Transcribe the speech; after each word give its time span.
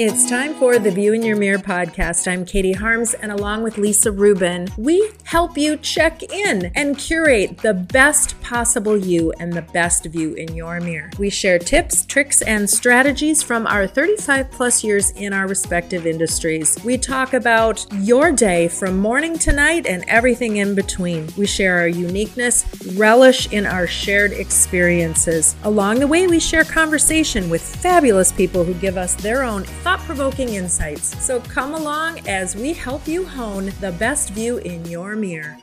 It's 0.00 0.30
time 0.30 0.54
for 0.54 0.78
the 0.78 0.92
View 0.92 1.12
in 1.12 1.24
Your 1.24 1.34
Mirror 1.36 1.58
podcast. 1.58 2.30
I'm 2.30 2.44
Katie 2.44 2.72
Harms, 2.72 3.14
and 3.14 3.32
along 3.32 3.64
with 3.64 3.78
Lisa 3.78 4.12
Rubin, 4.12 4.68
we 4.76 5.10
help 5.24 5.58
you 5.58 5.76
check 5.76 6.22
in 6.22 6.70
and 6.76 6.96
curate 6.96 7.58
the 7.58 7.74
best 7.74 8.40
possible 8.40 8.96
you 8.96 9.32
and 9.40 9.52
the 9.52 9.62
best 9.62 10.06
view 10.06 10.34
in 10.34 10.54
your 10.54 10.78
mirror. 10.78 11.10
We 11.18 11.30
share 11.30 11.58
tips, 11.58 12.06
tricks, 12.06 12.42
and 12.42 12.70
strategies 12.70 13.42
from 13.42 13.66
our 13.66 13.88
35 13.88 14.52
plus 14.52 14.84
years 14.84 15.10
in 15.10 15.32
our 15.32 15.48
respective 15.48 16.06
industries. 16.06 16.78
We 16.84 16.96
talk 16.96 17.34
about 17.34 17.84
your 17.94 18.30
day 18.30 18.68
from 18.68 18.98
morning 18.98 19.36
to 19.40 19.52
night 19.52 19.84
and 19.84 20.04
everything 20.06 20.58
in 20.58 20.76
between. 20.76 21.26
We 21.36 21.48
share 21.48 21.76
our 21.80 21.88
uniqueness, 21.88 22.64
relish 22.94 23.50
in 23.52 23.66
our 23.66 23.88
shared 23.88 24.30
experiences. 24.30 25.56
Along 25.64 25.98
the 25.98 26.06
way, 26.06 26.28
we 26.28 26.38
share 26.38 26.62
conversation 26.62 27.50
with 27.50 27.62
fabulous 27.62 28.30
people 28.30 28.62
who 28.62 28.74
give 28.74 28.96
us 28.96 29.16
their 29.16 29.42
own 29.42 29.64
thought 29.88 30.00
provoking 30.00 30.50
insights. 30.50 31.18
So 31.24 31.40
come 31.40 31.72
along 31.72 32.20
as 32.28 32.54
we 32.54 32.74
help 32.74 33.08
you 33.08 33.24
hone 33.24 33.72
the 33.80 33.92
best 33.92 34.28
view 34.28 34.58
in 34.58 34.84
your 34.84 35.16
mirror. 35.16 35.56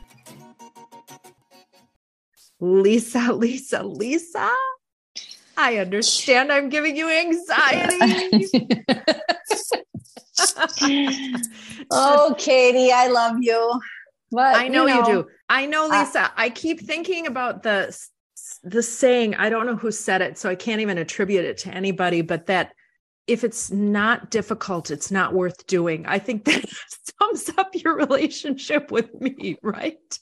Lisa, 2.60 3.32
Lisa, 3.32 3.84
Lisa. 3.84 4.52
I 5.56 5.78
understand 5.78 6.52
I'm 6.52 6.70
giving 6.70 6.98
you 6.98 7.08
anxiety. 7.08 8.00
oh, 11.92 12.34
Katie, 12.40 12.92
I 12.92 13.10
love 13.10 13.36
you. 13.42 13.80
But 14.32 14.56
I 14.56 14.68
know 14.68 14.88
you, 14.88 14.96
know, 14.96 15.00
you 15.02 15.06
do. 15.06 15.28
I 15.50 15.68
know, 15.68 15.86
Lisa. 15.86 16.24
Uh, 16.24 16.30
I 16.36 16.50
keep 16.50 16.80
thinking 16.80 17.28
about 17.28 17.62
the 17.62 17.96
the 18.64 18.82
saying. 18.82 19.36
I 19.36 19.50
don't 19.50 19.68
know 19.68 19.76
who 19.76 19.92
said 19.92 20.24
it, 20.24 20.40
so 20.40 20.50
I 20.50 20.56
can't 20.56 20.82
even 20.82 20.98
attribute 20.98 21.46
it 21.46 21.60
to 21.60 21.70
anybody. 21.70 22.24
But 22.24 22.48
that 22.48 22.72
if 23.28 23.44
it's 23.44 23.72
not 23.72 24.30
difficult, 24.30 24.92
it's 24.92 25.12
not 25.12 25.34
worth 25.34 25.66
doing. 25.68 26.06
I 26.06 26.20
think 26.20 26.46
that 26.46 26.66
sums 27.20 27.50
up 27.58 27.72
your 27.74 27.96
relationship 27.96 28.92
with 28.92 29.14
me, 29.20 29.58
right? 29.62 30.20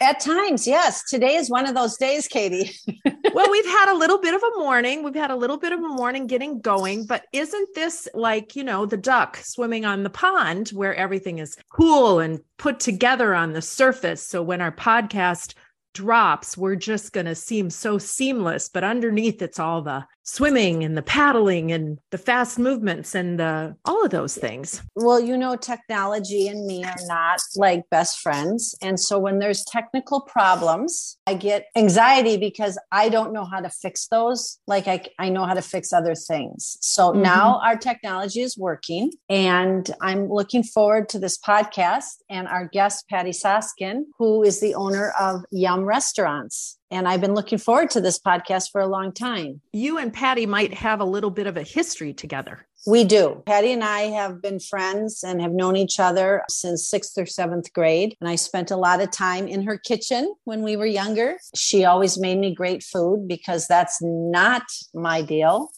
At 0.00 0.20
times, 0.20 0.66
yes. 0.66 1.02
Today 1.08 1.34
is 1.34 1.50
one 1.50 1.66
of 1.66 1.74
those 1.74 1.96
days, 1.96 2.28
Katie. 2.28 2.70
well, 3.34 3.50
we've 3.50 3.66
had 3.66 3.92
a 3.92 3.96
little 3.96 4.18
bit 4.18 4.34
of 4.34 4.42
a 4.42 4.58
morning. 4.58 5.02
We've 5.02 5.14
had 5.14 5.30
a 5.30 5.36
little 5.36 5.56
bit 5.56 5.72
of 5.72 5.80
a 5.80 5.88
morning 5.88 6.26
getting 6.26 6.60
going, 6.60 7.06
but 7.06 7.24
isn't 7.32 7.74
this 7.74 8.06
like, 8.14 8.54
you 8.54 8.62
know, 8.62 8.86
the 8.86 8.96
duck 8.96 9.38
swimming 9.38 9.84
on 9.84 10.02
the 10.02 10.10
pond 10.10 10.68
where 10.68 10.94
everything 10.94 11.38
is 11.38 11.56
cool 11.72 12.20
and 12.20 12.40
put 12.58 12.80
together 12.80 13.34
on 13.34 13.54
the 13.54 13.62
surface? 13.62 14.24
So 14.24 14.42
when 14.42 14.60
our 14.60 14.72
podcast 14.72 15.54
drops, 15.94 16.56
we're 16.56 16.76
just 16.76 17.12
going 17.12 17.26
to 17.26 17.34
seem 17.34 17.70
so 17.70 17.98
seamless, 17.98 18.68
but 18.68 18.84
underneath 18.84 19.42
it's 19.42 19.58
all 19.58 19.82
the 19.82 20.04
swimming 20.24 20.84
and 20.84 20.96
the 20.96 21.02
paddling 21.02 21.72
and 21.72 21.98
the 22.10 22.18
fast 22.18 22.58
movements 22.58 23.14
and 23.14 23.40
the 23.40 23.76
all 23.84 24.04
of 24.04 24.10
those 24.10 24.36
things. 24.36 24.82
Well, 24.94 25.20
you 25.20 25.36
know 25.36 25.56
technology 25.56 26.48
and 26.48 26.66
me 26.66 26.84
are 26.84 26.94
not 27.06 27.40
like 27.56 27.88
best 27.90 28.20
friends, 28.20 28.74
and 28.80 28.98
so 28.98 29.18
when 29.18 29.38
there's 29.38 29.64
technical 29.64 30.20
problems, 30.20 31.18
I 31.26 31.34
get 31.34 31.66
anxiety 31.76 32.36
because 32.36 32.78
I 32.90 33.08
don't 33.08 33.32
know 33.32 33.44
how 33.44 33.60
to 33.60 33.70
fix 33.70 34.06
those 34.08 34.58
like 34.66 34.86
I 34.86 35.02
I 35.18 35.28
know 35.28 35.44
how 35.44 35.54
to 35.54 35.62
fix 35.62 35.92
other 35.92 36.14
things. 36.14 36.76
So 36.80 37.10
mm-hmm. 37.10 37.22
now 37.22 37.60
our 37.64 37.76
technology 37.76 38.42
is 38.42 38.56
working 38.56 39.12
and 39.28 39.90
I'm 40.00 40.28
looking 40.28 40.62
forward 40.62 41.08
to 41.10 41.18
this 41.18 41.38
podcast 41.38 42.22
and 42.30 42.46
our 42.48 42.68
guest 42.68 43.08
Patti 43.08 43.30
Soskin, 43.30 44.04
who 44.18 44.42
is 44.42 44.60
the 44.60 44.74
owner 44.74 45.12
of 45.18 45.44
Yum 45.50 45.81
Restaurants. 45.84 46.78
And 46.90 47.08
I've 47.08 47.20
been 47.20 47.34
looking 47.34 47.58
forward 47.58 47.90
to 47.90 48.00
this 48.00 48.18
podcast 48.18 48.70
for 48.70 48.80
a 48.80 48.86
long 48.86 49.12
time. 49.12 49.60
You 49.72 49.98
and 49.98 50.12
Patti 50.12 50.46
might 50.46 50.74
have 50.74 51.00
a 51.00 51.04
little 51.04 51.30
bit 51.30 51.46
of 51.46 51.56
a 51.56 51.62
history 51.62 52.12
together. 52.12 52.66
We 52.86 53.04
do. 53.04 53.42
Patti 53.46 53.72
and 53.72 53.84
I 53.84 54.02
have 54.02 54.42
been 54.42 54.58
friends 54.58 55.22
and 55.22 55.40
have 55.40 55.52
known 55.52 55.76
each 55.76 56.00
other 56.00 56.42
since 56.48 56.88
sixth 56.88 57.16
or 57.16 57.26
seventh 57.26 57.72
grade. 57.72 58.16
And 58.20 58.28
I 58.28 58.34
spent 58.34 58.72
a 58.72 58.76
lot 58.76 59.00
of 59.00 59.12
time 59.12 59.46
in 59.46 59.62
her 59.62 59.78
kitchen 59.78 60.34
when 60.44 60.62
we 60.62 60.76
were 60.76 60.86
younger. 60.86 61.36
She 61.54 61.84
always 61.84 62.18
made 62.18 62.38
me 62.38 62.54
great 62.54 62.82
food 62.82 63.28
because 63.28 63.68
that's 63.68 64.00
not 64.02 64.64
my 64.92 65.22
deal. 65.22 65.70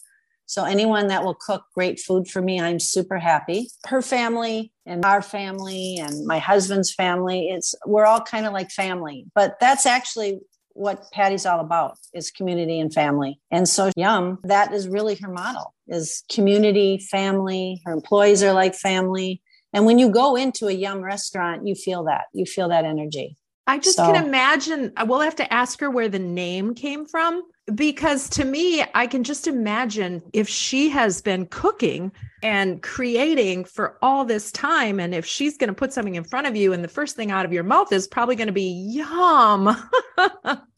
So, 0.47 0.65
anyone 0.65 1.09
that 1.09 1.25
will 1.25 1.35
cook 1.35 1.65
great 1.75 1.99
food 2.01 2.29
for 2.29 2.43
me, 2.43 2.61
I'm 2.61 2.81
super 2.81 3.19
happy. 3.19 3.69
Her 3.87 4.03
family 4.03 4.73
and 4.87 5.05
our 5.05 5.23
family 5.23 5.99
and 6.01 6.27
my 6.27 6.39
husband's 6.39 6.93
family, 6.93 7.49
it's 7.49 7.75
we're 7.87 8.07
all 8.07 8.21
kind 8.21 8.47
of 8.47 8.53
like 8.53 8.71
family. 8.71 9.27
But 9.35 9.57
that's 9.61 9.87
actually 9.87 10.41
what 10.75 11.05
Patti's 11.13 11.47
all 11.47 11.61
about 11.61 11.97
is 12.13 12.31
community 12.31 12.79
and 12.79 12.93
family. 12.93 13.41
And 13.51 13.69
so 13.69 13.91
Yum, 13.97 14.39
that 14.45 14.75
is 14.75 14.89
really 14.89 15.15
her 15.17 15.29
model 15.29 15.73
is 15.89 16.25
community, 16.31 16.99
family. 16.99 17.81
Her 17.85 17.93
employees 17.93 18.43
are 18.43 18.53
like 18.53 18.75
family. 18.75 19.41
And 19.73 19.87
when 19.87 19.99
you 19.99 20.11
go 20.11 20.37
into 20.37 20.67
a 20.67 20.73
Yum 20.73 21.01
restaurant, 21.01 21.67
you 21.67 21.75
feel 21.75 22.05
that. 22.05 22.25
You 22.33 22.45
feel 22.45 22.69
that 22.69 22.85
energy. 22.85 23.39
I 23.67 23.79
just 23.79 23.97
so, 23.97 24.13
can 24.13 24.25
imagine. 24.25 24.93
We'll 25.07 25.21
have 25.21 25.37
to 25.37 25.53
ask 25.53 25.81
her 25.81 25.91
where 25.91 26.09
the 26.09 26.19
name 26.19 26.75
came 26.75 27.07
from 27.07 27.43
because 27.75 28.29
to 28.31 28.45
me, 28.45 28.85
I 28.95 29.07
can 29.07 29.25
just 29.25 29.47
imagine 29.47 30.23
if 30.33 30.49
she 30.49 30.91
has 30.91 31.23
been 31.23 31.47
cooking 31.47 32.13
and 32.43 32.83
creating 32.83 33.65
for 33.65 33.97
all 34.03 34.25
this 34.25 34.53
time, 34.53 35.01
and 35.01 35.15
if 35.15 35.25
she's 35.25 35.57
going 35.57 35.69
to 35.69 35.75
put 35.75 35.93
something 35.93 36.15
in 36.15 36.25
front 36.25 36.47
of 36.47 36.57
you, 36.57 36.75
and 36.75 36.85
the 36.85 36.89
first 36.89 37.17
thing 37.17 37.31
out 37.31 37.47
of 37.47 37.53
your 37.53 37.63
mouth 37.63 37.91
is 37.91 38.07
probably 38.07 38.37
going 38.37 38.49
to 38.49 38.53
be 38.53 38.69
yum. 38.93 39.75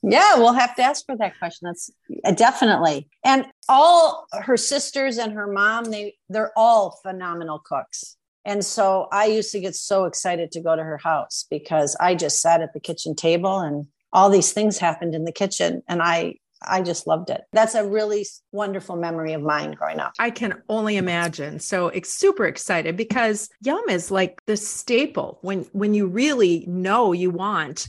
yeah, 0.02 0.36
we'll 0.36 0.52
have 0.52 0.76
to 0.76 0.82
ask 0.82 1.04
her 1.08 1.16
that 1.16 1.38
question. 1.38 1.66
That's 1.66 1.90
uh, 2.24 2.30
definitely. 2.32 3.08
And 3.24 3.46
all 3.68 4.26
her 4.32 4.56
sisters 4.56 5.18
and 5.18 5.32
her 5.32 5.48
mom, 5.48 5.86
they 5.86 6.14
they're 6.28 6.52
all 6.56 7.00
phenomenal 7.02 7.58
cooks. 7.58 8.16
And 8.44 8.64
so 8.64 9.08
I 9.10 9.26
used 9.26 9.50
to 9.52 9.60
get 9.60 9.74
so 9.74 10.04
excited 10.04 10.52
to 10.52 10.60
go 10.60 10.76
to 10.76 10.82
her 10.82 10.98
house 10.98 11.46
because 11.50 11.96
I 11.98 12.14
just 12.14 12.40
sat 12.40 12.60
at 12.60 12.72
the 12.74 12.80
kitchen 12.80 13.16
table 13.16 13.58
and 13.58 13.88
all 14.12 14.30
these 14.30 14.52
things 14.52 14.78
happened 14.78 15.16
in 15.16 15.24
the 15.24 15.32
kitchen 15.32 15.82
and 15.88 16.00
I 16.00 16.36
I 16.62 16.82
just 16.82 17.06
loved 17.06 17.30
it. 17.30 17.42
That's 17.52 17.74
a 17.74 17.86
really 17.86 18.26
wonderful 18.52 18.96
memory 18.96 19.32
of 19.34 19.42
mine 19.42 19.72
growing 19.72 20.00
up. 20.00 20.12
I 20.18 20.30
can 20.30 20.62
only 20.68 20.96
imagine. 20.96 21.58
So 21.58 21.88
it's 21.88 22.12
super 22.12 22.46
excited 22.46 22.96
because 22.96 23.48
yum 23.62 23.84
is 23.88 24.10
like 24.10 24.40
the 24.46 24.56
staple 24.56 25.38
when 25.42 25.60
when 25.72 25.94
you 25.94 26.06
really 26.06 26.64
know 26.66 27.12
you 27.12 27.30
want 27.30 27.88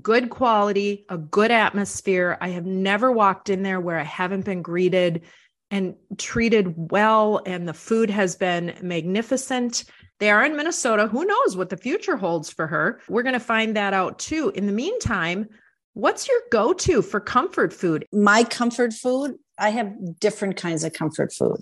good 0.00 0.30
quality, 0.30 1.04
a 1.08 1.18
good 1.18 1.50
atmosphere. 1.50 2.38
I 2.40 2.50
have 2.50 2.66
never 2.66 3.10
walked 3.10 3.50
in 3.50 3.62
there 3.62 3.80
where 3.80 3.98
I 3.98 4.04
haven't 4.04 4.44
been 4.44 4.62
greeted 4.62 5.22
and 5.70 5.96
treated 6.18 6.74
well 6.76 7.42
and 7.44 7.68
the 7.68 7.74
food 7.74 8.08
has 8.10 8.36
been 8.36 8.78
magnificent. 8.82 9.84
They 10.20 10.30
are 10.30 10.44
in 10.44 10.56
Minnesota. 10.56 11.08
Who 11.08 11.24
knows 11.24 11.56
what 11.56 11.68
the 11.68 11.76
future 11.76 12.16
holds 12.16 12.50
for 12.50 12.66
her? 12.68 13.00
We're 13.08 13.24
going 13.24 13.32
to 13.32 13.40
find 13.40 13.76
that 13.76 13.92
out 13.92 14.18
too. 14.18 14.52
In 14.54 14.66
the 14.66 14.72
meantime, 14.72 15.48
What's 15.96 16.28
your 16.28 16.40
go 16.52 16.74
to 16.74 17.00
for 17.00 17.20
comfort 17.20 17.72
food? 17.72 18.04
My 18.12 18.44
comfort 18.44 18.92
food, 18.92 19.36
I 19.58 19.70
have 19.70 20.20
different 20.20 20.58
kinds 20.58 20.84
of 20.84 20.92
comfort 20.92 21.32
food. 21.32 21.56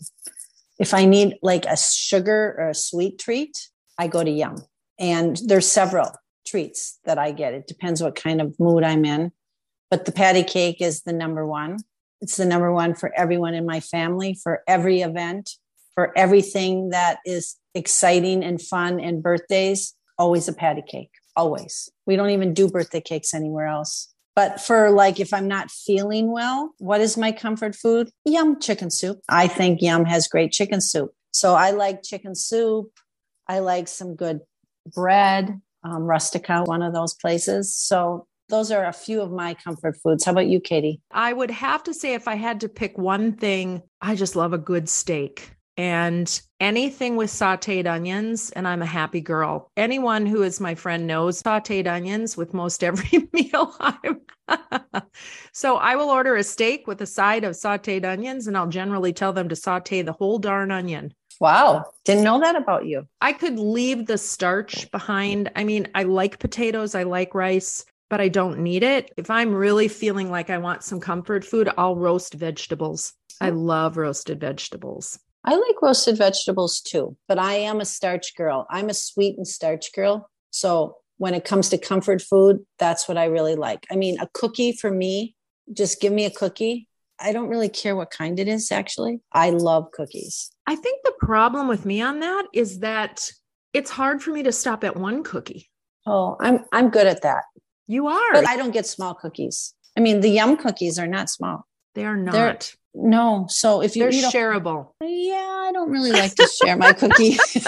If 0.77 0.93
I 0.93 1.05
need 1.05 1.37
like 1.41 1.65
a 1.67 1.77
sugar 1.77 2.57
or 2.59 2.71
a 2.71 2.75
sweet 2.75 3.21
treat, 3.21 3.69
I 3.97 4.09
go 4.09 4.25
to 4.25 4.31
Yum. 4.31 4.57
And 4.99 5.41
there's 5.47 5.71
several 5.71 6.11
treats 6.45 6.99
that 7.05 7.17
I 7.17 7.31
get. 7.31 7.55
It 7.55 7.69
depends 7.69 8.03
what 8.03 8.17
kind 8.17 8.41
of 8.41 8.59
mood 8.59 8.83
I'm 8.83 9.05
in. 9.05 9.31
But 9.89 10.05
the 10.05 10.11
Patti 10.11 10.43
Cake 10.43 10.81
is 10.81 11.03
the 11.03 11.13
number 11.13 11.47
one. 11.47 11.79
It's 12.21 12.37
the 12.37 12.45
number 12.45 12.73
one 12.73 12.97
for 12.97 13.15
everyone 13.17 13.55
in 13.55 13.65
my 13.65 13.79
family, 13.79 14.37
for 14.43 14.65
every 14.67 15.03
event, 15.03 15.49
for 15.95 16.13
everything 16.19 16.91
that 16.91 17.19
is 17.25 17.55
exciting 17.73 18.43
and 18.43 18.61
fun 18.61 18.99
and 18.99 19.23
birthdays. 19.23 19.95
Always 20.19 20.49
a 20.49 20.53
Patti 20.53 20.83
Cake, 20.85 21.13
always. 21.37 21.89
We 22.05 22.17
don't 22.17 22.31
even 22.31 22.53
do 22.53 22.69
birthday 22.69 23.01
cakes 23.01 23.33
anywhere 23.33 23.69
else. 23.69 24.11
But 24.37 24.61
for 24.61 24.91
like, 24.91 25.21
if 25.21 25.33
I'm 25.33 25.47
not 25.47 25.71
feeling 25.71 26.33
well, 26.33 26.75
what 26.79 27.01
is 27.01 27.17
my 27.17 27.33
comfort 27.33 27.77
food? 27.77 28.11
Yum 28.25 28.61
chicken 28.61 28.91
soup. 28.91 29.21
I 29.29 29.47
think 29.47 29.81
Yum 29.81 30.05
has 30.07 30.27
great 30.27 30.53
chicken 30.53 30.81
soup. 30.81 31.13
So 31.33 31.55
I 31.55 31.71
like 31.71 32.03
chicken 32.03 32.35
soup. 32.35 32.91
I 33.47 33.61
like 33.61 33.89
some 33.89 34.17
good 34.17 34.41
bread, 34.93 35.61
um, 35.85 36.03
Rustica, 36.03 36.65
one 36.65 36.83
of 36.83 36.93
those 36.93 37.15
places. 37.15 37.75
So 37.75 38.27
those 38.49 38.71
are 38.71 38.85
a 38.85 38.93
few 38.93 39.21
of 39.21 39.31
my 39.31 39.55
comfort 39.55 39.97
foods. 40.03 40.25
How 40.25 40.33
about 40.33 40.47
you, 40.47 40.61
Katie? 40.61 41.01
I 41.11 41.33
would 41.33 41.51
have 41.51 41.83
to 41.85 41.95
say, 41.95 42.15
if 42.15 42.29
I 42.29 42.35
had 42.35 42.61
to 42.61 42.69
pick 42.69 42.99
one 42.99 43.33
thing, 43.33 43.83
I 44.01 44.17
just 44.17 44.37
love 44.37 44.53
a 44.53 44.59
good 44.59 44.89
steak 44.89 45.54
and 45.77 46.41
anything 46.61 47.17
with 47.17 47.31
sauteed 47.31 47.87
onions, 47.87 48.51
and 48.51 48.67
I'm 48.67 48.83
a 48.83 48.87
happy 48.87 49.21
girl. 49.21 49.71
Anyone 49.77 50.27
who 50.27 50.43
is 50.43 50.61
my 50.61 50.75
friend 50.75 51.07
knows 51.07 51.43
sauteed 51.43 51.87
onions 51.87 52.37
with 52.37 52.55
most 52.55 52.85
every 52.85 53.29
meal. 53.33 53.77
So 55.53 55.77
I 55.77 55.95
will 55.95 56.11
order 56.11 56.35
a 56.35 56.43
steak 56.43 56.89
with 56.89 57.01
a 57.01 57.07
side 57.07 57.45
of 57.45 57.55
sauteed 57.55 58.05
onions, 58.05 58.49
and 58.49 58.57
I'll 58.57 58.67
generally 58.67 59.13
tell 59.13 59.33
them 59.33 59.49
to 59.49 59.57
saute 59.57 60.03
the 60.03 60.13
whole 60.13 60.41
darn 60.41 60.73
onion. 60.73 61.15
Wow. 61.41 61.85
Didn't 62.05 62.25
know 62.25 62.41
that 62.41 62.57
about 62.57 62.87
you. 62.87 63.07
I 63.21 63.33
could 63.33 63.59
leave 63.59 64.07
the 64.07 64.19
starch 64.19 64.91
behind. 64.91 65.53
I 65.55 65.63
mean, 65.63 65.89
I 65.95 66.03
like 66.03 66.41
potatoes, 66.41 66.97
I 66.97 67.05
like 67.05 67.35
rice, 67.35 67.85
but 68.11 68.21
I 68.21 68.29
don't 68.29 68.59
need 68.59 68.83
it. 68.83 69.13
If 69.17 69.31
I'm 69.31 69.55
really 69.55 69.87
feeling 69.87 70.29
like 70.29 70.51
I 70.51 70.59
want 70.59 70.83
some 70.83 70.99
comfort 70.99 71.45
food, 71.45 71.71
I'll 71.79 71.97
roast 71.97 72.35
vegetables. 72.35 73.13
I 73.41 73.51
hmm. 73.51 73.59
love 73.59 73.97
roasted 73.97 74.41
vegetables. 74.41 75.21
I 75.45 75.55
like 75.57 75.83
roasted 75.83 76.17
vegetables 76.17 76.81
too, 76.81 77.17
but 77.29 77.39
I 77.39 77.55
am 77.55 77.81
a 77.81 77.85
starch 77.85 78.35
girl. 78.35 78.67
I'm 78.71 78.89
a 78.89 78.95
sweet 78.95 79.37
and 79.37 79.47
starch 79.47 79.93
girl. 79.93 80.31
So 80.51 80.97
when 81.19 81.35
it 81.35 81.45
comes 81.45 81.69
to 81.71 81.79
comfort 81.79 82.23
food, 82.23 82.65
that's 82.79 83.07
what 83.09 83.19
I 83.19 83.27
really 83.27 83.55
like. 83.55 83.87
I 83.91 83.97
mean, 83.97 84.19
a 84.21 84.29
cookie 84.33 84.73
for 84.73 84.91
me, 84.91 85.35
just 85.73 86.01
give 86.01 86.13
me 86.13 86.25
a 86.25 86.31
cookie. 86.31 86.89
I 87.21 87.33
don't 87.33 87.49
really 87.49 87.69
care 87.69 87.95
what 87.95 88.11
kind 88.11 88.41
it 88.41 88.49
is, 88.49 88.73
actually. 88.73 89.21
I 89.33 89.51
love 89.51 89.93
cookies. 89.93 90.51
I 90.67 90.75
think 90.75 91.01
the 91.05 91.15
problem 91.21 91.69
with 91.69 91.85
me 91.85 92.03
on 92.03 92.21
that 92.21 92.47
is 92.53 92.81
that 92.81 93.31
it's 93.73 93.91
hard 93.91 94.23
for 94.23 94.31
me 94.31 94.43
to 94.43 94.53
stop 94.53 94.83
at 94.83 94.97
one 94.97 95.23
cookie. 95.23 95.71
Oh, 96.07 96.37
I'm 96.41 96.65
I'm 96.73 96.91
good 96.91 97.07
at 97.07 97.23
that. 97.23 97.45
You 97.87 98.09
are. 98.09 98.33
But 98.33 98.49
I 98.49 98.57
don't 98.57 98.73
get 98.73 98.87
small 98.87 99.15
cookies. 99.15 99.75
I 99.97 100.01
mean, 100.01 100.21
the 100.21 100.29
yum 100.29 100.57
cookies 100.57 100.99
are 100.99 101.07
not 101.07 101.31
small. 101.31 101.67
They 101.95 102.05
are 102.05 102.17
not. 102.17 102.33
They're, 102.33 102.59
no. 102.95 103.47
So 103.49 103.83
if 103.83 103.97
you 103.97 104.11
they're 104.11 104.31
shareable. 104.31 104.91
Yeah, 105.01 105.37
I 105.37 105.71
don't 105.73 105.91
really 105.91 106.13
like 106.13 106.35
to 106.37 106.49
share 106.63 106.77
my 106.77 106.93
cookie. 106.93 107.37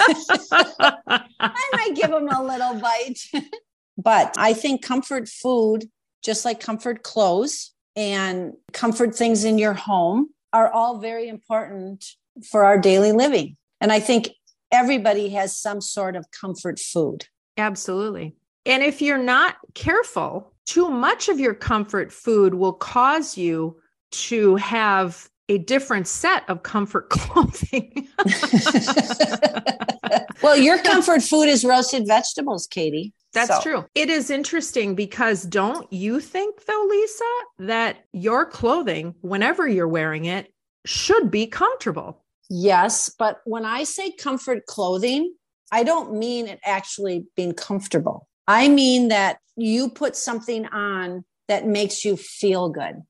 I 0.51 1.69
might 1.73 1.91
give 1.95 2.09
them 2.09 2.29
a 2.29 2.43
little 2.43 2.75
bite. 2.75 3.19
but 3.97 4.33
I 4.37 4.53
think 4.53 4.83
comfort 4.83 5.27
food, 5.27 5.89
just 6.23 6.45
like 6.45 6.59
comfort 6.59 7.03
clothes 7.03 7.73
and 7.95 8.53
comfort 8.71 9.15
things 9.15 9.43
in 9.43 9.57
your 9.57 9.73
home, 9.73 10.29
are 10.53 10.71
all 10.71 10.99
very 10.99 11.27
important 11.27 12.05
for 12.49 12.63
our 12.63 12.77
daily 12.77 13.11
living. 13.11 13.57
And 13.81 13.91
I 13.91 13.99
think 13.99 14.29
everybody 14.71 15.29
has 15.29 15.57
some 15.57 15.81
sort 15.81 16.15
of 16.15 16.25
comfort 16.31 16.79
food. 16.79 17.25
Absolutely. 17.57 18.35
And 18.65 18.83
if 18.83 19.01
you're 19.01 19.17
not 19.17 19.55
careful, 19.73 20.53
too 20.65 20.89
much 20.89 21.29
of 21.29 21.39
your 21.39 21.53
comfort 21.53 22.11
food 22.11 22.53
will 22.53 22.73
cause 22.73 23.37
you 23.37 23.77
to 24.11 24.55
have 24.57 25.29
a 25.49 25.57
different 25.57 26.07
set 26.07 26.43
of 26.49 26.63
comfort 26.63 27.09
clothing. 27.09 28.07
well, 30.41 30.57
your 30.57 30.79
comfort 30.79 31.21
food 31.21 31.47
is 31.47 31.63
roasted 31.63 32.05
vegetables, 32.07 32.67
Katie. 32.67 33.13
That's 33.33 33.55
so. 33.55 33.61
true. 33.61 33.85
It 33.93 34.09
is 34.09 34.29
interesting 34.29 34.95
because 34.95 35.43
don't 35.43 35.91
you 35.91 36.19
think, 36.19 36.65
though, 36.65 36.87
Lisa, 36.89 37.23
that 37.59 37.97
your 38.13 38.45
clothing, 38.45 39.15
whenever 39.21 39.67
you're 39.67 39.87
wearing 39.87 40.25
it, 40.25 40.51
should 40.85 41.29
be 41.29 41.47
comfortable? 41.47 42.23
Yes. 42.49 43.13
But 43.17 43.41
when 43.45 43.65
I 43.65 43.83
say 43.83 44.11
comfort 44.11 44.65
clothing, 44.65 45.33
I 45.71 45.83
don't 45.83 46.17
mean 46.17 46.47
it 46.47 46.59
actually 46.63 47.25
being 47.35 47.53
comfortable. 47.53 48.27
I 48.47 48.69
mean 48.69 49.09
that 49.09 49.39
you 49.57 49.89
put 49.89 50.15
something 50.15 50.65
on 50.67 51.25
that 51.47 51.67
makes 51.67 52.05
you 52.05 52.15
feel 52.15 52.69
good. 52.69 53.01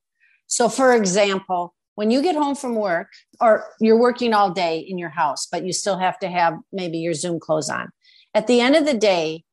So, 0.48 0.70
for 0.70 0.94
example, 0.94 1.74
when 1.96 2.12
you 2.12 2.22
get 2.22 2.36
home 2.36 2.56
from 2.56 2.76
work 2.76 3.12
or 3.42 3.66
you're 3.80 4.00
working 4.00 4.34
all 4.34 4.52
day 4.52 4.80
in 4.80 4.98
your 4.98 5.10
house, 5.10 5.48
but 5.52 5.66
you 5.66 5.74
still 5.74 5.98
have 5.98 6.20
to 6.20 6.30
have 6.30 6.56
maybe 6.72 6.98
your 7.00 7.14
Zoom 7.14 7.40
clothes 7.40 7.70
on, 7.70 7.90
at 8.34 8.48
the 8.48 8.62
end 8.62 8.76
of 8.76 8.86
the 8.86 8.94
day, 8.94 9.44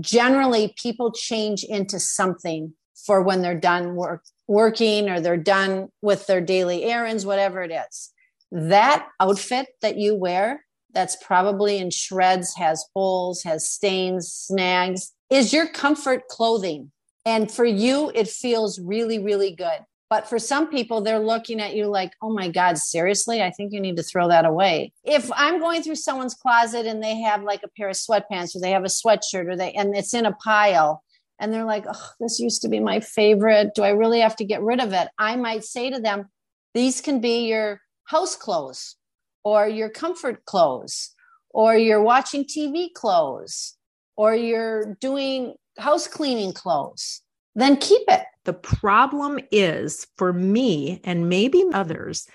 generally 0.00 0.74
people 0.76 1.12
change 1.12 1.64
into 1.64 1.98
something 1.98 2.74
for 3.06 3.22
when 3.22 3.42
they're 3.42 3.58
done 3.58 3.94
work, 3.94 4.24
working 4.48 5.08
or 5.08 5.20
they're 5.20 5.36
done 5.36 5.88
with 6.02 6.26
their 6.26 6.40
daily 6.40 6.84
errands, 6.84 7.24
whatever 7.24 7.62
it 7.62 7.72
is. 7.72 8.12
That 8.50 9.08
outfit 9.20 9.68
that 9.82 9.96
you 9.96 10.14
wear, 10.14 10.64
that's 10.92 11.16
probably 11.24 11.78
in 11.78 11.90
shreds, 11.90 12.56
has 12.56 12.84
holes, 12.94 13.42
has 13.42 13.68
stains, 13.68 14.32
snags, 14.32 15.12
is 15.30 15.52
your 15.52 15.68
comfort 15.68 16.28
clothing. 16.28 16.90
And 17.24 17.50
for 17.50 17.64
you, 17.64 18.10
it 18.14 18.28
feels 18.28 18.78
really, 18.80 19.18
really 19.18 19.54
good. 19.54 19.80
But 20.08 20.28
for 20.28 20.38
some 20.38 20.68
people, 20.68 21.00
they're 21.00 21.18
looking 21.18 21.60
at 21.60 21.74
you 21.74 21.86
like, 21.86 22.12
oh 22.22 22.32
my 22.32 22.48
God, 22.48 22.78
seriously? 22.78 23.42
I 23.42 23.50
think 23.50 23.72
you 23.72 23.80
need 23.80 23.96
to 23.96 24.04
throw 24.04 24.28
that 24.28 24.44
away. 24.44 24.92
If 25.02 25.30
I'm 25.34 25.58
going 25.58 25.82
through 25.82 25.96
someone's 25.96 26.34
closet 26.34 26.86
and 26.86 27.02
they 27.02 27.20
have 27.22 27.42
like 27.42 27.62
a 27.64 27.68
pair 27.76 27.88
of 27.88 27.96
sweatpants 27.96 28.54
or 28.54 28.60
they 28.60 28.70
have 28.70 28.84
a 28.84 28.88
sweatshirt 28.88 29.48
or 29.48 29.56
they, 29.56 29.72
and 29.72 29.96
it's 29.96 30.14
in 30.14 30.26
a 30.26 30.32
pile 30.32 31.02
and 31.40 31.52
they're 31.52 31.64
like, 31.64 31.86
oh, 31.88 32.10
this 32.20 32.38
used 32.38 32.62
to 32.62 32.68
be 32.68 32.78
my 32.78 33.00
favorite. 33.00 33.74
Do 33.74 33.82
I 33.82 33.90
really 33.90 34.20
have 34.20 34.36
to 34.36 34.44
get 34.44 34.62
rid 34.62 34.80
of 34.80 34.92
it? 34.92 35.08
I 35.18 35.34
might 35.34 35.64
say 35.64 35.90
to 35.90 36.00
them, 36.00 36.28
these 36.72 37.00
can 37.00 37.20
be 37.20 37.48
your 37.48 37.80
house 38.04 38.36
clothes 38.36 38.96
or 39.44 39.68
your 39.68 39.88
comfort 39.88 40.44
clothes 40.44 41.14
or 41.50 41.76
your 41.76 42.00
watching 42.00 42.44
TV 42.44 42.92
clothes 42.92 43.76
or 44.16 44.36
you're 44.36 44.94
doing 45.00 45.54
house 45.78 46.06
cleaning 46.06 46.52
clothes. 46.52 47.22
Then 47.56 47.76
keep 47.76 48.02
it 48.08 48.24
the 48.46 48.54
problem 48.54 49.38
is 49.50 50.06
for 50.16 50.32
me 50.32 51.00
and 51.04 51.28
maybe 51.28 51.64
others 51.74 52.26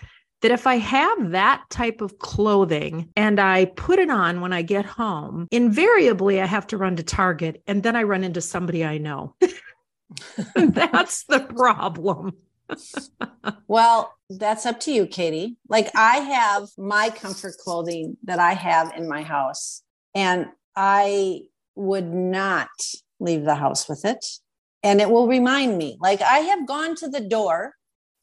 that 0.41 0.51
if 0.51 0.67
I 0.67 0.75
have 0.75 1.31
that 1.31 1.63
type 1.69 2.01
of 2.01 2.19
clothing 2.19 3.09
and 3.15 3.39
I 3.39 3.65
put 3.65 3.99
it 3.99 4.09
on 4.09 4.41
when 4.41 4.53
I 4.53 4.61
get 4.61 4.85
home, 4.85 5.47
invariably 5.51 6.41
I 6.41 6.45
have 6.45 6.67
to 6.67 6.77
run 6.77 6.95
to 6.97 7.03
Target 7.03 7.63
and 7.67 7.83
then 7.83 7.95
I 7.95 8.03
run 8.03 8.23
into 8.23 8.41
somebody 8.41 8.83
I 8.83 8.97
know. 8.97 9.35
that's 10.55 11.23
the 11.25 11.39
problem. 11.39 12.33
well, 13.67 14.13
that's 14.29 14.65
up 14.65 14.79
to 14.81 14.91
you, 14.91 15.05
Katie. 15.05 15.57
Like 15.69 15.91
I 15.95 16.17
have 16.17 16.69
my 16.77 17.09
comfort 17.09 17.55
clothing 17.63 18.17
that 18.23 18.39
I 18.39 18.53
have 18.53 18.93
in 18.95 19.07
my 19.07 19.23
house, 19.23 19.83
and 20.15 20.47
I 20.75 21.41
would 21.75 22.13
not 22.13 22.69
leave 23.19 23.43
the 23.43 23.55
house 23.55 23.89
with 23.89 24.05
it 24.05 24.25
and 24.83 25.01
it 25.01 25.09
will 25.09 25.27
remind 25.27 25.77
me. 25.77 25.97
Like 25.99 26.21
i 26.21 26.39
have 26.39 26.67
gone 26.67 26.95
to 26.95 27.07
the 27.07 27.21
door 27.21 27.75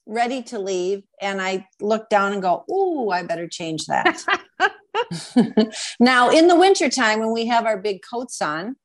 ready 0.07 0.43
to 0.43 0.59
leave 0.59 1.03
and 1.21 1.41
i 1.43 1.67
look 1.81 2.09
down 2.09 2.33
and 2.33 2.41
go 2.41 2.65
ooh 2.71 3.11
i 3.11 3.23
better 3.23 3.47
change 3.47 3.87
that. 3.87 4.25
Now 6.01 6.31
in 6.31 6.49
the 6.49 6.57
wintertime 6.57 7.21
when 7.21 7.33
we 7.33 7.47
have 7.47 7.67
our 7.67 7.79
big 7.79 8.01
coats 8.09 8.41
on 8.43 8.77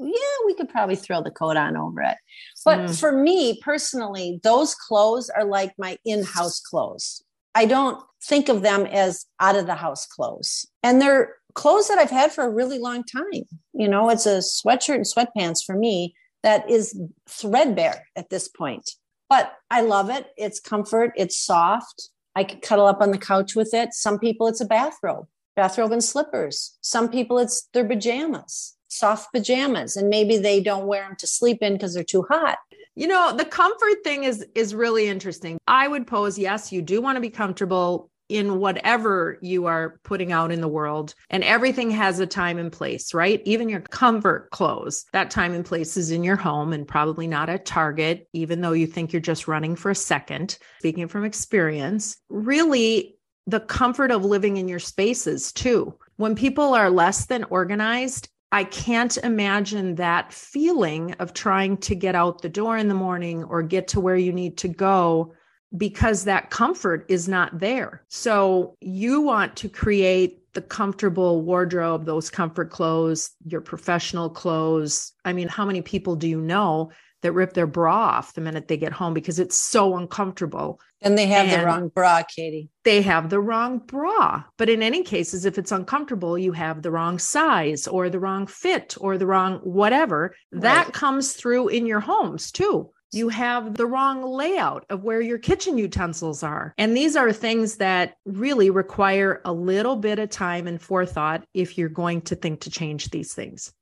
yeah 0.00 0.36
we 0.46 0.54
could 0.54 0.68
probably 0.68 0.96
throw 0.96 1.22
the 1.22 1.30
coat 1.30 1.56
on 1.56 1.76
over 1.76 2.00
it. 2.02 2.16
But 2.64 2.78
mm. 2.80 2.98
for 2.98 3.12
me 3.12 3.60
personally 3.62 4.40
those 4.42 4.74
clothes 4.74 5.30
are 5.30 5.44
like 5.44 5.72
my 5.78 5.98
in-house 6.04 6.60
clothes. 6.60 7.22
I 7.54 7.66
don't 7.66 8.02
think 8.24 8.48
of 8.48 8.62
them 8.62 8.86
as 8.86 9.26
out 9.38 9.54
of 9.54 9.66
the 9.66 9.76
house 9.76 10.06
clothes. 10.06 10.66
And 10.82 11.00
they're 11.00 11.36
clothes 11.54 11.86
that 11.86 11.98
i've 11.98 12.10
had 12.10 12.32
for 12.32 12.44
a 12.44 12.50
really 12.50 12.78
long 12.78 13.04
time. 13.04 13.44
You 13.74 13.86
know 13.88 14.08
it's 14.08 14.26
a 14.26 14.38
sweatshirt 14.38 14.96
and 14.96 15.04
sweatpants 15.04 15.64
for 15.64 15.76
me 15.76 16.14
that 16.44 16.70
is 16.70 16.96
threadbare 17.28 18.06
at 18.14 18.30
this 18.30 18.46
point. 18.48 18.92
But 19.28 19.52
I 19.70 19.80
love 19.80 20.10
it. 20.10 20.28
It's 20.36 20.60
comfort, 20.60 21.12
it's 21.16 21.40
soft. 21.40 22.10
I 22.36 22.44
could 22.44 22.62
cuddle 22.62 22.86
up 22.86 23.00
on 23.00 23.10
the 23.10 23.18
couch 23.18 23.56
with 23.56 23.72
it. 23.74 23.94
Some 23.94 24.18
people, 24.18 24.46
it's 24.46 24.60
a 24.60 24.66
bathrobe, 24.66 25.26
bathrobe 25.56 25.92
and 25.92 26.04
slippers. 26.04 26.76
Some 26.82 27.08
people, 27.08 27.38
it's 27.38 27.68
their 27.72 27.86
pajamas, 27.86 28.76
soft 28.88 29.32
pajamas, 29.32 29.96
and 29.96 30.08
maybe 30.08 30.36
they 30.36 30.60
don't 30.60 30.86
wear 30.86 31.02
them 31.02 31.16
to 31.18 31.26
sleep 31.26 31.58
in 31.62 31.72
because 31.72 31.94
they're 31.94 32.04
too 32.04 32.26
hot. 32.28 32.58
You 32.94 33.08
know, 33.08 33.34
the 33.36 33.44
comfort 33.44 34.04
thing 34.04 34.24
is 34.24 34.46
is 34.54 34.74
really 34.74 35.08
interesting. 35.08 35.58
I 35.66 35.88
would 35.88 36.06
pose 36.06 36.38
yes, 36.38 36.70
you 36.70 36.82
do 36.82 37.00
want 37.00 37.16
to 37.16 37.20
be 37.20 37.30
comfortable 37.30 38.10
in 38.34 38.58
whatever 38.58 39.38
you 39.40 39.66
are 39.66 40.00
putting 40.02 40.32
out 40.32 40.50
in 40.50 40.60
the 40.60 40.68
world. 40.68 41.14
And 41.30 41.44
everything 41.44 41.90
has 41.92 42.18
a 42.18 42.26
time 42.26 42.58
and 42.58 42.72
place, 42.72 43.14
right? 43.14 43.40
Even 43.44 43.68
your 43.68 43.80
comfort 43.80 44.50
clothes, 44.50 45.04
that 45.12 45.30
time 45.30 45.54
and 45.54 45.64
place 45.64 45.96
is 45.96 46.10
in 46.10 46.24
your 46.24 46.36
home 46.36 46.72
and 46.72 46.86
probably 46.86 47.26
not 47.26 47.48
at 47.48 47.64
Target, 47.64 48.28
even 48.32 48.60
though 48.60 48.72
you 48.72 48.86
think 48.86 49.12
you're 49.12 49.20
just 49.20 49.46
running 49.46 49.76
for 49.76 49.90
a 49.90 49.94
second. 49.94 50.58
Speaking 50.80 51.08
from 51.08 51.24
experience, 51.24 52.16
really 52.28 53.16
the 53.46 53.60
comfort 53.60 54.10
of 54.10 54.24
living 54.24 54.56
in 54.56 54.68
your 54.68 54.78
spaces 54.78 55.52
too. 55.52 55.94
When 56.16 56.34
people 56.34 56.74
are 56.74 56.90
less 56.90 57.26
than 57.26 57.44
organized, 57.44 58.28
I 58.50 58.64
can't 58.64 59.16
imagine 59.18 59.96
that 59.96 60.32
feeling 60.32 61.12
of 61.14 61.34
trying 61.34 61.76
to 61.78 61.94
get 61.94 62.14
out 62.14 62.40
the 62.40 62.48
door 62.48 62.76
in 62.76 62.88
the 62.88 62.94
morning 62.94 63.44
or 63.44 63.62
get 63.62 63.88
to 63.88 64.00
where 64.00 64.16
you 64.16 64.32
need 64.32 64.58
to 64.58 64.68
go 64.68 65.34
because 65.76 66.24
that 66.24 66.50
comfort 66.50 67.04
is 67.08 67.28
not 67.28 67.58
there. 67.58 68.04
So 68.08 68.76
you 68.80 69.20
want 69.20 69.56
to 69.56 69.68
create 69.68 70.40
the 70.54 70.62
comfortable 70.62 71.42
wardrobe, 71.42 72.04
those 72.06 72.30
comfort 72.30 72.70
clothes, 72.70 73.30
your 73.44 73.60
professional 73.60 74.30
clothes. 74.30 75.12
I 75.24 75.32
mean, 75.32 75.48
how 75.48 75.64
many 75.64 75.82
people 75.82 76.14
do 76.14 76.28
you 76.28 76.40
know 76.40 76.92
that 77.22 77.32
rip 77.32 77.54
their 77.54 77.66
bra 77.66 77.92
off 77.94 78.34
the 78.34 78.40
minute 78.40 78.68
they 78.68 78.76
get 78.76 78.92
home 78.92 79.14
because 79.14 79.40
it's 79.40 79.56
so 79.56 79.96
uncomfortable? 79.96 80.80
And 81.00 81.18
they 81.18 81.26
have 81.26 81.48
and 81.48 81.60
the 81.60 81.66
wrong 81.66 81.88
bra, 81.88 82.22
Katie. 82.22 82.70
They 82.84 83.02
have 83.02 83.30
the 83.30 83.40
wrong 83.40 83.78
bra. 83.78 84.44
But 84.56 84.68
in 84.68 84.82
any 84.82 85.02
cases, 85.02 85.44
if 85.44 85.58
it's 85.58 85.72
uncomfortable, 85.72 86.38
you 86.38 86.52
have 86.52 86.82
the 86.82 86.92
wrong 86.92 87.18
size 87.18 87.88
or 87.88 88.08
the 88.08 88.20
wrong 88.20 88.46
fit 88.46 88.94
or 89.00 89.18
the 89.18 89.26
wrong 89.26 89.58
whatever. 89.64 90.36
Right. 90.52 90.62
That 90.62 90.92
comes 90.92 91.32
through 91.32 91.68
in 91.68 91.84
your 91.84 92.00
homes 92.00 92.52
too 92.52 92.90
you 93.14 93.28
have 93.28 93.74
the 93.74 93.86
wrong 93.86 94.24
layout 94.24 94.84
of 94.90 95.04
where 95.04 95.20
your 95.20 95.38
kitchen 95.38 95.78
utensils 95.78 96.42
are. 96.42 96.74
And 96.78 96.96
these 96.96 97.16
are 97.16 97.32
things 97.32 97.76
that 97.76 98.16
really 98.24 98.70
require 98.70 99.40
a 99.44 99.52
little 99.52 99.96
bit 99.96 100.18
of 100.18 100.30
time 100.30 100.66
and 100.66 100.80
forethought 100.80 101.44
if 101.54 101.78
you're 101.78 101.88
going 101.88 102.22
to 102.22 102.34
think 102.34 102.60
to 102.60 102.70
change 102.70 103.10
these 103.10 103.34
things. 103.34 103.72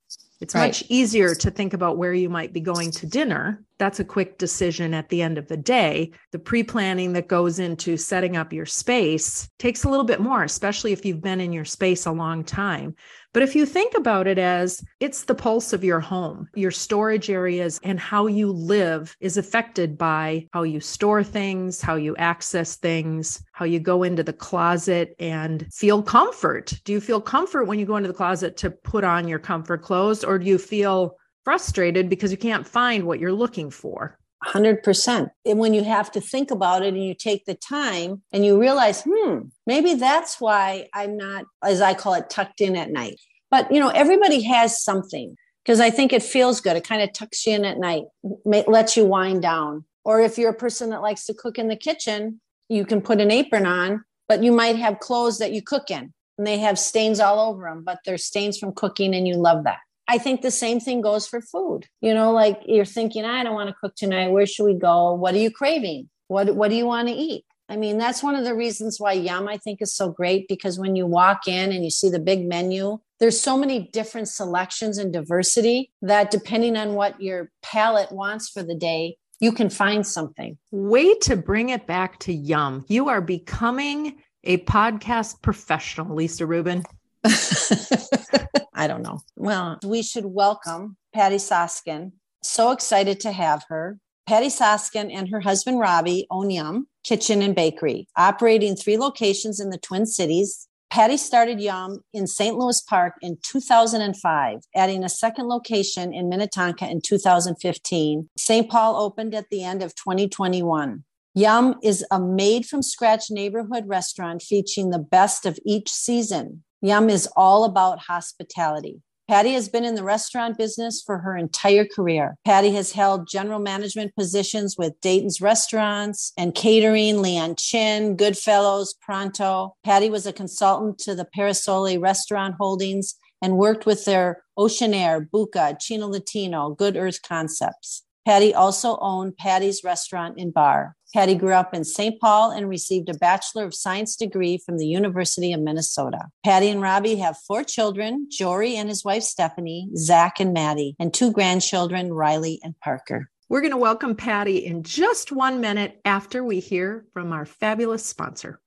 It's 0.40 0.54
right. 0.54 0.66
much 0.66 0.82
easier 0.88 1.36
to 1.36 1.50
think 1.50 1.72
about 1.72 1.98
where 1.98 2.12
you 2.12 2.28
might 2.28 2.52
be 2.52 2.60
going 2.60 2.90
to 2.90 3.06
dinner 3.06 3.64
that's 3.82 3.98
a 3.98 4.04
quick 4.04 4.38
decision 4.38 4.94
at 4.94 5.08
the 5.08 5.22
end 5.22 5.38
of 5.38 5.48
the 5.48 5.56
day. 5.56 6.12
The 6.30 6.38
pre 6.38 6.62
planning 6.62 7.14
that 7.14 7.26
goes 7.26 7.58
into 7.58 7.96
setting 7.96 8.36
up 8.36 8.52
your 8.52 8.64
space 8.64 9.48
takes 9.58 9.82
a 9.82 9.88
little 9.88 10.04
bit 10.04 10.20
more, 10.20 10.44
especially 10.44 10.92
if 10.92 11.04
you've 11.04 11.20
been 11.20 11.40
in 11.40 11.52
your 11.52 11.64
space 11.64 12.06
a 12.06 12.12
long 12.12 12.44
time. 12.44 12.94
But 13.32 13.42
if 13.42 13.56
you 13.56 13.64
think 13.64 13.94
about 13.94 14.26
it 14.26 14.38
as 14.38 14.84
it's 15.00 15.24
the 15.24 15.34
pulse 15.34 15.72
of 15.72 15.82
your 15.82 16.00
home, 16.00 16.48
your 16.54 16.70
storage 16.70 17.30
areas 17.30 17.80
and 17.82 17.98
how 17.98 18.26
you 18.26 18.52
live 18.52 19.16
is 19.20 19.38
affected 19.38 19.96
by 19.96 20.48
how 20.52 20.64
you 20.64 20.80
store 20.80 21.24
things, 21.24 21.80
how 21.80 21.94
you 21.94 22.14
access 22.16 22.76
things, 22.76 23.42
how 23.52 23.64
you 23.64 23.80
go 23.80 24.02
into 24.02 24.22
the 24.22 24.34
closet 24.34 25.16
and 25.18 25.66
feel 25.72 26.02
comfort. 26.02 26.78
Do 26.84 26.92
you 26.92 27.00
feel 27.00 27.22
comfort 27.22 27.64
when 27.64 27.78
you 27.78 27.86
go 27.86 27.96
into 27.96 28.08
the 28.08 28.14
closet 28.14 28.58
to 28.58 28.70
put 28.70 29.02
on 29.02 29.26
your 29.26 29.38
comfort 29.38 29.82
clothes, 29.82 30.24
or 30.24 30.38
do 30.38 30.46
you 30.46 30.58
feel 30.58 31.16
frustrated 31.44 32.10
because 32.10 32.30
you 32.30 32.38
can't 32.38 32.66
find 32.66 33.04
what 33.04 33.18
you're 33.18 33.32
looking 33.32 33.70
for? 33.70 34.18
100%. 34.46 35.30
And 35.46 35.58
when 35.58 35.74
you 35.74 35.84
have 35.84 36.10
to 36.12 36.20
think 36.20 36.50
about 36.50 36.82
it 36.82 36.94
and 36.94 37.04
you 37.04 37.14
take 37.14 37.44
the 37.44 37.54
time 37.54 38.22
and 38.32 38.44
you 38.44 38.60
realize, 38.60 39.02
hmm, 39.08 39.40
maybe 39.66 39.94
that's 39.94 40.40
why 40.40 40.88
I'm 40.94 41.16
not, 41.16 41.44
as 41.62 41.80
I 41.80 41.94
call 41.94 42.14
it, 42.14 42.30
tucked 42.30 42.60
in 42.60 42.76
at 42.76 42.90
night. 42.90 43.20
But, 43.50 43.70
you 43.70 43.80
know, 43.80 43.90
everybody 43.90 44.42
has 44.42 44.82
something 44.82 45.36
because 45.64 45.80
I 45.80 45.90
think 45.90 46.12
it 46.12 46.22
feels 46.22 46.60
good. 46.60 46.76
It 46.76 46.84
kind 46.86 47.02
of 47.02 47.12
tucks 47.12 47.46
you 47.46 47.54
in 47.54 47.64
at 47.64 47.78
night, 47.78 48.04
lets 48.44 48.96
you 48.96 49.04
wind 49.04 49.42
down. 49.42 49.84
Or 50.04 50.20
if 50.20 50.38
you're 50.38 50.50
a 50.50 50.54
person 50.54 50.90
that 50.90 51.02
likes 51.02 51.26
to 51.26 51.34
cook 51.34 51.58
in 51.58 51.68
the 51.68 51.76
kitchen, 51.76 52.40
you 52.68 52.84
can 52.84 53.00
put 53.00 53.20
an 53.20 53.30
apron 53.30 53.66
on, 53.66 54.04
but 54.28 54.42
you 54.42 54.52
might 54.52 54.76
have 54.76 54.98
clothes 54.98 55.38
that 55.38 55.52
you 55.52 55.62
cook 55.62 55.90
in 55.90 56.12
and 56.38 56.46
they 56.46 56.58
have 56.58 56.78
stains 56.78 57.20
all 57.20 57.50
over 57.50 57.64
them, 57.64 57.84
but 57.84 57.98
they're 58.04 58.18
stains 58.18 58.58
from 58.58 58.72
cooking 58.72 59.14
and 59.14 59.28
you 59.28 59.34
love 59.34 59.64
that. 59.64 59.78
I 60.12 60.18
think 60.18 60.42
the 60.42 60.50
same 60.50 60.78
thing 60.78 61.00
goes 61.00 61.26
for 61.26 61.40
food. 61.40 61.86
You 62.02 62.12
know, 62.12 62.32
like 62.32 62.60
you're 62.66 62.84
thinking, 62.84 63.24
I 63.24 63.42
don't 63.42 63.54
want 63.54 63.70
to 63.70 63.76
cook 63.80 63.94
tonight. 63.96 64.30
Where 64.30 64.44
should 64.44 64.64
we 64.64 64.74
go? 64.74 65.14
What 65.14 65.34
are 65.34 65.38
you 65.38 65.50
craving? 65.50 66.10
What 66.28 66.54
What 66.54 66.68
do 66.68 66.76
you 66.76 66.84
want 66.84 67.08
to 67.08 67.14
eat? 67.14 67.46
I 67.70 67.76
mean, 67.76 67.96
that's 67.96 68.22
one 68.22 68.34
of 68.34 68.44
the 68.44 68.54
reasons 68.54 69.00
why 69.00 69.12
Yum 69.12 69.48
I 69.48 69.56
think 69.56 69.80
is 69.80 69.94
so 69.94 70.10
great 70.10 70.48
because 70.48 70.78
when 70.78 70.96
you 70.96 71.06
walk 71.06 71.48
in 71.48 71.72
and 71.72 71.82
you 71.82 71.90
see 71.90 72.10
the 72.10 72.18
big 72.18 72.46
menu, 72.46 72.98
there's 73.20 73.40
so 73.40 73.56
many 73.56 73.88
different 73.88 74.28
selections 74.28 74.98
and 74.98 75.14
diversity 75.14 75.90
that 76.02 76.30
depending 76.30 76.76
on 76.76 76.92
what 76.92 77.18
your 77.18 77.50
palate 77.62 78.12
wants 78.12 78.50
for 78.50 78.62
the 78.62 78.74
day, 78.74 79.16
you 79.40 79.50
can 79.50 79.70
find 79.70 80.06
something. 80.06 80.58
Way 80.70 81.14
to 81.20 81.36
bring 81.36 81.70
it 81.70 81.86
back 81.86 82.18
to 82.20 82.34
Yum. 82.34 82.84
You 82.88 83.08
are 83.08 83.22
becoming 83.22 84.18
a 84.44 84.58
podcast 84.58 85.40
professional, 85.40 86.14
Lisa 86.14 86.44
Rubin. 86.44 86.84
I 88.74 88.86
don't 88.86 89.02
know. 89.02 89.20
Well, 89.36 89.78
we 89.84 90.02
should 90.02 90.26
welcome 90.26 90.96
Patti 91.14 91.36
Soskin. 91.36 92.12
So 92.42 92.72
excited 92.72 93.20
to 93.20 93.32
have 93.32 93.64
her. 93.68 93.98
Patti 94.26 94.48
Soskin 94.48 95.10
and 95.12 95.28
her 95.28 95.40
husband 95.40 95.78
Robbie 95.78 96.26
own 96.30 96.50
Yum 96.50 96.86
Kitchen 97.04 97.42
and 97.42 97.54
Bakery, 97.54 98.06
operating 98.16 98.76
three 98.76 98.96
locations 98.96 99.60
in 99.60 99.70
the 99.70 99.78
Twin 99.78 100.06
Cities. 100.06 100.68
Patti 100.90 101.16
started 101.16 101.60
Yum 101.60 102.00
in 102.12 102.26
St. 102.26 102.56
Louis 102.56 102.80
Park 102.82 103.14
in 103.22 103.38
2005, 103.42 104.58
adding 104.76 105.02
a 105.02 105.08
second 105.08 105.48
location 105.48 106.12
in 106.12 106.28
Minnetonka 106.28 106.88
in 106.88 107.00
2015. 107.00 108.28
St. 108.36 108.70
Paul 108.70 108.96
opened 108.96 109.34
at 109.34 109.48
the 109.50 109.64
end 109.64 109.82
of 109.82 109.94
2021. 109.94 111.02
Yum 111.34 111.76
is 111.82 112.04
a 112.10 112.20
made 112.20 112.66
from 112.66 112.82
scratch 112.82 113.30
neighborhood 113.30 113.88
restaurant 113.88 114.42
featuring 114.42 114.90
the 114.90 114.98
best 114.98 115.46
of 115.46 115.58
each 115.64 115.88
season. 115.88 116.62
Yum 116.82 117.08
is 117.08 117.28
all 117.36 117.64
about 117.64 118.00
hospitality. 118.00 119.00
Patti 119.28 119.52
has 119.52 119.68
been 119.68 119.84
in 119.84 119.94
the 119.94 120.02
restaurant 120.02 120.58
business 120.58 121.00
for 121.00 121.18
her 121.18 121.36
entire 121.36 121.86
career. 121.86 122.34
Patti 122.44 122.72
has 122.72 122.90
held 122.90 123.28
general 123.28 123.60
management 123.60 124.14
positions 124.16 124.76
with 124.76 125.00
Dayton's 125.00 125.40
Restaurants 125.40 126.32
and 126.36 126.56
Catering, 126.56 127.16
Leeann 127.16 127.56
Chin, 127.56 128.16
Goodfellows, 128.16 128.94
Pronto. 129.00 129.76
Patti 129.84 130.10
was 130.10 130.26
a 130.26 130.32
consultant 130.32 130.98
to 130.98 131.14
the 131.14 131.24
Parasole 131.24 131.98
Restaurant 131.98 132.56
Holdings 132.58 133.14
and 133.40 133.56
worked 133.56 133.86
with 133.86 134.04
their 134.04 134.42
Oceanaire, 134.58 135.30
Buca, 135.30 135.76
Chino 135.80 136.08
Latino, 136.08 136.70
Good 136.70 136.96
Earth 136.96 137.22
Concepts. 137.22 138.02
Patti 138.24 138.54
also 138.54 138.98
owned 139.00 139.36
Patti's 139.36 139.82
Restaurant 139.82 140.38
and 140.38 140.54
Bar. 140.54 140.94
Patti 141.12 141.34
grew 141.34 141.52
up 141.52 141.74
in 141.74 141.84
St. 141.84 142.18
Paul 142.20 142.52
and 142.52 142.68
received 142.68 143.08
a 143.08 143.18
Bachelor 143.18 143.64
of 143.64 143.74
Science 143.74 144.16
degree 144.16 144.58
from 144.58 144.78
the 144.78 144.86
University 144.86 145.52
of 145.52 145.60
Minnesota. 145.60 146.28
Patti 146.44 146.70
and 146.70 146.80
Robbie 146.80 147.16
have 147.16 147.36
four 147.46 147.64
children 147.64 148.28
Jory 148.30 148.76
and 148.76 148.88
his 148.88 149.04
wife 149.04 149.22
Stephanie, 149.22 149.90
Zach 149.96 150.40
and 150.40 150.54
Maddie, 150.54 150.96
and 150.98 151.12
two 151.12 151.32
grandchildren, 151.32 152.12
Riley 152.12 152.60
and 152.62 152.78
Parker. 152.80 153.28
We're 153.50 153.60
going 153.60 153.72
to 153.72 153.76
welcome 153.76 154.14
Patti 154.14 154.64
in 154.64 154.82
just 154.82 155.30
one 155.30 155.60
minute 155.60 156.00
after 156.06 156.42
we 156.42 156.60
hear 156.60 157.04
from 157.12 157.34
our 157.34 157.44
fabulous 157.44 158.06
sponsor. 158.06 158.58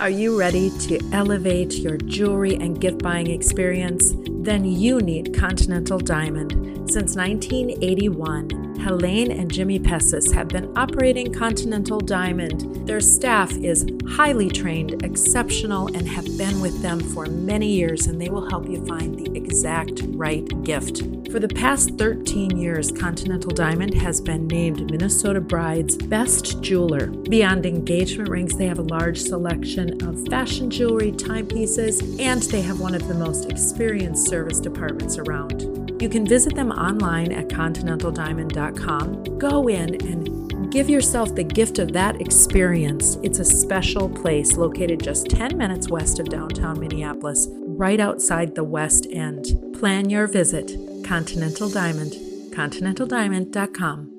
Are 0.00 0.08
you 0.08 0.38
ready 0.38 0.70
to 0.88 0.98
elevate 1.12 1.74
your 1.74 1.98
jewelry 1.98 2.54
and 2.54 2.80
gift 2.80 3.02
buying 3.02 3.30
experience? 3.30 4.14
Then 4.30 4.64
you 4.64 4.98
need 4.98 5.38
Continental 5.38 5.98
Diamond. 5.98 6.52
Since 6.90 7.16
1981, 7.16 8.69
Helene 8.80 9.30
and 9.30 9.52
Jimmy 9.52 9.78
Pessis 9.78 10.32
have 10.32 10.48
been 10.48 10.76
operating 10.76 11.32
Continental 11.32 12.00
Diamond. 12.00 12.86
Their 12.86 13.00
staff 13.00 13.52
is 13.52 13.86
highly 14.08 14.48
trained, 14.48 15.04
exceptional, 15.04 15.88
and 15.88 16.08
have 16.08 16.24
been 16.38 16.60
with 16.60 16.80
them 16.82 16.98
for 16.98 17.26
many 17.26 17.68
years, 17.72 18.06
and 18.06 18.20
they 18.20 18.30
will 18.30 18.48
help 18.48 18.68
you 18.68 18.84
find 18.86 19.18
the 19.18 19.36
exact 19.36 20.00
right 20.06 20.46
gift. 20.64 21.02
For 21.30 21.38
the 21.38 21.48
past 21.48 21.96
13 21.98 22.56
years, 22.56 22.90
Continental 22.90 23.52
Diamond 23.52 23.94
has 23.94 24.20
been 24.20 24.48
named 24.48 24.90
Minnesota 24.90 25.40
Bride's 25.40 25.96
best 25.96 26.60
jeweler. 26.60 27.06
Beyond 27.06 27.66
engagement 27.66 28.28
rings, 28.28 28.56
they 28.56 28.66
have 28.66 28.80
a 28.80 28.82
large 28.82 29.20
selection 29.20 30.02
of 30.02 30.26
fashion 30.28 30.70
jewelry, 30.70 31.12
timepieces, 31.12 32.18
and 32.18 32.42
they 32.42 32.62
have 32.62 32.80
one 32.80 32.94
of 32.94 33.06
the 33.06 33.14
most 33.14 33.48
experienced 33.50 34.26
service 34.26 34.58
departments 34.58 35.18
around. 35.18 35.79
You 36.00 36.08
can 36.08 36.26
visit 36.26 36.54
them 36.54 36.72
online 36.72 37.30
at 37.30 37.48
continentaldiamond.com. 37.48 39.38
Go 39.38 39.68
in 39.68 39.94
and 40.06 40.72
give 40.72 40.88
yourself 40.88 41.34
the 41.34 41.44
gift 41.44 41.78
of 41.78 41.92
that 41.92 42.18
experience. 42.22 43.18
It's 43.22 43.38
a 43.38 43.44
special 43.44 44.08
place 44.08 44.56
located 44.56 45.02
just 45.02 45.28
10 45.28 45.58
minutes 45.58 45.90
west 45.90 46.18
of 46.18 46.30
downtown 46.30 46.80
Minneapolis, 46.80 47.48
right 47.50 48.00
outside 48.00 48.54
the 48.54 48.64
West 48.64 49.06
End. 49.10 49.46
Plan 49.78 50.08
your 50.08 50.26
visit 50.26 50.72
Continental 51.04 51.68
Diamond, 51.68 52.12
continentaldiamond.com. 52.52 54.16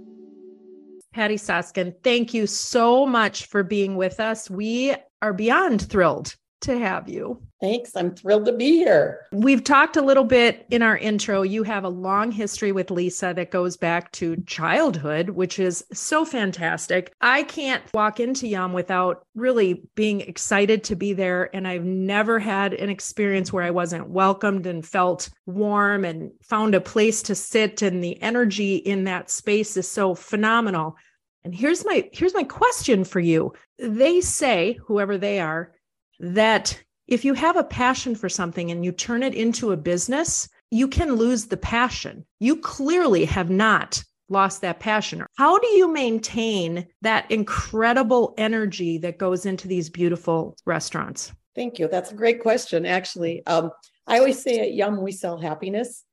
Patti 1.14 1.36
Soskin, 1.36 1.96
thank 2.04 2.34
you 2.34 2.48
so 2.48 3.06
much 3.06 3.48
for 3.48 3.64
being 3.64 3.96
with 3.96 4.20
us. 4.20 4.50
We 4.50 4.96
are 5.22 5.34
beyond 5.34 5.82
thrilled 5.90 6.36
to 6.62 6.78
have 6.78 7.10
you. 7.10 7.42
Thanks. 7.62 7.96
I'm 7.96 8.16
thrilled 8.16 8.46
to 8.46 8.54
be 8.54 8.72
here. 8.72 9.28
We've 9.32 9.64
talked 9.64 9.96
a 9.96 10.02
little 10.02 10.24
bit 10.24 10.66
in 10.72 10.82
our 10.82 10.98
intro. 10.98 11.44
You 11.44 11.62
have 11.62 11.84
a 11.84 11.90
long 11.90 12.32
history 12.32 12.72
with 12.72 12.90
Lisa 12.90 13.34
that 13.36 13.52
goes 13.52 13.78
back 13.78 14.12
to 14.14 14.38
childhood, 14.48 15.30
which 15.30 15.60
is 15.60 15.86
so 15.94 16.26
fantastic. 16.26 17.14
I 17.22 17.44
can't 17.44 17.84
walk 17.94 18.20
into 18.20 18.48
Yum 18.48 18.74
without 18.74 19.28
really 19.36 19.84
being 19.94 20.22
excited 20.22 20.84
to 20.86 20.96
be 20.96 21.14
there. 21.14 21.56
And 21.56 21.68
I've 21.68 21.86
never 21.86 22.40
had 22.40 22.74
an 22.74 22.90
experience 22.90 23.54
where 23.54 23.64
I 23.64 23.72
wasn't 23.72 24.10
welcomed 24.10 24.66
and 24.66 24.84
felt 24.84 25.30
warm 25.46 26.04
and 26.04 26.32
found 26.42 26.74
a 26.74 26.82
place 26.82 27.22
to 27.24 27.36
sit. 27.36 27.84
And 27.84 28.04
the 28.04 28.20
energy 28.24 28.78
in 28.78 29.04
that 29.04 29.30
space 29.30 29.78
is 29.78 29.88
so 29.88 30.16
phenomenal. 30.16 30.98
And 31.44 31.54
here's 31.54 31.86
my 31.86 32.10
here's 32.12 32.34
my 32.34 32.44
question 32.44 33.04
for 33.04 33.20
you. 33.20 33.54
They 33.80 34.22
say, 34.22 34.78
whoever 34.86 35.18
they 35.18 35.40
are, 35.40 35.74
that 36.22 36.82
if 37.08 37.26
you 37.26 37.34
have 37.34 37.58
a 37.58 37.64
passion 37.64 38.16
for 38.16 38.30
something 38.30 38.72
and 38.72 38.86
you 38.86 38.92
turn 38.92 39.24
it 39.24 39.34
into 39.34 39.72
a 39.72 39.78
business, 39.78 40.48
you 40.70 40.88
can 40.88 41.16
lose 41.16 41.48
the 41.48 41.58
passion. 41.58 42.26
You 42.40 42.58
clearly 42.58 43.26
have 43.26 43.50
not 43.50 44.02
lost 44.30 44.62
that 44.62 44.80
passion. 44.80 45.26
How 45.38 45.60
do 45.60 45.68
you 45.68 45.92
maintain 45.92 46.88
that 47.02 47.30
incredible 47.30 48.34
energy 48.38 48.98
that 49.00 49.18
goes 49.18 49.46
into 49.46 49.68
these 49.68 49.90
beautiful 49.90 50.56
restaurants? 50.66 51.34
Thank 51.54 51.80
you. 51.80 51.90
That's 51.90 52.12
a 52.12 52.16
great 52.16 52.40
question, 52.40 52.86
actually. 52.86 53.46
Um, 53.46 53.72
I 54.08 54.20
always 54.20 54.42
say 54.42 54.60
at 54.60 54.74
Yum, 54.74 55.02
we 55.02 55.12
sell 55.12 55.38
happiness, 55.38 56.06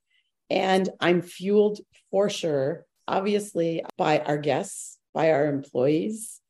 and 0.51 0.89
I'm 0.99 1.23
fueled 1.23 1.79
for 2.11 2.29
sure, 2.29 2.87
obviously, 3.07 3.85
by 3.97 4.19
our 4.19 4.39
guests, 4.39 4.99
by 5.15 5.31
our 5.31 5.47
employees, 5.47 6.41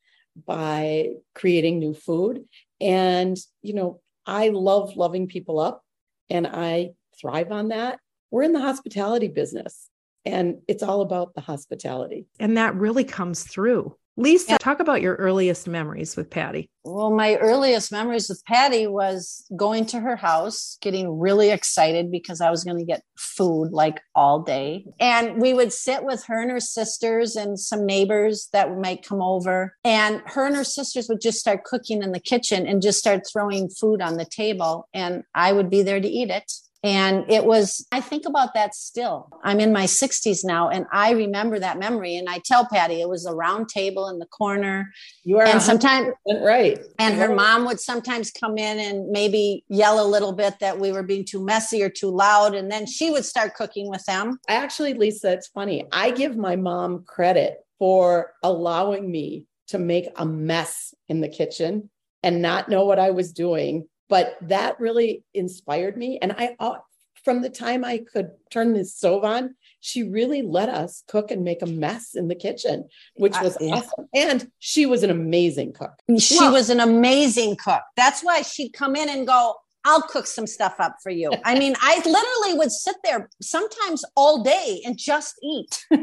by 0.47 1.09
creating 1.35 1.77
new 1.77 1.93
food. 1.93 2.45
And, 2.81 3.37
you 3.61 3.73
know, 3.73 4.01
I 4.25 4.49
love 4.49 4.95
loving 4.95 5.27
people 5.27 5.59
up 5.59 5.83
and 6.29 6.47
I 6.47 6.91
thrive 7.19 7.51
on 7.51 7.69
that. 7.69 7.99
We're 8.31 8.43
in 8.43 8.53
the 8.53 8.61
hospitality 8.61 9.27
business 9.27 9.89
and 10.25 10.59
it's 10.67 10.83
all 10.83 11.01
about 11.01 11.33
the 11.33 11.41
hospitality. 11.41 12.27
And 12.39 12.57
that 12.57 12.75
really 12.75 13.03
comes 13.03 13.43
through. 13.43 13.95
Lisa, 14.19 14.57
talk 14.57 14.81
about 14.81 15.01
your 15.01 15.15
earliest 15.15 15.65
memories 15.65 16.17
with 16.17 16.29
Patti. 16.29 16.69
Well, 16.83 17.09
my 17.09 17.37
earliest 17.37 17.89
memories 17.89 18.27
with 18.27 18.43
Patti 18.43 18.85
was 18.85 19.45
going 19.55 19.85
to 19.87 19.99
her 20.01 20.17
house, 20.17 20.77
getting 20.81 21.17
really 21.19 21.51
excited 21.51 22.11
because 22.11 22.41
I 22.41 22.49
was 22.49 22.65
going 22.65 22.77
to 22.77 22.83
get 22.83 23.01
food 23.17 23.71
like 23.71 24.01
all 24.15 24.41
day. 24.41 24.85
And 24.99 25.41
we 25.41 25.53
would 25.53 25.71
sit 25.71 26.03
with 26.03 26.25
her 26.25 26.41
and 26.41 26.51
her 26.51 26.59
sisters 26.59 27.37
and 27.37 27.57
some 27.57 27.85
neighbors 27.85 28.49
that 28.51 28.77
might 28.77 29.05
come 29.07 29.21
over. 29.21 29.77
And 29.85 30.21
her 30.25 30.45
and 30.45 30.55
her 30.55 30.65
sisters 30.65 31.07
would 31.07 31.21
just 31.21 31.39
start 31.39 31.63
cooking 31.63 32.03
in 32.03 32.11
the 32.11 32.19
kitchen 32.19 32.67
and 32.67 32.81
just 32.81 32.99
start 32.99 33.23
throwing 33.25 33.69
food 33.69 34.01
on 34.01 34.17
the 34.17 34.25
table. 34.25 34.89
And 34.93 35.23
I 35.33 35.53
would 35.53 35.69
be 35.69 35.81
there 35.81 36.01
to 36.01 36.07
eat 36.09 36.29
it. 36.29 36.51
And 36.81 37.29
it 37.29 37.43
was, 37.43 37.85
I 37.91 37.99
think 37.99 38.25
about 38.25 38.53
that 38.53 38.73
still. 38.73 39.29
I'm 39.43 39.59
in 39.59 39.73
my 39.73 39.83
60s 39.83 40.45
now, 40.45 40.69
and 40.69 40.85
I 40.93 41.11
remember 41.11 41.59
that 41.59 41.77
memory. 41.77 42.15
And 42.15 42.29
I 42.29 42.39
tell 42.45 42.65
Patti 42.65 43.01
it 43.01 43.09
was 43.09 43.25
a 43.25 43.35
round 43.35 43.67
table 43.67 44.07
in 44.07 44.17
the 44.17 44.25
corner. 44.27 44.89
You 45.25 45.39
are 45.39 45.45
and 45.45 45.61
sometimes 45.61 46.13
right. 46.41 46.79
And 46.97 47.15
her 47.15 47.35
mom 47.35 47.65
would 47.65 47.81
sometimes 47.81 48.31
come 48.31 48.57
in 48.57 48.79
and 48.79 49.09
maybe 49.09 49.65
yell 49.67 50.05
a 50.05 50.07
little 50.07 50.31
bit 50.31 50.59
that 50.59 50.79
we 50.79 50.93
were 50.93 51.03
being 51.03 51.25
too 51.25 51.43
messy 51.43 51.83
or 51.83 51.89
too 51.89 52.11
loud. 52.11 52.55
And 52.55 52.71
then 52.71 52.85
she 52.85 53.11
would 53.11 53.25
start 53.25 53.55
cooking 53.55 53.89
with 53.89 54.05
them. 54.05 54.39
Actually, 54.47 54.93
Lisa, 54.93 55.33
it's 55.33 55.47
funny. 55.47 55.85
I 55.91 56.11
give 56.11 56.37
my 56.37 56.55
mom 56.55 57.03
credit 57.03 57.57
for 57.77 58.33
allowing 58.41 59.11
me 59.11 59.47
to 59.67 59.79
make 59.79 60.07
a 60.15 60.25
mess 60.25 60.93
in 61.09 61.19
the 61.19 61.29
kitchen 61.29 61.89
and 62.23 62.41
not 62.41 62.69
know 62.69 62.85
what 62.85 62.99
I 62.99 63.11
was 63.11 63.33
doing 63.33 63.87
but 64.09 64.37
that 64.41 64.79
really 64.79 65.23
inspired 65.33 65.95
me. 65.97 66.19
And 66.21 66.33
i 66.33 66.55
uh, 66.59 66.77
from 67.23 67.41
the 67.41 67.49
time 67.49 67.83
i 67.83 67.97
could 67.97 68.29
turn 68.49 68.73
the 68.73 68.85
stove 68.85 69.23
on 69.23 69.53
she 69.81 70.03
really 70.03 70.41
let 70.41 70.69
us 70.69 71.03
cook 71.07 71.31
and 71.31 71.43
make 71.43 71.61
a 71.61 71.65
mess 71.65 72.15
in 72.15 72.27
the 72.27 72.35
kitchen 72.35 72.87
which 73.15 73.35
was 73.41 73.55
uh, 73.57 73.59
yeah. 73.61 73.73
awesome. 73.75 74.07
And 74.13 74.51
she 74.59 74.85
was 74.85 75.03
an 75.03 75.09
amazing 75.09 75.73
cook. 75.73 75.93
She 76.17 76.37
well, 76.39 76.53
was 76.53 76.69
an 76.69 76.79
amazing 76.79 77.57
cook. 77.57 77.81
That's 77.95 78.21
why 78.21 78.41
she'd 78.41 78.73
come 78.73 78.95
in 78.95 79.09
and 79.09 79.27
go 79.27 79.55
I'll 79.85 80.01
cook 80.01 80.27
some 80.27 80.47
stuff 80.47 80.75
up 80.79 80.97
for 81.01 81.09
you. 81.09 81.31
I 81.45 81.57
mean, 81.57 81.75
I 81.81 81.97
literally 81.97 82.57
would 82.57 82.71
sit 82.71 82.95
there 83.03 83.29
sometimes 83.41 84.03
all 84.15 84.43
day 84.43 84.81
and 84.85 84.97
just 84.97 85.39
eat. 85.41 85.85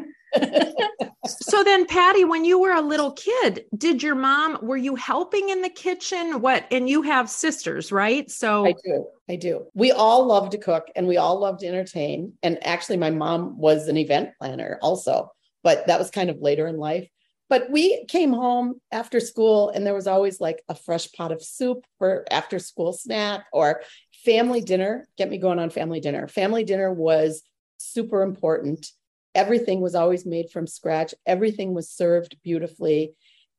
so 1.26 1.64
then 1.64 1.86
Patti 1.86 2.24
when 2.24 2.44
you 2.44 2.58
were 2.58 2.72
a 2.72 2.80
little 2.80 3.12
kid 3.12 3.64
did 3.76 4.02
your 4.02 4.14
mom 4.14 4.58
were 4.60 4.76
you 4.76 4.94
helping 4.94 5.48
in 5.48 5.62
the 5.62 5.70
kitchen? 5.70 6.40
What 6.40 6.66
and 6.70 6.88
you 6.88 7.02
have 7.02 7.30
sisters 7.30 7.92
right? 7.92 8.30
So 8.30 8.66
i 8.66 8.74
do 8.84 9.06
i 9.30 9.36
do. 9.36 9.66
We 9.74 9.92
all 9.92 10.26
love 10.26 10.50
to 10.50 10.58
cook 10.58 10.88
and 10.94 11.06
we 11.06 11.16
all 11.16 11.38
love 11.38 11.58
to 11.58 11.66
entertain. 11.66 12.32
And 12.42 12.64
actually 12.66 12.96
my 12.96 13.10
mom 13.10 13.58
was 13.58 13.88
an 13.88 13.96
event 13.96 14.30
planner 14.38 14.78
also 14.82 15.30
but 15.66 15.84
that 15.88 15.98
was 15.98 16.10
kind 16.12 16.30
of 16.30 16.40
later 16.40 16.68
in 16.68 16.76
life 16.76 17.08
but 17.48 17.70
we 17.70 18.04
came 18.06 18.32
home 18.32 18.80
after 18.90 19.20
school 19.20 19.70
and 19.70 19.86
there 19.86 19.94
was 19.94 20.06
always 20.06 20.40
like 20.40 20.62
a 20.68 20.74
fresh 20.74 21.10
pot 21.12 21.32
of 21.32 21.42
soup 21.42 21.84
for 21.98 22.24
after 22.30 22.58
school 22.58 22.92
snack 22.92 23.46
or 23.52 23.82
family 24.24 24.60
dinner. 24.60 25.08
Get 25.16 25.30
me 25.30 25.38
going 25.38 25.58
on 25.58 25.70
family 25.70 26.00
dinner. 26.00 26.26
Family 26.28 26.64
dinner 26.64 26.92
was 26.92 27.42
super 27.78 28.22
important. 28.22 28.88
Everything 29.34 29.80
was 29.80 29.94
always 29.94 30.26
made 30.26 30.50
from 30.50 30.66
scratch. 30.66 31.14
Everything 31.26 31.74
was 31.74 31.90
served 31.90 32.36
beautifully. 32.42 33.14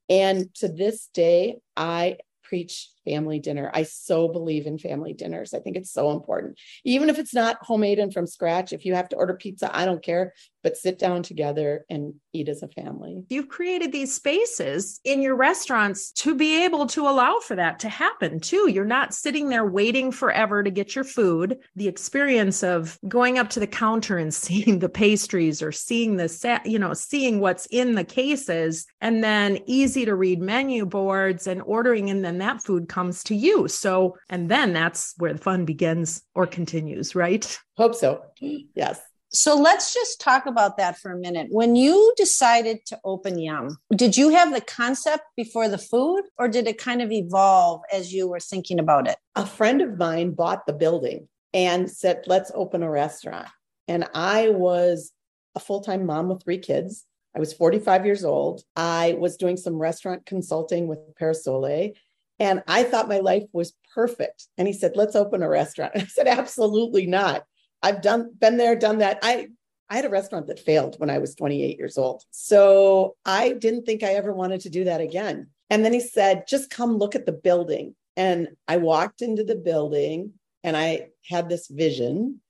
And 0.09 0.53
to 0.55 0.67
this 0.67 1.07
day 1.13 1.57
i 1.75 2.17
preach 2.43 2.89
family 3.07 3.39
dinner. 3.39 3.71
I 3.73 3.83
so 3.83 4.27
believe 4.27 4.67
in 4.67 4.77
family 4.77 5.13
dinners. 5.13 5.53
I 5.53 5.59
think 5.59 5.77
it's 5.77 5.91
so 5.91 6.11
important. 6.11 6.59
Even 6.83 7.09
if 7.09 7.19
it's 7.19 7.33
not 7.33 7.57
homemade 7.61 7.99
and 7.99 8.13
from 8.13 8.27
scratch, 8.27 8.73
if 8.73 8.85
you 8.85 8.95
have 8.95 9.09
to 9.09 9.15
order 9.15 9.33
pizza, 9.33 9.73
I 9.75 9.85
don't 9.85 10.03
care, 10.03 10.33
but 10.63 10.75
sit 10.75 10.99
down 10.99 11.23
together 11.23 11.85
and 11.89 12.15
eat 12.33 12.49
as 12.49 12.61
a 12.61 12.67
family. 12.67 13.23
You've 13.29 13.47
created 13.47 13.93
these 13.93 14.13
spaces 14.13 14.99
in 15.05 15.21
your 15.21 15.35
restaurants 15.35 16.11
to 16.11 16.35
be 16.35 16.65
able 16.65 16.87
to 16.87 17.07
allow 17.07 17.39
for 17.39 17.55
that 17.55 17.79
to 17.79 17.89
happen 17.89 18.41
too. 18.41 18.69
You're 18.69 18.83
not 18.83 19.13
sitting 19.13 19.47
there 19.47 19.65
waiting 19.65 20.11
forever 20.11 20.63
to 20.63 20.69
get 20.69 20.93
your 20.93 21.05
food. 21.05 21.57
The 21.77 21.87
experience 21.87 22.63
of 22.63 22.99
going 23.07 23.39
up 23.39 23.49
to 23.51 23.61
the 23.61 23.67
counter 23.67 24.17
and 24.17 24.33
seeing 24.47 24.79
the 24.79 24.89
pastries 24.89 25.61
or 25.61 25.71
seeing 25.71 26.17
the 26.17 26.27
set, 26.27 26.65
you 26.65 26.79
know, 26.79 26.93
seeing 26.93 27.39
what's 27.39 27.67
in 27.67 27.95
the 27.95 28.03
cases 28.03 28.85
and 28.99 29.23
then 29.23 29.59
easy 29.65 30.03
to 30.03 30.15
read 30.15 30.41
menu 30.41 30.85
boards 30.85 31.47
and 31.47 31.61
ordering 31.61 32.09
and 32.09 32.25
then 32.25 32.39
that 32.39 32.61
food 32.61 32.89
comes 32.97 33.23
to 33.23 33.35
you. 33.35 33.67
So, 33.67 34.17
and 34.27 34.49
then 34.49 34.73
that's 34.73 35.13
where 35.17 35.31
the 35.31 35.39
fun 35.39 35.65
begins 35.65 36.23
or 36.33 36.47
continues, 36.47 37.13
right? 37.13 37.45
Hope 37.77 37.93
so. 37.93 38.23
Yes. 38.41 38.99
So 39.29 39.55
let's 39.55 39.93
just 39.93 40.19
talk 40.19 40.47
about 40.47 40.77
that 40.77 40.97
for 40.97 41.11
a 41.11 41.19
minute. 41.19 41.47
When 41.51 41.75
you 41.75 42.11
decided 42.17 42.79
to 42.87 42.99
open 43.03 43.37
Yum, 43.37 43.77
did 43.95 44.17
you 44.17 44.29
have 44.29 44.51
the 44.51 44.61
concept 44.61 45.25
before 45.35 45.69
the 45.69 45.77
food 45.77 46.23
or 46.39 46.47
did 46.47 46.65
it 46.65 46.79
kind 46.79 47.03
of 47.03 47.11
evolve 47.11 47.81
as 47.93 48.11
you 48.11 48.27
were 48.27 48.39
thinking 48.39 48.79
about 48.79 49.07
it? 49.07 49.17
A 49.35 49.45
friend 49.45 49.79
of 49.83 49.99
mine 49.99 50.31
bought 50.31 50.65
the 50.65 50.73
building 50.73 51.27
and 51.53 51.91
said, 51.91 52.23
let's 52.25 52.51
open 52.55 52.81
a 52.81 52.89
restaurant. 52.89 53.47
And 53.87 54.09
I 54.15 54.49
was 54.49 55.11
a 55.53 55.59
full 55.59 55.81
time 55.81 56.07
mom 56.07 56.29
with 56.29 56.43
three 56.43 56.57
kids. 56.57 57.05
I 57.35 57.39
was 57.39 57.53
45 57.53 58.07
years 58.07 58.25
old. 58.25 58.63
I 58.75 59.15
was 59.19 59.37
doing 59.37 59.57
some 59.57 59.77
restaurant 59.77 60.25
consulting 60.25 60.87
with 60.87 61.15
Parasole 61.15 61.93
and 62.39 62.63
I 62.67 62.83
thought 62.83 63.09
my 63.09 63.19
life 63.19 63.43
was 63.51 63.73
perfect. 63.93 64.47
And 64.57 64.67
he 64.67 64.73
said, 64.73 64.95
let's 64.95 65.15
open 65.15 65.41
a 65.41 65.49
restaurant. 65.49 65.93
And 65.93 66.03
I 66.03 66.07
said, 66.07 66.27
absolutely 66.27 67.05
not. 67.05 67.43
I've 67.81 68.01
done, 68.01 68.31
been 68.39 68.57
there, 68.57 68.75
done 68.75 68.99
that. 68.99 69.19
I, 69.21 69.47
I 69.89 69.95
had 69.95 70.05
a 70.05 70.09
restaurant 70.09 70.47
that 70.47 70.59
failed 70.59 70.99
when 70.99 71.09
I 71.09 71.19
was 71.19 71.35
28 71.35 71.77
years 71.77 71.97
old. 71.97 72.23
So 72.31 73.15
I 73.25 73.53
didn't 73.53 73.85
think 73.85 74.03
I 74.03 74.13
ever 74.13 74.33
wanted 74.33 74.61
to 74.61 74.69
do 74.69 74.83
that 74.85 75.01
again. 75.01 75.47
And 75.69 75.83
then 75.83 75.93
he 75.93 75.99
said, 75.99 76.47
just 76.47 76.69
come 76.69 76.97
look 76.97 77.15
at 77.15 77.25
the 77.25 77.31
building. 77.31 77.95
And 78.15 78.49
I 78.67 78.77
walked 78.77 79.21
into 79.21 79.43
the 79.43 79.55
building 79.55 80.33
and 80.63 80.75
I 80.75 81.09
had 81.29 81.49
this 81.49 81.67
vision 81.67 82.41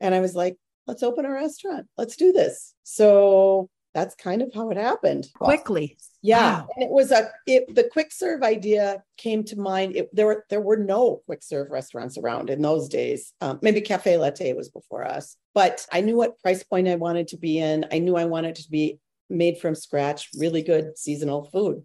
and 0.00 0.14
I 0.14 0.20
was 0.20 0.34
like, 0.34 0.56
let's 0.86 1.02
open 1.02 1.24
a 1.24 1.32
restaurant. 1.32 1.86
Let's 1.98 2.16
do 2.16 2.32
this. 2.32 2.74
So 2.84 3.68
that's 3.92 4.14
kind 4.14 4.42
of 4.42 4.52
how 4.54 4.70
it 4.70 4.76
happened 4.76 5.28
quickly 5.34 5.96
yeah 6.26 6.60
wow. 6.60 6.68
and 6.74 6.84
it 6.84 6.90
was 6.90 7.10
a 7.12 7.30
it, 7.46 7.74
the 7.74 7.84
quick 7.84 8.12
serve 8.12 8.42
idea 8.42 9.02
came 9.16 9.44
to 9.44 9.56
mind. 9.58 9.96
It, 9.96 10.14
there 10.14 10.26
were 10.26 10.44
there 10.50 10.60
were 10.60 10.76
no 10.76 11.22
quick 11.26 11.42
serve 11.42 11.70
restaurants 11.70 12.18
around 12.18 12.50
in 12.50 12.60
those 12.62 12.88
days. 12.88 13.32
Um, 13.40 13.58
maybe 13.62 13.80
cafe 13.80 14.16
latte 14.16 14.52
was 14.52 14.68
before 14.68 15.04
us 15.04 15.36
but 15.54 15.86
i 15.90 16.00
knew 16.00 16.16
what 16.16 16.38
price 16.40 16.62
point 16.62 16.86
i 16.86 16.96
wanted 16.96 17.28
to 17.28 17.36
be 17.36 17.58
in. 17.58 17.86
I 17.90 17.98
knew 17.98 18.16
i 18.16 18.26
wanted 18.26 18.56
to 18.56 18.70
be 18.70 18.98
made 19.28 19.58
from 19.58 19.74
scratch 19.74 20.28
really 20.38 20.62
good 20.62 20.96
seasonal 20.98 21.44
food 21.44 21.84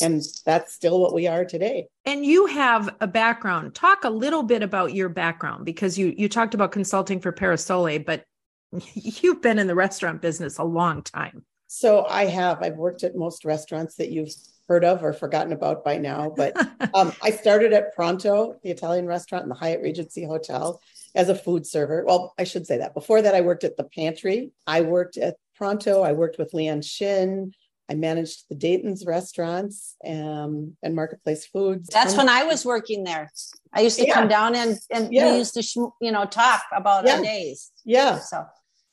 and 0.00 0.22
that's 0.46 0.72
still 0.72 1.00
what 1.00 1.12
we 1.12 1.26
are 1.26 1.44
today. 1.44 1.86
And 2.06 2.24
you 2.24 2.46
have 2.46 2.96
a 3.02 3.06
background. 3.06 3.74
Talk 3.74 4.04
a 4.04 4.10
little 4.10 4.42
bit 4.42 4.62
about 4.62 4.94
your 4.94 5.10
background 5.10 5.66
because 5.66 5.98
you 5.98 6.14
you 6.16 6.28
talked 6.28 6.54
about 6.54 6.72
consulting 6.72 7.20
for 7.20 7.32
parasole 7.32 7.98
but 7.98 8.24
you've 8.94 9.42
been 9.42 9.58
in 9.58 9.66
the 9.66 9.74
restaurant 9.74 10.22
business 10.22 10.58
a 10.58 10.64
long 10.64 11.02
time 11.02 11.44
so 11.72 12.04
I 12.04 12.26
have. 12.26 12.62
I've 12.62 12.76
worked 12.76 13.02
at 13.02 13.16
most 13.16 13.46
restaurants 13.46 13.94
that 13.94 14.10
you've 14.10 14.34
heard 14.68 14.84
of 14.84 15.02
or 15.02 15.14
forgotten 15.14 15.54
about 15.54 15.82
by 15.82 15.96
now. 15.96 16.30
But 16.36 16.54
um, 16.94 17.14
I 17.22 17.30
started 17.30 17.72
at 17.72 17.94
Pronto, 17.94 18.56
the 18.62 18.70
Italian 18.70 19.06
restaurant 19.06 19.44
in 19.44 19.48
the 19.48 19.54
Hyatt 19.54 19.80
Regency 19.80 20.26
Hotel, 20.26 20.82
as 21.14 21.30
a 21.30 21.34
food 21.34 21.66
server. 21.66 22.04
Well, 22.06 22.34
I 22.38 22.44
should 22.44 22.66
say 22.66 22.76
that. 22.76 22.92
Before 22.92 23.22
that, 23.22 23.34
I 23.34 23.40
worked 23.40 23.64
at 23.64 23.78
the 23.78 23.84
Pantry. 23.84 24.50
I 24.66 24.82
worked 24.82 25.16
at 25.16 25.36
Pronto. 25.56 26.02
I 26.02 26.12
worked 26.12 26.38
with 26.38 26.52
Leeann 26.52 26.82
Chin. 26.86 27.54
I 27.90 27.94
managed 27.94 28.50
the 28.50 28.54
Dayton's 28.54 29.06
restaurants 29.06 29.96
um, 30.06 30.76
and 30.82 30.94
Marketplace 30.94 31.46
Foods. 31.46 31.88
That's 31.90 32.16
when 32.16 32.28
I 32.28 32.44
was 32.44 32.66
working 32.66 33.02
there. 33.02 33.30
I 33.72 33.80
used 33.80 33.98
to 33.98 34.06
yeah. 34.06 34.12
come 34.12 34.28
down 34.28 34.54
and, 34.54 34.78
and 34.90 35.12
yeah. 35.12 35.30
we 35.30 35.38
used 35.38 35.54
to, 35.54 35.92
you 36.02 36.12
know, 36.12 36.26
talk 36.26 36.62
about 36.70 37.06
yeah. 37.06 37.16
our 37.16 37.22
days. 37.22 37.72
Yeah. 37.84 38.18
So 38.18 38.44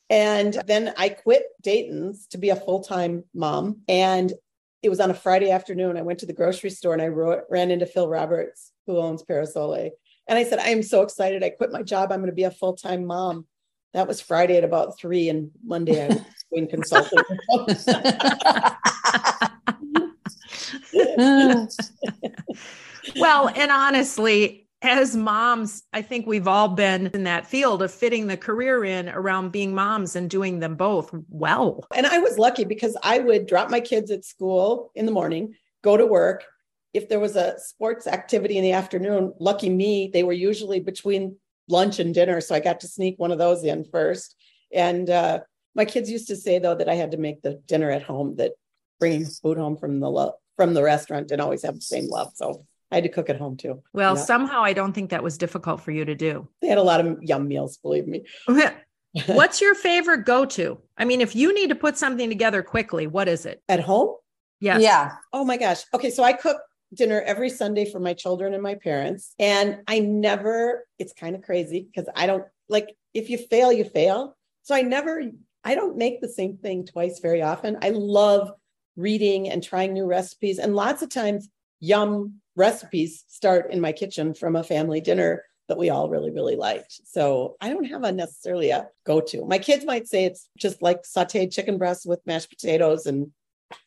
and 0.10 0.60
then 0.65 0.93
I 0.98 1.10
quit 1.10 1.43
Dayton's 1.62 2.28
to 2.28 2.38
be 2.38 2.50
a 2.50 2.56
full 2.56 2.82
time 2.82 3.24
mom. 3.34 3.82
And 3.88 4.34
it 4.82 4.89
was 4.89 5.00
on 5.00 5.12
a 5.12 5.15
Friday 5.15 5.52
afternoon. 5.52 5.98
I 5.98 6.02
went 6.02 6.19
to 6.19 6.26
the 6.26 6.34
grocery 6.34 6.72
store 6.72 6.93
and 6.93 7.02
I 7.02 7.08
ran 7.08 7.69
into 7.69 7.86
Phil 7.86 8.08
Roberts, 8.08 8.72
who 8.88 8.98
owns 8.98 9.24
Parasole. 9.24 9.91
And 10.28 10.38
I 10.38 10.43
said, 10.43 10.60
I 10.60 10.69
am 10.69 10.84
so 10.84 11.02
excited. 11.02 11.43
I 11.43 11.50
quit 11.50 11.72
my 11.72 11.84
job. 11.84 12.12
I'm 12.12 12.19
going 12.19 12.30
to 12.30 12.36
be 12.36 12.43
a 12.43 12.52
full 12.52 12.76
time 12.76 13.06
mom. 13.06 13.45
That 13.93 14.08
was 14.08 14.22
Friday 14.22 14.58
at 14.58 14.63
about 14.63 14.98
three. 14.98 15.30
And 15.30 15.52
Monday 15.63 16.04
I 16.04 16.08
was 16.08 16.22
doing 16.54 16.69
consulting. 16.69 17.19
well, 23.15 23.50
and 23.50 23.72
honestly, 23.72 24.68
as 24.82 25.15
moms, 25.15 25.84
I 25.92 26.02
think 26.02 26.26
we've 26.26 26.48
all 26.48 26.70
been 26.70 27.08
in 27.08 27.26
that 27.26 27.46
field 27.46 27.82
of 27.82 27.92
fitting 27.92 28.28
the 28.28 28.38
career 28.38 28.86
in 28.86 29.10
around 29.10 29.52
being 29.52 29.74
moms 29.76 30.15
and 30.15 30.30
doing 30.30 30.60
them 30.60 30.76
both 30.76 31.10
well. 31.30 31.86
And 31.94 32.08
I 32.08 32.20
was 32.20 32.38
lucky 32.38 32.63
because 32.63 32.96
I 33.04 33.20
would 33.20 33.46
drop 33.46 33.70
my 33.70 33.82
kids 33.82 34.10
at 34.10 34.24
school 34.24 34.92
in 34.96 35.06
the 35.06 35.12
morning, 35.12 35.56
go 35.84 35.98
to 35.98 36.06
work. 36.06 36.46
If 36.94 37.10
there 37.10 37.20
was 37.20 37.36
a 37.36 37.60
sports 37.60 38.08
activity 38.08 38.58
in 38.58 38.63
the 38.63 38.72
afternoon, 38.72 39.34
lucky 39.39 39.70
me, 39.70 40.10
they 40.12 40.24
were 40.24 40.34
usually 40.34 40.80
between 40.80 41.36
lunch 41.68 42.00
and 42.00 42.13
dinner. 42.13 42.42
So 42.42 42.56
I 42.56 42.60
got 42.60 42.80
to 42.80 42.88
sneak 42.88 43.20
one 43.20 43.32
of 43.32 43.38
those 43.38 43.63
in 43.63 43.84
first. 43.84 44.36
And 44.74 45.10
uh, 45.10 45.42
my 45.76 45.86
kids 45.86 46.10
used 46.10 46.30
to 46.30 46.36
say, 46.36 46.58
though, 46.58 46.76
that 46.76 46.89
I 46.89 46.96
had 46.96 47.12
to 47.12 47.18
make 47.18 47.42
the 47.42 47.62
dinner 47.68 47.92
at 47.92 48.04
home, 48.04 48.38
that 48.38 48.54
bringing 49.00 49.26
food 49.26 49.58
home 49.58 49.78
from 49.78 50.00
the 50.00 50.10
lo- 50.10 50.36
from 50.56 50.74
the 50.74 50.84
restaurant 50.84 51.28
didn't 51.28 51.42
always 51.42 51.63
have 51.63 51.76
the 51.76 51.82
same 51.82 52.10
love. 52.10 52.32
So 52.36 52.65
I 52.91 52.95
had 52.95 53.04
to 53.04 53.10
cook 53.10 53.30
at 53.30 53.38
home 53.38 53.58
too. 53.58 53.82
Well, 53.93 54.15
yeah. 54.15 54.21
somehow 54.21 54.63
I 54.63 54.73
don't 54.73 54.93
think 54.93 55.12
that 55.12 55.23
was 55.23 55.38
difficult 55.38 55.82
for 55.82 55.91
you 55.91 56.06
to 56.06 56.15
do. 56.15 56.47
They 56.62 56.67
had 56.67 56.78
a 56.78 56.84
lot 56.84 57.06
of 57.06 57.21
yum 57.21 57.47
meals, 57.47 57.78
believe 57.78 58.08
me. 58.08 58.25
What's 59.28 59.62
your 59.62 59.75
favorite 59.75 60.25
go 60.25 60.45
to? 60.45 60.80
I 60.97 61.06
mean, 61.06 61.21
if 61.21 61.36
you 61.36 61.54
need 61.54 61.69
to 61.69 61.75
put 61.75 61.97
something 61.97 62.30
together 62.30 62.62
quickly, 62.62 63.08
what 63.08 63.28
is 63.28 63.45
it? 63.45 63.62
At 63.67 63.80
home? 63.80 64.15
Yes. 64.60 64.82
Yeah. 64.82 65.12
Oh 65.34 65.43
my 65.43 65.58
gosh. 65.58 65.84
Okay. 65.93 66.10
So 66.10 66.23
I 66.23 66.34
cook 66.34 66.58
dinner 66.93 67.21
every 67.21 67.49
Sunday 67.49 67.89
for 67.89 67.99
my 67.99 68.13
children 68.13 68.54
and 68.54 68.63
my 68.63 68.75
parents. 68.75 69.34
And 69.39 69.80
I 69.88 69.99
never, 69.99 70.86
it's 70.97 71.13
kind 71.13 71.36
of 71.36 71.43
crazy 71.43 71.88
because 71.88 72.10
I 72.15 72.28
don't 72.28 72.43
like, 72.67 72.95
if 73.13 73.30
you 73.30 73.38
fail, 73.38 73.71
you 73.71 73.84
fail. 73.84 74.36
So 74.63 74.75
I 74.75 74.82
never, 74.82 75.23
I 75.63 75.75
don't 75.75 75.97
make 75.97 76.21
the 76.21 76.30
same 76.30 76.58
thing 76.58 76.86
twice 76.86 77.19
very 77.19 77.41
often. 77.41 77.78
I 77.82 77.89
love 77.89 78.52
reading 78.95 79.49
and 79.49 79.63
trying 79.63 79.93
new 79.93 80.06
recipes. 80.06 80.60
And 80.60 80.75
lots 80.75 81.02
of 81.02 81.10
times, 81.10 81.49
yum 81.80 82.41
recipes 82.60 83.24
start 83.28 83.72
in 83.72 83.82
my 83.82 83.91
kitchen 83.91 84.34
from 84.34 84.56
a 84.56 84.63
family 84.63 85.02
dinner 85.02 85.43
that 85.69 85.78
we 85.78 85.89
all 85.89 86.10
really, 86.10 86.32
really 86.32 86.56
liked. 86.56 87.00
So 87.06 87.56
I 87.62 87.69
don't 87.69 87.86
have 87.86 88.04
a 88.04 88.12
necessarily 88.12 88.72
a 88.72 88.88
go 89.06 89.22
to. 89.22 89.45
My 89.45 89.60
kids 89.60 89.86
might 89.86 90.08
say 90.08 90.26
it's 90.26 90.50
just 90.58 90.82
like 90.82 91.04
sauteed 91.04 91.54
chicken 91.54 91.78
breasts 91.78 92.06
with 92.06 92.26
mashed 92.26 92.50
potatoes 92.50 93.06
and 93.06 93.32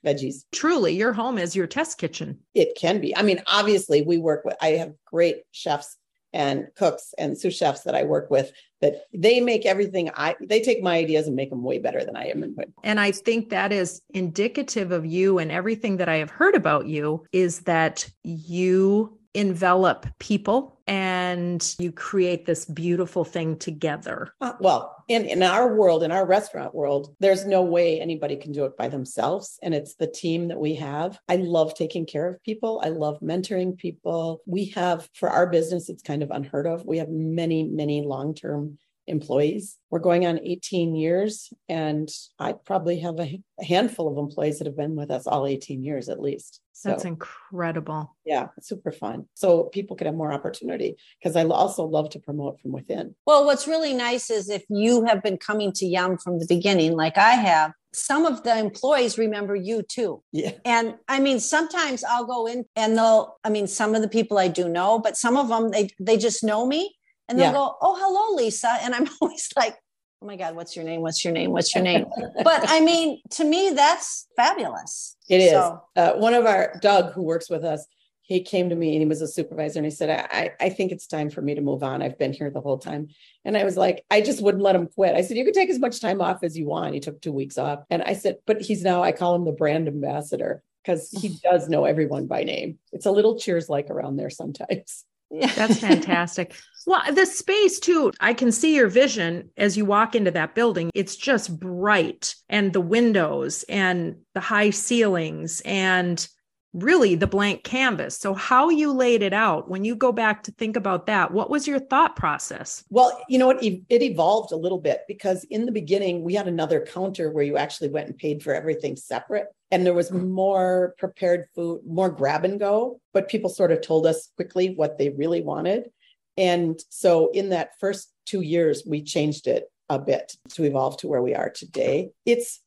veggies. 0.06 0.44
Truly, 0.52 0.94
your 0.94 1.12
home 1.12 1.38
is 1.38 1.54
your 1.54 1.66
test 1.66 1.98
kitchen. 1.98 2.38
It 2.54 2.76
can 2.76 3.00
be. 3.00 3.16
I 3.16 3.22
mean, 3.22 3.42
obviously, 3.46 4.02
we 4.02 4.18
work 4.18 4.44
with, 4.44 4.56
I 4.60 4.70
have 4.72 4.94
great 5.04 5.42
chefs 5.50 5.96
and 6.32 6.68
cooks 6.76 7.14
and 7.18 7.36
sous 7.36 7.54
chefs 7.54 7.82
that 7.82 7.94
I 7.94 8.04
work 8.04 8.30
with 8.30 8.52
that 8.82 9.06
they 9.14 9.40
make 9.40 9.64
everything 9.64 10.10
I 10.14 10.36
they 10.40 10.60
take 10.60 10.82
my 10.82 10.96
ideas 10.96 11.26
and 11.26 11.34
make 11.34 11.50
them 11.50 11.62
way 11.62 11.78
better 11.78 12.04
than 12.04 12.16
I 12.16 12.26
am. 12.26 12.54
And 12.82 13.00
I 13.00 13.12
think 13.12 13.48
that 13.48 13.72
is 13.72 14.02
indicative 14.12 14.92
of 14.92 15.06
you 15.06 15.38
and 15.38 15.50
everything 15.50 15.96
that 15.96 16.08
I 16.08 16.16
have 16.16 16.30
heard 16.30 16.54
about 16.54 16.86
you 16.86 17.24
is 17.32 17.60
that 17.60 18.08
you 18.24 19.18
envelop 19.34 20.06
people 20.18 20.78
and 20.86 21.74
you 21.78 21.92
create 21.92 22.46
this 22.46 22.64
beautiful 22.64 23.24
thing 23.24 23.56
together. 23.56 24.34
Uh, 24.40 24.54
well, 24.60 25.04
in, 25.08 25.24
in 25.26 25.42
our 25.42 25.74
world, 25.74 26.02
in 26.02 26.12
our 26.12 26.26
restaurant 26.26 26.74
world, 26.74 27.14
there's 27.20 27.44
no 27.44 27.62
way 27.62 28.00
anybody 28.00 28.36
can 28.36 28.52
do 28.52 28.64
it 28.64 28.76
by 28.76 28.88
themselves. 28.88 29.58
And 29.62 29.74
it's 29.74 29.94
the 29.96 30.06
team 30.06 30.48
that 30.48 30.58
we 30.58 30.74
have. 30.76 31.18
I 31.28 31.36
love 31.36 31.74
taking 31.74 32.06
care 32.06 32.28
of 32.28 32.42
people. 32.42 32.80
I 32.84 32.88
love 32.88 33.20
mentoring 33.20 33.76
people. 33.76 34.42
We 34.46 34.66
have, 34.66 35.08
for 35.14 35.28
our 35.28 35.46
business, 35.46 35.88
it's 35.88 36.02
kind 36.02 36.22
of 36.22 36.30
unheard 36.30 36.66
of. 36.66 36.84
We 36.84 36.98
have 36.98 37.08
many, 37.08 37.64
many 37.64 38.02
long 38.02 38.34
term 38.34 38.78
employees. 39.06 39.78
We're 39.90 39.98
going 39.98 40.26
on 40.26 40.40
18 40.42 40.94
years, 40.94 41.52
and 41.68 42.08
I 42.38 42.52
probably 42.52 43.00
have 43.00 43.18
a, 43.20 43.40
handful 43.62 44.08
of 44.08 44.18
employees 44.18 44.58
that 44.58 44.66
have 44.66 44.76
been 44.76 44.96
with 44.96 45.10
us 45.10 45.26
all 45.26 45.46
18 45.46 45.84
years 45.84 46.08
at 46.08 46.20
least. 46.20 46.60
So, 46.82 46.88
That's 46.88 47.04
incredible. 47.04 48.16
Yeah, 48.24 48.48
super 48.60 48.90
fun. 48.90 49.26
So 49.34 49.64
people 49.72 49.94
could 49.94 50.08
have 50.08 50.16
more 50.16 50.32
opportunity 50.32 50.96
because 51.22 51.36
I 51.36 51.44
also 51.44 51.84
love 51.84 52.10
to 52.10 52.18
promote 52.18 52.60
from 52.60 52.72
within. 52.72 53.14
Well, 53.24 53.46
what's 53.46 53.68
really 53.68 53.94
nice 53.94 54.30
is 54.30 54.50
if 54.50 54.64
you 54.68 55.04
have 55.04 55.22
been 55.22 55.36
coming 55.36 55.70
to 55.74 55.86
Yum 55.86 56.18
from 56.18 56.40
the 56.40 56.46
beginning, 56.48 56.96
like 56.96 57.16
I 57.16 57.34
have, 57.34 57.70
some 57.94 58.26
of 58.26 58.42
the 58.42 58.58
employees 58.58 59.16
remember 59.16 59.54
you 59.54 59.84
too. 59.84 60.24
Yeah. 60.32 60.54
And 60.64 60.96
I 61.06 61.20
mean, 61.20 61.38
sometimes 61.38 62.02
I'll 62.02 62.24
go 62.24 62.46
in 62.46 62.64
and 62.74 62.98
they'll, 62.98 63.36
I 63.44 63.50
mean, 63.50 63.68
some 63.68 63.94
of 63.94 64.02
the 64.02 64.08
people 64.08 64.38
I 64.38 64.48
do 64.48 64.68
know, 64.68 64.98
but 64.98 65.16
some 65.16 65.36
of 65.36 65.46
them, 65.50 65.70
they, 65.70 65.88
they 66.00 66.16
just 66.16 66.42
know 66.42 66.66
me 66.66 66.96
and 67.28 67.38
they'll 67.38 67.46
yeah. 67.46 67.52
go, 67.52 67.76
Oh, 67.80 67.94
hello, 67.96 68.34
Lisa. 68.34 68.76
And 68.82 68.92
I'm 68.92 69.06
always 69.20 69.48
like, 69.56 69.76
Oh 70.22 70.24
my 70.24 70.36
God, 70.36 70.54
what's 70.54 70.76
your 70.76 70.84
name? 70.84 71.00
What's 71.00 71.24
your 71.24 71.34
name? 71.34 71.50
What's 71.50 71.74
your 71.74 71.82
name? 71.82 72.06
but 72.44 72.64
I 72.68 72.80
mean, 72.80 73.20
to 73.30 73.44
me, 73.44 73.72
that's 73.74 74.28
fabulous. 74.36 75.16
It 75.28 75.40
is. 75.40 75.50
So. 75.50 75.82
Uh, 75.96 76.12
one 76.12 76.32
of 76.32 76.46
our, 76.46 76.78
Doug, 76.80 77.12
who 77.12 77.22
works 77.22 77.50
with 77.50 77.64
us, 77.64 77.84
he 78.20 78.40
came 78.40 78.68
to 78.68 78.76
me 78.76 78.92
and 78.92 79.02
he 79.02 79.06
was 79.06 79.20
a 79.20 79.26
supervisor 79.26 79.80
and 79.80 79.84
he 79.84 79.90
said, 79.90 80.28
I, 80.30 80.52
I 80.60 80.68
think 80.68 80.92
it's 80.92 81.08
time 81.08 81.28
for 81.28 81.42
me 81.42 81.56
to 81.56 81.60
move 81.60 81.82
on. 81.82 82.02
I've 82.02 82.20
been 82.20 82.32
here 82.32 82.50
the 82.50 82.60
whole 82.60 82.78
time. 82.78 83.08
And 83.44 83.56
I 83.56 83.64
was 83.64 83.76
like, 83.76 84.04
I 84.12 84.20
just 84.20 84.40
wouldn't 84.40 84.62
let 84.62 84.76
him 84.76 84.86
quit. 84.86 85.16
I 85.16 85.22
said, 85.22 85.36
you 85.36 85.44
can 85.44 85.54
take 85.54 85.70
as 85.70 85.80
much 85.80 86.00
time 86.00 86.20
off 86.20 86.44
as 86.44 86.56
you 86.56 86.66
want. 86.66 86.94
He 86.94 87.00
took 87.00 87.20
two 87.20 87.32
weeks 87.32 87.58
off. 87.58 87.80
And 87.90 88.00
I 88.04 88.12
said, 88.12 88.36
but 88.46 88.62
he's 88.62 88.84
now, 88.84 89.02
I 89.02 89.10
call 89.10 89.34
him 89.34 89.44
the 89.44 89.50
brand 89.50 89.88
ambassador 89.88 90.62
because 90.84 91.10
he 91.10 91.36
does 91.42 91.68
know 91.68 91.84
everyone 91.84 92.28
by 92.28 92.44
name. 92.44 92.78
It's 92.92 93.06
a 93.06 93.10
little 93.10 93.40
cheers 93.40 93.68
like 93.68 93.90
around 93.90 94.16
there 94.16 94.30
sometimes. 94.30 95.04
Yeah. 95.32 95.50
That's 95.54 95.80
fantastic. 95.80 96.54
well, 96.86 97.02
the 97.10 97.24
space 97.24 97.80
too, 97.80 98.12
I 98.20 98.34
can 98.34 98.52
see 98.52 98.76
your 98.76 98.88
vision 98.88 99.50
as 99.56 99.78
you 99.78 99.86
walk 99.86 100.14
into 100.14 100.30
that 100.32 100.54
building. 100.54 100.90
It's 100.94 101.16
just 101.16 101.58
bright 101.58 102.34
and 102.50 102.72
the 102.72 102.82
windows 102.82 103.64
and 103.66 104.16
the 104.34 104.40
high 104.40 104.70
ceilings 104.70 105.62
and 105.64 106.28
really 106.72 107.14
the 107.14 107.26
blank 107.26 107.64
canvas. 107.64 108.16
So, 108.16 108.34
how 108.34 108.68
you 108.68 108.92
laid 108.92 109.22
it 109.22 109.32
out, 109.32 109.68
when 109.68 109.84
you 109.84 109.94
go 109.94 110.12
back 110.12 110.42
to 110.44 110.52
think 110.52 110.76
about 110.76 111.06
that, 111.06 111.32
what 111.32 111.50
was 111.50 111.66
your 111.66 111.78
thought 111.78 112.16
process? 112.16 112.84
Well, 112.90 113.20
you 113.28 113.38
know 113.38 113.46
what? 113.46 113.62
It 113.62 114.02
evolved 114.02 114.52
a 114.52 114.56
little 114.56 114.80
bit 114.80 115.02
because 115.08 115.44
in 115.44 115.66
the 115.66 115.72
beginning, 115.72 116.22
we 116.22 116.34
had 116.34 116.48
another 116.48 116.80
counter 116.80 117.30
where 117.30 117.44
you 117.44 117.56
actually 117.56 117.88
went 117.88 118.08
and 118.08 118.16
paid 118.16 118.42
for 118.42 118.54
everything 118.54 118.96
separate. 118.96 119.46
And 119.70 119.86
there 119.86 119.94
was 119.94 120.10
mm-hmm. 120.10 120.30
more 120.30 120.94
prepared 120.98 121.46
food, 121.54 121.80
more 121.86 122.10
grab 122.10 122.44
and 122.44 122.60
go, 122.60 123.00
but 123.14 123.28
people 123.28 123.48
sort 123.50 123.72
of 123.72 123.80
told 123.80 124.06
us 124.06 124.28
quickly 124.36 124.74
what 124.74 124.98
they 124.98 125.10
really 125.10 125.42
wanted. 125.42 125.90
And 126.36 126.80
so, 126.88 127.30
in 127.32 127.50
that 127.50 127.70
first 127.78 128.12
two 128.24 128.40
years, 128.40 128.84
we 128.86 129.02
changed 129.02 129.46
it 129.46 129.70
a 129.88 129.98
bit 129.98 130.36
to 130.50 130.64
evolve 130.64 130.96
to 130.98 131.08
where 131.08 131.22
we 131.22 131.34
are 131.34 131.50
today. 131.50 132.10
It's 132.24 132.60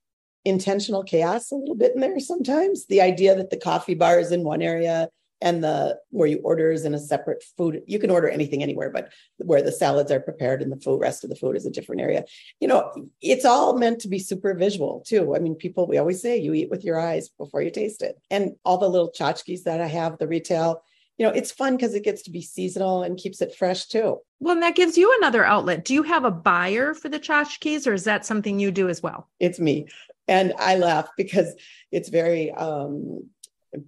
intentional 0.45 1.03
chaos 1.03 1.51
a 1.51 1.55
little 1.55 1.75
bit 1.75 1.93
in 1.95 2.01
there 2.01 2.19
sometimes. 2.19 2.85
The 2.85 3.01
idea 3.01 3.35
that 3.35 3.49
the 3.49 3.57
coffee 3.57 3.95
bar 3.95 4.19
is 4.19 4.31
in 4.31 4.43
one 4.43 4.61
area 4.61 5.09
and 5.41 5.63
the 5.63 5.99
where 6.11 6.27
you 6.27 6.39
order 6.43 6.71
is 6.71 6.85
in 6.85 6.93
a 6.93 6.99
separate 6.99 7.43
food. 7.57 7.81
You 7.85 7.99
can 7.99 8.09
order 8.09 8.29
anything 8.29 8.63
anywhere, 8.63 8.89
but 8.89 9.11
where 9.37 9.61
the 9.61 9.71
salads 9.71 10.11
are 10.11 10.19
prepared 10.19 10.61
and 10.61 10.71
the 10.71 10.79
food 10.79 11.01
rest 11.01 11.23
of 11.23 11.29
the 11.29 11.35
food 11.35 11.57
is 11.57 11.65
a 11.65 11.71
different 11.71 12.01
area. 12.01 12.23
You 12.59 12.67
know, 12.67 13.09
it's 13.21 13.45
all 13.45 13.77
meant 13.77 13.99
to 14.01 14.07
be 14.07 14.19
super 14.19 14.53
visual 14.53 15.03
too. 15.05 15.35
I 15.35 15.39
mean, 15.39 15.55
people 15.55 15.87
we 15.87 15.97
always 15.97 16.21
say 16.21 16.37
you 16.37 16.53
eat 16.53 16.69
with 16.69 16.85
your 16.85 16.99
eyes 16.99 17.29
before 17.29 17.61
you 17.61 17.71
taste 17.71 18.01
it. 18.01 18.17
And 18.29 18.55
all 18.63 18.77
the 18.77 18.89
little 18.89 19.11
tchotchkes 19.11 19.63
that 19.63 19.81
I 19.81 19.87
have, 19.87 20.17
the 20.17 20.27
retail, 20.27 20.81
you 21.17 21.25
know, 21.25 21.31
it's 21.31 21.51
fun 21.51 21.75
because 21.75 21.93
it 21.93 22.03
gets 22.03 22.23
to 22.23 22.31
be 22.31 22.41
seasonal 22.41 23.03
and 23.03 23.17
keeps 23.17 23.41
it 23.41 23.55
fresh 23.55 23.87
too. 23.87 24.19
Well, 24.39 24.53
and 24.53 24.63
that 24.63 24.75
gives 24.75 24.97
you 24.97 25.15
another 25.17 25.45
outlet. 25.45 25.85
Do 25.85 25.93
you 25.93 26.03
have 26.03 26.25
a 26.25 26.31
buyer 26.31 26.93
for 26.93 27.07
the 27.09 27.19
tchotchkes 27.19 27.87
or 27.87 27.93
is 27.93 28.03
that 28.03 28.25
something 28.25 28.59
you 28.59 28.71
do 28.71 28.89
as 28.89 29.01
well? 29.01 29.29
It's 29.39 29.59
me 29.59 29.87
and 30.27 30.53
I 30.57 30.77
laugh 30.77 31.09
because 31.17 31.53
it's 31.91 32.09
very 32.09 32.51
um, 32.51 33.29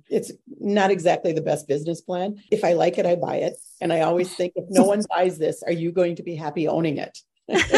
it's 0.09 0.31
not 0.59 0.91
exactly 0.91 1.33
the 1.33 1.41
best 1.41 1.67
business 1.67 2.01
plan. 2.01 2.41
If 2.51 2.63
I 2.63 2.73
like 2.73 2.97
it, 2.97 3.05
I 3.05 3.15
buy 3.15 3.37
it. 3.37 3.55
And 3.79 3.93
I 3.93 4.01
always 4.01 4.33
think 4.33 4.53
if 4.55 4.65
no 4.69 4.83
one 4.87 5.03
buys 5.09 5.37
this, 5.37 5.63
are 5.63 5.71
you 5.71 5.91
going 5.91 6.15
to 6.17 6.23
be 6.23 6.35
happy 6.35 6.67
owning 6.67 6.97
it? 6.97 7.17
and 7.47 7.69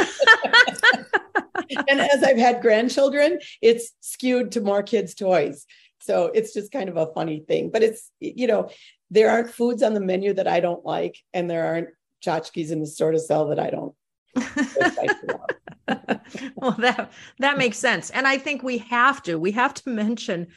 as 2.02 2.24
I've 2.24 2.38
had 2.38 2.62
grandchildren, 2.62 3.40
it's 3.62 3.92
skewed 4.02 4.54
to 4.54 4.62
more 4.62 4.82
kids' 4.82 5.14
toys. 5.14 5.68
So 6.02 6.32
it's 6.34 6.54
just 6.54 6.72
kind 6.72 6.90
of 6.90 6.98
a 6.98 7.14
funny 7.14 7.42
thing. 7.42 7.70
But 7.70 7.84
it's, 7.84 8.10
you 8.20 8.48
know, 8.48 8.72
there 9.12 9.30
aren't 9.30 9.52
foods 9.52 9.84
on 9.84 9.94
the 9.94 10.00
menu 10.00 10.34
that 10.34 10.48
I 10.48 10.60
don't 10.60 10.86
like, 10.86 11.18
and 11.34 11.50
there 11.50 11.66
aren't 11.66 11.90
tchotchkes 12.26 12.72
in 12.72 12.80
the 12.80 12.86
store 12.86 13.12
to 13.12 13.20
sell 13.20 13.48
that 13.48 13.60
I 13.60 13.70
don't. 13.70 13.96
well, 16.56 16.76
that 16.78 17.12
that 17.40 17.58
makes 17.58 17.78
sense. 17.78 18.10
And 18.12 18.28
I 18.28 18.38
think 18.38 18.62
we 18.62 18.78
have 18.78 19.24
to. 19.24 19.40
We 19.40 19.52
have 19.52 19.74
to 19.76 19.90
mention 19.90 20.48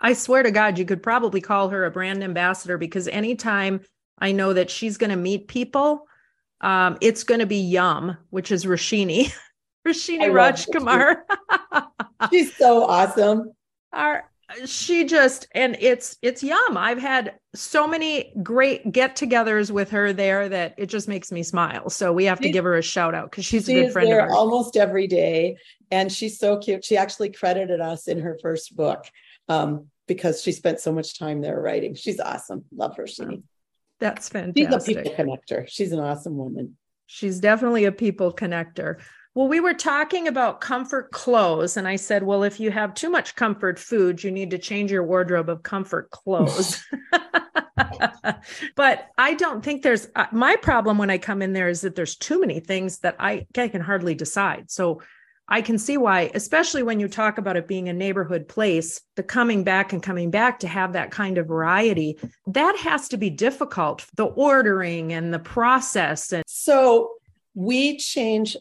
I 0.00 0.12
swear 0.12 0.42
to 0.42 0.50
God, 0.50 0.78
you 0.78 0.84
could 0.84 1.02
probably 1.02 1.40
call 1.40 1.70
her 1.70 1.84
a 1.84 1.90
brand 1.90 2.22
ambassador 2.22 2.78
because 2.78 3.08
anytime 3.08 3.80
I 4.18 4.32
know 4.32 4.52
that 4.52 4.70
she's 4.70 4.98
going 4.98 5.10
to 5.10 5.16
meet 5.16 5.48
people, 5.48 6.06
um, 6.60 6.98
it's 7.00 7.24
going 7.24 7.40
to 7.40 7.46
be 7.46 7.60
Yum, 7.60 8.16
which 8.30 8.52
is 8.52 8.64
Rashini, 8.64 9.32
Rashini 9.86 10.30
Rajkumar. 10.30 11.22
she's 12.30 12.54
so 12.56 12.84
awesome. 12.84 13.52
Our 13.92 14.30
she 14.64 15.04
just 15.04 15.48
and 15.52 15.76
it's 15.80 16.16
it's 16.22 16.42
yum. 16.42 16.76
I've 16.76 17.00
had 17.00 17.34
so 17.54 17.86
many 17.86 18.32
great 18.42 18.92
get-togethers 18.92 19.70
with 19.70 19.90
her 19.90 20.12
there 20.12 20.48
that 20.48 20.74
it 20.76 20.86
just 20.86 21.08
makes 21.08 21.32
me 21.32 21.42
smile. 21.42 21.90
So 21.90 22.12
we 22.12 22.24
have 22.26 22.40
to 22.40 22.50
give 22.50 22.64
her 22.64 22.76
a 22.76 22.82
shout 22.82 23.14
out 23.14 23.30
because 23.30 23.44
she's 23.44 23.66
she 23.66 23.78
a 23.78 23.84
good 23.84 23.92
friend 23.92 24.12
of 24.12 24.18
ours 24.18 24.32
almost 24.34 24.76
every 24.76 25.06
day 25.06 25.56
and 25.90 26.12
she's 26.12 26.38
so 26.38 26.58
cute. 26.58 26.84
She 26.84 26.96
actually 26.96 27.30
credited 27.30 27.80
us 27.80 28.08
in 28.08 28.20
her 28.20 28.38
first 28.40 28.76
book 28.76 29.04
um, 29.48 29.86
because 30.06 30.42
she 30.42 30.52
spent 30.52 30.80
so 30.80 30.92
much 30.92 31.18
time 31.18 31.40
there 31.40 31.60
writing. 31.60 31.94
She's 31.94 32.20
awesome. 32.20 32.64
Love 32.74 32.96
her 32.96 33.06
she 33.06 33.24
that's 33.98 34.28
fantastic 34.28 34.86
she's 34.86 34.96
a 34.96 35.02
people 35.02 35.24
connector. 35.24 35.68
She's 35.68 35.92
an 35.92 36.00
awesome 36.00 36.36
woman. 36.36 36.76
She's 37.06 37.40
definitely 37.40 37.84
a 37.84 37.92
people 37.92 38.32
connector 38.32 39.00
well, 39.36 39.48
we 39.48 39.60
were 39.60 39.74
talking 39.74 40.28
about 40.28 40.62
comfort 40.62 41.12
clothes, 41.12 41.76
and 41.76 41.86
I 41.86 41.96
said, 41.96 42.22
well, 42.22 42.42
if 42.42 42.58
you 42.58 42.70
have 42.70 42.94
too 42.94 43.10
much 43.10 43.36
comfort 43.36 43.78
food, 43.78 44.24
you 44.24 44.30
need 44.30 44.50
to 44.52 44.58
change 44.58 44.90
your 44.90 45.04
wardrobe 45.04 45.50
of 45.50 45.62
comfort 45.62 46.10
clothes. 46.10 46.82
but 48.74 49.10
I 49.18 49.34
don't 49.34 49.62
think 49.62 49.82
there's 49.82 50.08
uh, 50.16 50.24
my 50.32 50.56
problem 50.56 50.96
when 50.96 51.10
I 51.10 51.18
come 51.18 51.42
in 51.42 51.52
there 51.52 51.68
is 51.68 51.82
that 51.82 51.94
there's 51.94 52.16
too 52.16 52.40
many 52.40 52.60
things 52.60 53.00
that 53.00 53.16
I, 53.18 53.46
I 53.58 53.68
can 53.68 53.82
hardly 53.82 54.14
decide. 54.14 54.70
So, 54.70 55.02
I 55.48 55.60
can 55.60 55.78
see 55.78 55.96
why, 55.96 56.30
especially 56.34 56.82
when 56.82 56.98
you 56.98 57.06
talk 57.06 57.38
about 57.38 57.56
it 57.56 57.68
being 57.68 57.88
a 57.88 57.92
neighborhood 57.92 58.48
place, 58.48 59.00
the 59.14 59.22
coming 59.22 59.62
back 59.62 59.92
and 59.92 60.02
coming 60.02 60.30
back 60.30 60.58
to 60.60 60.66
have 60.66 60.94
that 60.94 61.12
kind 61.12 61.38
of 61.38 61.46
variety, 61.46 62.18
that 62.48 62.76
has 62.78 63.08
to 63.10 63.16
be 63.16 63.30
difficult. 63.30 64.04
The 64.16 64.24
ordering 64.24 65.12
and 65.12 65.32
the 65.32 65.38
process. 65.38 66.32
And 66.32 66.42
so 66.48 67.12
we 67.54 67.96
change 67.96 68.56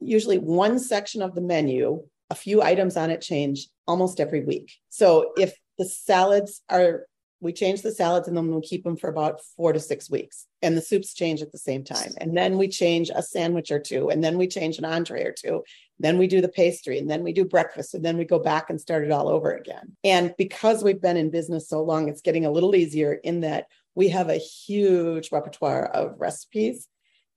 usually 0.00 0.38
one 0.38 0.78
section 0.78 1.22
of 1.22 1.34
the 1.34 1.40
menu, 1.40 2.02
a 2.30 2.34
few 2.34 2.62
items 2.62 2.96
on 2.96 3.10
it 3.10 3.20
change 3.20 3.68
almost 3.86 4.20
every 4.20 4.44
week. 4.44 4.72
So 4.88 5.32
if 5.36 5.54
the 5.78 5.84
salads 5.84 6.62
are 6.68 7.06
we 7.40 7.52
change 7.52 7.82
the 7.82 7.92
salads 7.92 8.26
and 8.26 8.36
then 8.36 8.48
we'll 8.48 8.60
keep 8.60 8.82
them 8.82 8.96
for 8.96 9.08
about 9.08 9.40
four 9.56 9.72
to 9.72 9.78
six 9.78 10.10
weeks. 10.10 10.46
And 10.60 10.76
the 10.76 10.82
soups 10.82 11.14
change 11.14 11.40
at 11.40 11.52
the 11.52 11.58
same 11.58 11.84
time. 11.84 12.12
And 12.18 12.36
then 12.36 12.58
we 12.58 12.66
change 12.66 13.10
a 13.14 13.22
sandwich 13.22 13.70
or 13.70 13.78
two. 13.78 14.10
And 14.10 14.22
then 14.24 14.38
we 14.38 14.48
change 14.48 14.78
an 14.78 14.84
entree 14.84 15.22
or 15.22 15.32
two. 15.32 15.62
Then 16.00 16.18
we 16.18 16.26
do 16.26 16.40
the 16.40 16.48
pastry 16.48 16.98
and 16.98 17.08
then 17.08 17.22
we 17.22 17.32
do 17.32 17.44
breakfast. 17.44 17.94
And 17.94 18.04
then 18.04 18.16
we 18.16 18.24
go 18.24 18.40
back 18.40 18.70
and 18.70 18.80
start 18.80 19.04
it 19.04 19.12
all 19.12 19.28
over 19.28 19.52
again. 19.52 19.96
And 20.02 20.34
because 20.36 20.82
we've 20.82 21.00
been 21.00 21.16
in 21.16 21.30
business 21.30 21.68
so 21.68 21.82
long, 21.82 22.08
it's 22.08 22.22
getting 22.22 22.44
a 22.44 22.50
little 22.50 22.74
easier 22.74 23.12
in 23.12 23.40
that 23.40 23.66
we 23.94 24.08
have 24.08 24.30
a 24.30 24.36
huge 24.36 25.30
repertoire 25.30 25.86
of 25.86 26.16
recipes. 26.18 26.88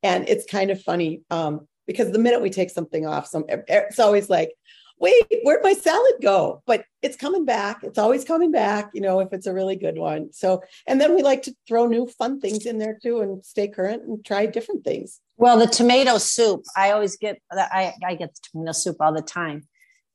And 0.04 0.28
it's 0.28 0.46
kind 0.46 0.72
of 0.72 0.82
funny 0.82 1.22
um, 1.30 1.68
because 1.88 2.12
the 2.12 2.20
minute 2.20 2.42
we 2.42 2.50
take 2.50 2.70
something 2.70 3.06
off, 3.06 3.28
some 3.28 3.46
it's 3.48 4.00
always 4.00 4.30
like, 4.30 4.52
wait, 5.02 5.26
where'd 5.44 5.64
my 5.64 5.74
salad 5.74 6.14
go? 6.22 6.62
But 6.68 6.86
it's 7.02 7.18
coming 7.18 7.44
back. 7.44 7.84
It's 7.84 7.98
always 7.98 8.24
coming 8.24 8.52
back, 8.52 8.92
you 8.94 9.02
know, 9.02 9.20
if 9.20 9.34
it's 9.34 9.48
a 9.48 9.54
really 9.54 9.76
good 9.76 9.98
one. 9.98 10.32
So, 10.32 10.62
and 10.88 11.02
then 11.02 11.16
we 11.16 11.24
like 11.24 11.42
to 11.44 11.56
throw 11.68 11.88
new 11.88 12.08
fun 12.08 12.40
things 12.40 12.68
in 12.68 12.78
there 12.78 13.00
too 13.02 13.22
and 13.22 13.44
stay 13.44 13.68
current 13.68 14.04
and 14.04 14.24
try 14.24 14.46
different 14.46 14.84
things. 14.84 15.20
Well, 15.38 15.58
the 15.58 15.66
tomato 15.66 16.20
soup, 16.20 16.62
I 16.78 16.92
always 16.92 17.18
get, 17.18 17.42
I, 17.52 17.94
I 18.06 18.14
get 18.14 18.36
the 18.36 18.42
tomato 18.52 18.74
soup 18.74 18.98
all 19.00 19.12
the 19.12 19.24
time. 19.24 19.68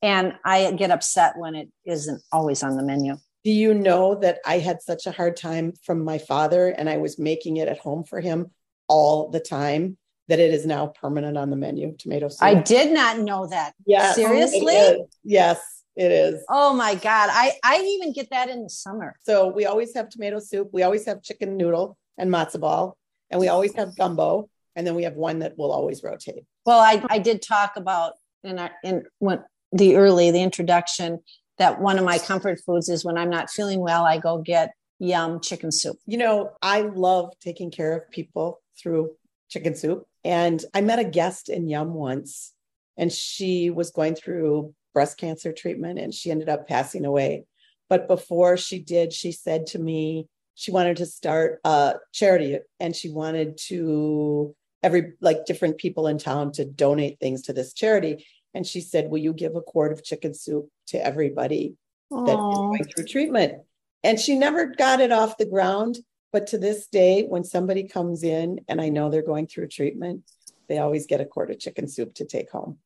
And 0.02 0.34
I 0.44 0.70
get 0.72 0.90
upset 0.92 1.36
when 1.36 1.56
it 1.56 1.68
isn't 1.84 2.22
always 2.30 2.62
on 2.62 2.76
the 2.76 2.84
menu. 2.84 3.16
Do 3.42 3.50
you 3.50 3.74
know 3.74 4.14
that 4.16 4.38
I 4.46 4.58
had 4.58 4.82
such 4.82 5.06
a 5.06 5.10
hard 5.10 5.36
time 5.36 5.72
from 5.84 6.04
my 6.04 6.18
father 6.18 6.68
and 6.68 6.88
I 6.88 6.98
was 6.98 7.18
making 7.18 7.56
it 7.56 7.66
at 7.66 7.78
home 7.78 8.04
for 8.04 8.20
him 8.20 8.50
all 8.88 9.30
the 9.30 9.40
time? 9.40 9.96
That 10.28 10.40
it 10.40 10.52
is 10.52 10.66
now 10.66 10.88
permanent 10.88 11.36
on 11.38 11.50
the 11.50 11.56
menu 11.56 11.94
tomato 11.98 12.28
soup. 12.28 12.42
I 12.42 12.54
did 12.54 12.92
not 12.92 13.18
know 13.18 13.46
that. 13.46 13.74
Yeah. 13.86 14.12
Seriously? 14.12 15.04
Yes, 15.22 15.60
it 15.94 16.10
is. 16.10 16.44
Oh 16.48 16.74
my 16.74 16.94
God. 16.94 17.30
I, 17.32 17.52
I 17.64 17.80
even 17.80 18.12
get 18.12 18.30
that 18.30 18.48
in 18.48 18.62
the 18.62 18.70
summer. 18.70 19.16
So 19.22 19.48
we 19.48 19.66
always 19.66 19.94
have 19.94 20.08
tomato 20.08 20.38
soup. 20.38 20.70
We 20.72 20.82
always 20.82 21.06
have 21.06 21.22
chicken 21.22 21.56
noodle 21.56 21.96
and 22.18 22.30
matzo 22.30 22.60
ball. 22.60 22.96
And 23.30 23.40
we 23.40 23.48
always 23.48 23.74
have 23.74 23.96
gumbo. 23.96 24.48
And 24.74 24.86
then 24.86 24.94
we 24.94 25.04
have 25.04 25.14
one 25.14 25.38
that 25.40 25.56
will 25.56 25.72
always 25.72 26.02
rotate. 26.02 26.44
Well, 26.64 26.80
I, 26.80 27.02
I 27.08 27.18
did 27.18 27.40
talk 27.40 27.76
about 27.76 28.14
in 28.44 28.58
our 28.58 28.70
in 28.84 29.04
when 29.18 29.42
the 29.72 29.96
early, 29.96 30.30
the 30.30 30.42
introduction, 30.42 31.20
that 31.58 31.80
one 31.80 31.98
of 31.98 32.04
my 32.04 32.18
comfort 32.18 32.60
foods 32.64 32.88
is 32.88 33.04
when 33.04 33.16
I'm 33.16 33.30
not 33.30 33.50
feeling 33.50 33.80
well, 33.80 34.04
I 34.04 34.18
go 34.18 34.38
get 34.38 34.72
yum 34.98 35.40
chicken 35.40 35.72
soup. 35.72 35.96
You 36.06 36.18
know, 36.18 36.52
I 36.60 36.82
love 36.82 37.32
taking 37.40 37.70
care 37.70 37.96
of 37.96 38.10
people 38.10 38.60
through 38.80 39.12
chicken 39.48 39.74
soup. 39.74 40.06
And 40.26 40.64
I 40.74 40.80
met 40.80 40.98
a 40.98 41.04
guest 41.04 41.48
in 41.48 41.68
Yum 41.68 41.94
once, 41.94 42.52
and 42.96 43.12
she 43.12 43.70
was 43.70 43.92
going 43.92 44.16
through 44.16 44.74
breast 44.92 45.18
cancer 45.18 45.52
treatment 45.52 46.00
and 46.00 46.12
she 46.12 46.32
ended 46.32 46.48
up 46.48 46.66
passing 46.66 47.04
away. 47.04 47.44
But 47.88 48.08
before 48.08 48.56
she 48.56 48.80
did, 48.80 49.12
she 49.12 49.30
said 49.30 49.66
to 49.68 49.78
me, 49.78 50.26
she 50.56 50.72
wanted 50.72 50.96
to 50.96 51.06
start 51.06 51.60
a 51.64 51.96
charity 52.12 52.58
and 52.80 52.96
she 52.96 53.08
wanted 53.08 53.56
to 53.68 54.56
every 54.82 55.12
like 55.20 55.44
different 55.44 55.78
people 55.78 56.08
in 56.08 56.18
town 56.18 56.50
to 56.52 56.64
donate 56.64 57.20
things 57.20 57.42
to 57.42 57.52
this 57.52 57.72
charity. 57.72 58.26
And 58.52 58.66
she 58.66 58.80
said, 58.80 59.08
Will 59.08 59.18
you 59.18 59.32
give 59.32 59.54
a 59.54 59.60
quart 59.60 59.92
of 59.92 60.02
chicken 60.02 60.34
soup 60.34 60.68
to 60.88 61.06
everybody 61.06 61.76
Aww. 62.12 62.26
that 62.26 62.38
is 62.38 62.58
going 62.58 62.84
through 62.84 63.04
treatment? 63.04 63.54
And 64.02 64.18
she 64.18 64.36
never 64.36 64.66
got 64.66 65.00
it 65.00 65.12
off 65.12 65.38
the 65.38 65.46
ground. 65.46 65.98
But 66.36 66.48
to 66.48 66.58
this 66.58 66.86
day, 66.86 67.22
when 67.22 67.44
somebody 67.44 67.84
comes 67.84 68.22
in 68.22 68.60
and 68.68 68.78
I 68.78 68.90
know 68.90 69.08
they're 69.08 69.22
going 69.22 69.46
through 69.46 69.68
treatment, 69.68 70.22
they 70.68 70.76
always 70.76 71.06
get 71.06 71.22
a 71.22 71.24
quart 71.24 71.50
of 71.50 71.58
chicken 71.58 71.88
soup 71.88 72.12
to 72.16 72.26
take 72.26 72.50
home. 72.50 72.76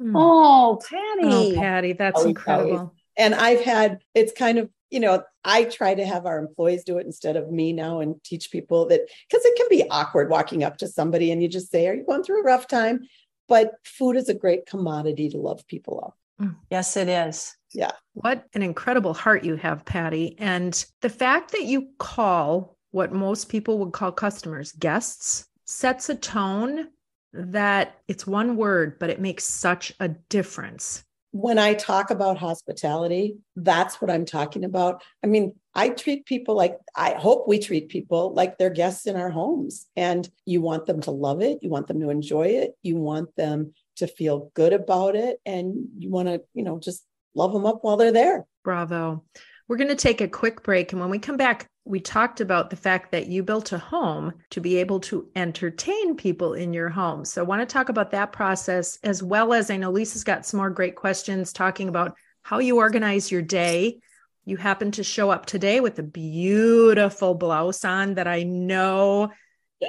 Mm. 0.00 0.12
Oh, 0.14 0.80
Patti. 0.88 1.24
Oh, 1.24 1.52
Patti, 1.56 1.92
that's 1.92 2.20
always, 2.20 2.28
incredible. 2.28 2.76
Always. 2.76 2.90
And 3.16 3.34
I've 3.34 3.62
had, 3.62 3.98
it's 4.14 4.30
kind 4.30 4.58
of, 4.58 4.70
you 4.90 5.00
know, 5.00 5.24
I 5.44 5.64
try 5.64 5.92
to 5.92 6.06
have 6.06 6.24
our 6.24 6.38
employees 6.38 6.84
do 6.84 6.98
it 6.98 7.06
instead 7.06 7.34
of 7.34 7.50
me 7.50 7.72
now 7.72 7.98
and 7.98 8.22
teach 8.22 8.52
people 8.52 8.86
that 8.86 9.00
because 9.28 9.44
it 9.44 9.56
can 9.56 9.66
be 9.68 9.90
awkward 9.90 10.30
walking 10.30 10.62
up 10.62 10.76
to 10.76 10.86
somebody 10.86 11.32
and 11.32 11.42
you 11.42 11.48
just 11.48 11.72
say, 11.72 11.88
Are 11.88 11.94
you 11.94 12.06
going 12.06 12.22
through 12.22 12.42
a 12.42 12.44
rough 12.44 12.68
time? 12.68 13.08
But 13.48 13.72
food 13.82 14.14
is 14.14 14.28
a 14.28 14.34
great 14.34 14.66
commodity 14.66 15.30
to 15.30 15.38
love 15.38 15.66
people 15.66 16.00
up. 16.06 16.46
Mm. 16.46 16.54
Yes, 16.70 16.96
it 16.96 17.08
is. 17.08 17.56
Yeah. 17.74 17.90
What 18.14 18.46
an 18.54 18.62
incredible 18.62 19.14
heart 19.14 19.42
you 19.42 19.56
have, 19.56 19.84
Patti. 19.84 20.36
And 20.38 20.84
the 21.00 21.10
fact 21.10 21.50
that 21.50 21.64
you 21.64 21.88
call 21.98 22.76
what 22.90 23.12
most 23.12 23.48
people 23.48 23.78
would 23.78 23.92
call 23.92 24.12
customers 24.12 24.72
guests 24.72 25.46
sets 25.64 26.08
a 26.08 26.14
tone 26.14 26.88
that 27.32 28.00
it's 28.08 28.26
one 28.26 28.56
word, 28.56 28.98
but 28.98 29.10
it 29.10 29.20
makes 29.20 29.44
such 29.44 29.92
a 30.00 30.08
difference. 30.08 31.04
When 31.32 31.60
I 31.60 31.74
talk 31.74 32.10
about 32.10 32.38
hospitality, 32.38 33.36
that's 33.54 34.00
what 34.00 34.10
I'm 34.10 34.24
talking 34.24 34.64
about. 34.64 35.04
I 35.22 35.28
mean, 35.28 35.54
I 35.72 35.90
treat 35.90 36.26
people 36.26 36.56
like 36.56 36.76
I 36.96 37.12
hope 37.12 37.46
we 37.46 37.60
treat 37.60 37.88
people 37.88 38.34
like 38.34 38.58
they're 38.58 38.68
guests 38.68 39.06
in 39.06 39.14
our 39.14 39.30
homes. 39.30 39.86
And 39.94 40.28
you 40.44 40.60
want 40.60 40.86
them 40.86 41.00
to 41.02 41.12
love 41.12 41.40
it, 41.40 41.60
you 41.62 41.70
want 41.70 41.86
them 41.86 42.00
to 42.00 42.10
enjoy 42.10 42.48
it, 42.48 42.72
you 42.82 42.96
want 42.96 43.34
them 43.36 43.74
to 43.96 44.08
feel 44.08 44.50
good 44.54 44.72
about 44.72 45.14
it, 45.14 45.38
and 45.46 45.86
you 45.98 46.10
want 46.10 46.26
to, 46.26 46.42
you 46.52 46.64
know, 46.64 46.80
just 46.80 47.04
love 47.36 47.52
them 47.52 47.66
up 47.66 47.84
while 47.84 47.96
they're 47.96 48.10
there. 48.10 48.44
Bravo. 48.64 49.22
We're 49.68 49.76
going 49.76 49.88
to 49.88 49.94
take 49.94 50.20
a 50.20 50.26
quick 50.26 50.64
break. 50.64 50.90
And 50.90 51.00
when 51.00 51.10
we 51.10 51.20
come 51.20 51.36
back, 51.36 51.69
we 51.84 51.98
talked 51.98 52.40
about 52.40 52.70
the 52.70 52.76
fact 52.76 53.10
that 53.12 53.28
you 53.28 53.42
built 53.42 53.72
a 53.72 53.78
home 53.78 54.32
to 54.50 54.60
be 54.60 54.76
able 54.76 55.00
to 55.00 55.28
entertain 55.34 56.14
people 56.14 56.54
in 56.54 56.72
your 56.72 56.88
home. 56.88 57.24
So 57.24 57.40
I 57.40 57.44
want 57.44 57.66
to 57.66 57.72
talk 57.72 57.88
about 57.88 58.10
that 58.10 58.32
process 58.32 58.98
as 59.02 59.22
well 59.22 59.52
as 59.52 59.70
I 59.70 59.76
know 59.76 59.90
Lisa's 59.90 60.24
got 60.24 60.44
some 60.44 60.58
more 60.58 60.70
great 60.70 60.94
questions 60.94 61.52
talking 61.52 61.88
about 61.88 62.16
how 62.42 62.58
you 62.58 62.76
organize 62.76 63.30
your 63.30 63.42
day. 63.42 63.98
You 64.44 64.56
happen 64.56 64.90
to 64.92 65.04
show 65.04 65.30
up 65.30 65.46
today 65.46 65.80
with 65.80 65.98
a 65.98 66.02
beautiful 66.02 67.34
blouse 67.34 67.84
on 67.84 68.14
that 68.14 68.28
I 68.28 68.42
know 68.42 69.30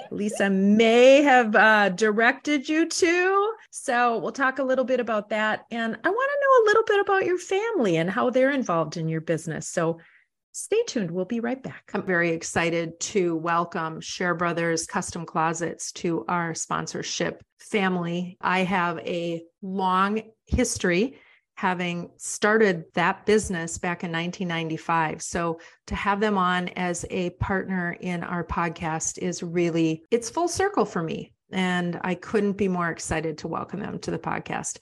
Lisa 0.10 0.49
may 0.49 1.21
have 1.21 1.56
uh, 1.56 1.89
directed 1.89 2.69
you 2.69 2.88
to. 2.88 3.54
So 3.71 4.17
we'll 4.19 4.32
talk 4.32 4.60
a 4.60 4.63
little 4.63 4.86
bit 4.86 4.99
about 4.99 5.30
that. 5.30 5.65
And 5.71 5.97
I 6.04 6.10
want 6.10 6.32
to 6.32 6.39
know 6.41 6.63
a 6.63 6.67
little 6.67 6.84
bit 6.84 6.99
about 7.01 7.25
your 7.25 7.38
family 7.38 7.97
and 7.97 8.10
how 8.10 8.30
they're 8.30 8.51
involved 8.51 8.97
in 8.97 9.10
your 9.10 9.21
business. 9.21 9.67
So 9.67 9.99
stay 10.52 10.84
tuned. 10.88 11.12
We'll 11.12 11.26
be 11.26 11.40
right 11.40 11.62
back. 11.62 11.92
I'm 11.94 12.06
very 12.06 12.32
excited 12.32 13.00
to 13.00 13.36
welcome 13.36 14.02
Scherer 14.02 14.36
Brothers 14.36 14.86
Custom 14.86 15.26
Closets 15.26 15.92
to 15.94 16.26
our 16.28 16.54
sponsorship 16.54 17.44
family. 17.60 18.38
I 18.42 18.60
have 18.60 19.00
a 19.00 19.44
long 19.62 20.22
history 20.48 21.18
having 21.56 22.10
started 22.18 22.86
that 22.96 23.26
business 23.26 23.78
back 23.78 24.04
in 24.04 24.12
1995. 24.12 25.22
So 25.22 25.60
to 25.88 25.96
have 25.96 26.20
them 26.20 26.38
on 26.38 26.70
as 26.70 27.06
a 27.10 27.30
partner 27.32 27.96
in 28.00 28.24
our 28.24 28.44
podcast 28.44 29.20
is 29.20 29.44
really 29.44 30.04
it's 30.12 30.30
full 30.30 30.48
circle 30.48 30.86
for 30.86 31.04
me 31.04 31.34
and 31.52 32.00
I 32.04 32.16
couldn't 32.16 32.54
be 32.54 32.68
more 32.68 32.90
excited 32.90 33.38
to 33.40 33.48
welcome 33.48 33.80
them 33.80 34.00
to 34.00 34.12
the 34.12 34.20
podcast. 34.20 34.80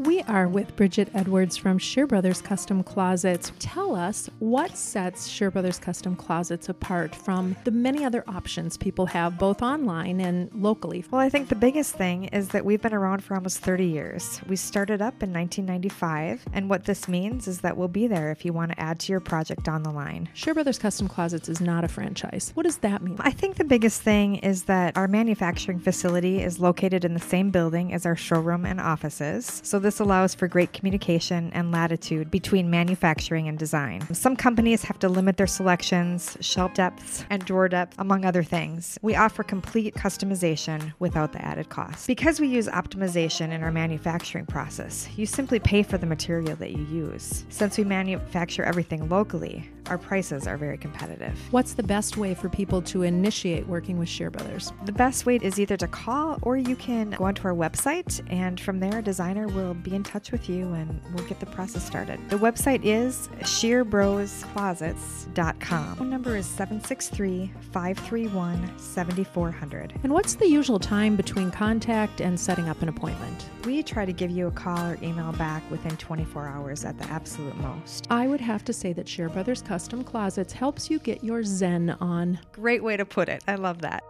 We 0.00 0.22
are 0.22 0.48
with 0.48 0.76
Bridget 0.76 1.10
Edwards 1.12 1.58
from 1.58 1.76
Scherer 1.76 2.06
Brothers 2.06 2.40
Custom 2.40 2.82
Closets. 2.82 3.52
Tell 3.58 3.94
us 3.94 4.30
what 4.38 4.74
sets 4.74 5.28
Scherer 5.28 5.50
Brothers 5.50 5.78
Custom 5.78 6.16
Closets 6.16 6.70
apart 6.70 7.14
from 7.14 7.54
the 7.64 7.70
many 7.70 8.02
other 8.02 8.24
options 8.26 8.78
people 8.78 9.04
have 9.04 9.36
both 9.36 9.60
online 9.60 10.18
and 10.22 10.50
locally. 10.54 11.04
Well, 11.10 11.20
I 11.20 11.28
think 11.28 11.50
the 11.50 11.54
biggest 11.54 11.96
thing 11.96 12.24
is 12.28 12.48
that 12.48 12.64
we've 12.64 12.80
been 12.80 12.94
around 12.94 13.22
for 13.22 13.34
almost 13.34 13.58
30 13.58 13.84
years. 13.84 14.40
We 14.48 14.56
started 14.56 15.02
up 15.02 15.22
in 15.22 15.34
1995, 15.34 16.46
and 16.54 16.70
what 16.70 16.84
this 16.84 17.06
means 17.06 17.46
is 17.46 17.60
that 17.60 17.76
we'll 17.76 17.88
be 17.88 18.06
there 18.06 18.30
if 18.30 18.42
you 18.42 18.54
want 18.54 18.72
to 18.72 18.80
add 18.80 19.00
to 19.00 19.12
your 19.12 19.20
project 19.20 19.64
down 19.64 19.82
the 19.82 19.92
line. 19.92 20.30
Scherer 20.32 20.54
Brothers 20.54 20.78
Custom 20.78 21.08
Closets 21.08 21.50
is 21.50 21.60
not 21.60 21.84
a 21.84 21.88
franchise. 21.88 22.52
What 22.54 22.62
does 22.62 22.78
that 22.78 23.02
mean? 23.02 23.16
I 23.20 23.32
think 23.32 23.56
the 23.56 23.64
biggest 23.64 24.00
thing 24.00 24.36
is 24.36 24.62
that 24.62 24.96
our 24.96 25.08
manufacturing 25.08 25.78
facility 25.78 26.42
is 26.42 26.58
located 26.58 27.04
in 27.04 27.12
the 27.12 27.20
same 27.20 27.50
building 27.50 27.92
as 27.92 28.06
our 28.06 28.16
showroom 28.16 28.64
and 28.64 28.80
offices. 28.80 29.60
So 29.62 29.78
this 29.90 29.98
allows 29.98 30.36
for 30.36 30.46
great 30.46 30.72
communication 30.72 31.50
and 31.52 31.72
latitude 31.72 32.30
between 32.30 32.70
manufacturing 32.70 33.48
and 33.48 33.58
design. 33.58 34.00
Some 34.14 34.36
companies 34.36 34.84
have 34.84 35.00
to 35.00 35.08
limit 35.08 35.36
their 35.36 35.48
selections, 35.48 36.36
shelf 36.40 36.74
depths, 36.74 37.24
and 37.28 37.44
drawer 37.44 37.68
depth, 37.68 37.96
among 37.98 38.24
other 38.24 38.44
things. 38.44 39.00
We 39.02 39.16
offer 39.16 39.42
complete 39.42 39.94
customization 39.94 40.92
without 41.00 41.32
the 41.32 41.44
added 41.44 41.70
cost. 41.70 42.06
Because 42.06 42.38
we 42.38 42.46
use 42.46 42.68
optimization 42.68 43.50
in 43.50 43.64
our 43.64 43.72
manufacturing 43.72 44.46
process, 44.46 45.08
you 45.16 45.26
simply 45.26 45.58
pay 45.58 45.82
for 45.82 45.98
the 45.98 46.06
material 46.06 46.54
that 46.54 46.70
you 46.70 46.84
use. 46.84 47.44
Since 47.48 47.76
we 47.76 47.82
manufacture 47.82 48.62
everything 48.62 49.08
locally, 49.08 49.68
our 49.88 49.98
prices 49.98 50.46
are 50.46 50.56
very 50.56 50.78
competitive. 50.78 51.36
What's 51.50 51.74
the 51.74 51.82
best 51.82 52.16
way 52.16 52.34
for 52.34 52.48
people 52.48 52.80
to 52.82 53.02
initiate 53.02 53.66
working 53.66 53.98
with 53.98 54.08
Scherer 54.08 54.30
Brothers? 54.30 54.72
The 54.84 54.92
best 54.92 55.26
way 55.26 55.40
is 55.42 55.58
either 55.58 55.76
to 55.78 55.88
call 55.88 56.38
or 56.42 56.56
you 56.56 56.76
can 56.76 57.10
go 57.10 57.24
onto 57.24 57.44
our 57.48 57.54
website, 57.54 58.22
and 58.30 58.60
from 58.60 58.78
there, 58.78 58.98
a 58.98 59.02
designer 59.02 59.48
will 59.48 59.74
be 59.80 59.94
in 59.94 60.02
touch 60.02 60.32
with 60.32 60.48
you 60.48 60.72
and 60.74 61.00
we'll 61.14 61.26
get 61.26 61.40
the 61.40 61.46
process 61.46 61.84
started. 61.84 62.20
The 62.30 62.36
website 62.36 62.84
is 62.84 63.28
schererbrosclosets.com. 63.40 65.96
Phone 65.96 66.10
number 66.10 66.36
is 66.36 66.46
763 66.46 67.52
531 67.72 68.78
7400. 68.78 69.94
And 70.02 70.12
what's 70.12 70.34
the 70.34 70.48
usual 70.48 70.78
time 70.78 71.16
between 71.16 71.50
contact 71.50 72.20
and 72.20 72.38
setting 72.38 72.68
up 72.68 72.82
an 72.82 72.88
appointment? 72.88 73.48
We 73.64 73.82
try 73.82 74.04
to 74.04 74.12
give 74.12 74.30
you 74.30 74.46
a 74.46 74.50
call 74.50 74.86
or 74.86 74.98
email 75.02 75.32
back 75.32 75.68
within 75.70 75.96
24 75.96 76.46
hours 76.46 76.84
at 76.84 76.98
the 76.98 77.04
absolute 77.06 77.56
most. 77.56 78.06
I 78.10 78.26
would 78.26 78.40
have 78.40 78.64
to 78.66 78.72
say 78.72 78.92
that 78.94 79.08
Scherer 79.08 79.28
Brothers 79.28 79.62
Custom 79.62 80.04
Closets 80.04 80.52
helps 80.52 80.90
you 80.90 80.98
get 80.98 81.24
your 81.24 81.42
zen 81.42 81.90
on. 82.00 82.38
Great 82.52 82.82
way 82.82 82.96
to 82.96 83.04
put 83.04 83.28
it. 83.28 83.42
I 83.46 83.56
love 83.56 83.80
that. 83.82 84.02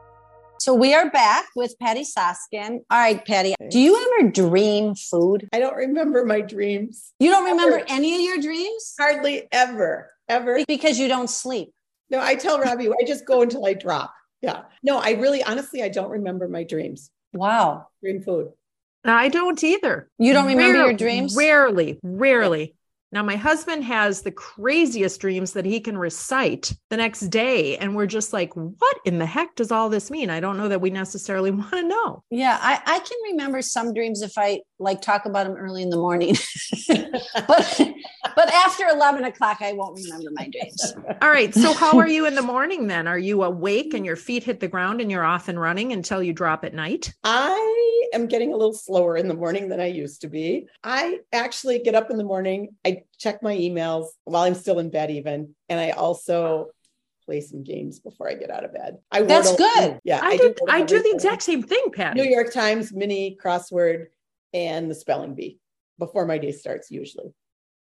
So 0.61 0.75
we 0.75 0.92
are 0.92 1.09
back 1.09 1.46
with 1.57 1.75
Patti 1.79 2.03
Soskin. 2.03 2.81
All 2.90 2.99
right, 2.99 3.25
Patti, 3.25 3.55
do 3.70 3.81
you 3.81 3.96
ever 4.18 4.31
dream 4.31 4.94
food? 4.94 5.49
I 5.55 5.59
don't 5.59 5.75
remember 5.75 6.27
my 6.27 6.42
dreams. 6.42 7.14
You 7.18 7.31
don't 7.31 7.44
remember 7.44 7.83
any 7.88 8.14
of 8.16 8.20
your 8.20 8.37
dreams? 8.42 8.94
Hardly 9.01 9.49
ever, 9.53 10.12
ever. 10.29 10.62
Because 10.68 10.99
you 10.99 11.09
don't 11.09 11.31
sleep. 11.31 11.73
No, 12.11 12.20
I 12.20 12.35
tell 12.35 12.61
Robbie, 12.61 12.90
I 12.90 13.07
just 13.07 13.25
go 13.25 13.40
until 13.40 13.64
I 13.64 13.73
drop. 13.73 14.12
Yeah. 14.42 14.64
No, 14.83 14.99
I 14.99 15.12
really, 15.12 15.42
honestly, 15.42 15.83
I 15.83 15.88
don't 15.88 16.11
remember 16.11 16.46
my 16.46 16.64
dreams. 16.64 17.11
Wow. 17.33 17.87
Dream 18.03 18.20
food. 18.20 18.51
I 19.03 19.31
don't 19.31 19.64
either. 19.64 20.11
You 20.18 20.35
don't 20.35 20.46
remember 20.46 20.77
your 20.77 20.92
dreams? 20.92 21.35
Rarely, 21.35 21.99
rarely. 22.03 22.75
Now, 23.12 23.23
my 23.23 23.37
husband 23.37 23.85
has 23.85 24.23
the 24.23 24.31
craziest 24.31 25.20
dreams 25.20 25.53
that 25.53 25.64
he 25.64 25.81
can 25.81 25.99
recite 25.99 26.73
the 26.90 26.96
next 26.96 27.23
day. 27.23 27.77
And 27.79 27.96
we're 27.96 28.07
just 28.07 28.33
like, 28.33 28.55
what 28.55 28.96
in 29.05 29.18
the 29.18 29.27
heck 29.27 29.57
does 29.57 29.73
all 29.73 29.88
this 29.88 30.11
mean? 30.11 30.31
I 30.31 30.38
don't 30.38 30.57
know 30.57 30.68
that 30.68 30.81
we 30.81 30.90
necessarily 30.90 31.51
want 31.51 31.70
to 31.73 31.83
know. 31.83 32.23
Yeah, 32.31 32.59
I, 32.61 32.81
I 32.87 32.99
can 33.01 33.18
remember 33.33 33.62
some 33.62 33.92
dreams 33.92 34.23
if 34.23 34.33
I 34.37 34.61
like 34.79 35.01
talk 35.03 35.27
about 35.27 35.46
them 35.46 35.57
early 35.57 35.83
in 35.83 35.90
the 35.90 35.96
morning. 35.96 36.37
but 36.88 37.81
but 38.37 38.53
after 38.53 38.87
11 38.87 39.25
o'clock, 39.25 39.59
I 39.61 39.73
won't 39.73 39.99
remember 40.03 40.31
my 40.33 40.49
dreams. 40.49 40.94
All 41.23 41.31
right. 41.31 41.55
So, 41.55 41.73
how 41.73 41.99
are 41.99 42.09
you 42.09 42.27
in 42.27 42.35
the 42.35 42.42
morning 42.42 42.87
then? 42.87 43.07
Are 43.07 43.18
you 43.18 43.42
awake 43.42 43.94
and 43.94 44.05
your 44.05 44.16
feet 44.16 44.44
hit 44.44 44.61
the 44.61 44.68
ground 44.68 45.01
and 45.01 45.11
you're 45.11 45.25
off 45.25 45.49
and 45.49 45.61
running 45.61 45.92
until 45.92 46.23
you 46.23 46.33
drop 46.33 46.64
at 46.64 46.75
night? 46.75 47.12
I 47.25 47.80
am 48.12 48.27
getting 48.27 48.53
a 48.53 48.57
little 48.57 48.73
slower 48.73 49.16
in 49.16 49.29
the 49.29 49.35
morning 49.35 49.68
than 49.68 49.81
I 49.81 49.87
used 49.87 50.23
to 50.23 50.29
be. 50.29 50.66
I 50.83 51.20
actually 51.33 51.81
get 51.81 51.94
up 51.94 52.11
in 52.11 52.16
the 52.16 52.25
morning, 52.25 52.77
I 52.85 53.03
check 53.18 53.42
my 53.42 53.57
emails 53.57 54.07
while 54.25 54.42
I'm 54.42 54.55
still 54.55 54.79
in 54.79 54.90
bed, 54.90 55.11
even. 55.11 55.55
And 55.68 55.81
I 55.81 55.90
also 55.90 56.68
play 57.25 57.40
some 57.40 57.62
games 57.62 58.01
before 58.01 58.29
I 58.29 58.35
get 58.35 58.51
out 58.51 58.64
of 58.64 58.73
bed. 58.73 58.99
I 59.11 59.23
That's 59.23 59.53
wordle- 59.53 59.59
good. 59.59 60.01
Yeah. 60.05 60.20
I, 60.23 60.37
do 60.37 60.55
do. 60.57 60.66
I 60.68 60.83
do 60.83 61.03
the 61.03 61.11
exact 61.11 61.42
same 61.42 61.62
thing, 61.62 61.90
Pat. 61.92 62.16
New 62.16 62.25
York 62.25 62.53
Times 62.53 62.92
mini 62.92 63.37
crossword 63.42 64.07
and 64.53 64.90
the 64.90 64.94
spelling 64.94 65.35
bee 65.35 65.59
before 65.99 66.27
my 66.27 66.38
day 66.38 66.53
starts, 66.53 66.90
usually. 66.90 67.33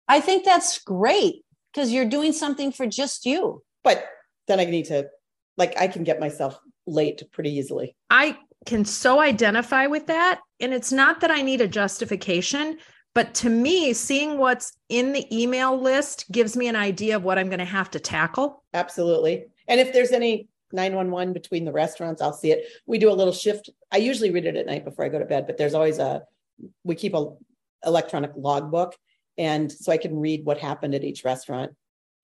I 0.06 0.20
think 0.20 0.44
that's 0.44 0.78
great 0.80 1.44
because 1.72 1.92
you're 1.92 2.04
doing 2.04 2.32
something 2.32 2.72
for 2.72 2.86
just 2.86 3.26
you. 3.26 3.62
But 3.84 4.04
then 4.48 4.60
I 4.60 4.64
need 4.64 4.86
to, 4.86 5.08
like, 5.56 5.78
I 5.80 5.88
can 5.88 6.04
get 6.04 6.20
myself 6.20 6.58
late 6.86 7.22
pretty 7.32 7.56
easily. 7.56 7.94
I 8.10 8.36
can 8.66 8.84
so 8.84 9.20
identify 9.20 9.86
with 9.86 10.06
that. 10.06 10.40
And 10.60 10.74
it's 10.74 10.92
not 10.92 11.20
that 11.20 11.30
I 11.30 11.42
need 11.42 11.60
a 11.60 11.68
justification, 11.68 12.78
but 13.14 13.34
to 13.34 13.50
me, 13.50 13.92
seeing 13.92 14.38
what's 14.38 14.72
in 14.88 15.12
the 15.12 15.26
email 15.36 15.80
list 15.80 16.30
gives 16.30 16.56
me 16.56 16.68
an 16.68 16.76
idea 16.76 17.16
of 17.16 17.24
what 17.24 17.38
I'm 17.38 17.48
going 17.48 17.58
to 17.58 17.64
have 17.64 17.90
to 17.92 18.00
tackle. 18.00 18.62
Absolutely. 18.74 19.46
And 19.66 19.80
if 19.80 19.92
there's 19.92 20.12
any 20.12 20.48
911 20.72 21.32
between 21.32 21.64
the 21.64 21.72
restaurants, 21.72 22.20
I'll 22.20 22.32
see 22.32 22.52
it. 22.52 22.66
We 22.86 22.98
do 22.98 23.10
a 23.10 23.14
little 23.14 23.32
shift. 23.32 23.70
I 23.90 23.96
usually 23.98 24.30
read 24.30 24.46
it 24.46 24.56
at 24.56 24.66
night 24.66 24.84
before 24.84 25.04
I 25.04 25.08
go 25.08 25.18
to 25.18 25.24
bed, 25.24 25.46
but 25.46 25.56
there's 25.56 25.74
always 25.74 25.98
a, 25.98 26.22
we 26.84 26.94
keep 26.94 27.14
a 27.14 27.32
electronic 27.84 28.32
logbook. 28.36 28.94
And 29.36 29.70
so 29.70 29.92
I 29.92 29.98
can 29.98 30.18
read 30.18 30.44
what 30.44 30.58
happened 30.58 30.94
at 30.94 31.04
each 31.04 31.24
restaurant 31.24 31.72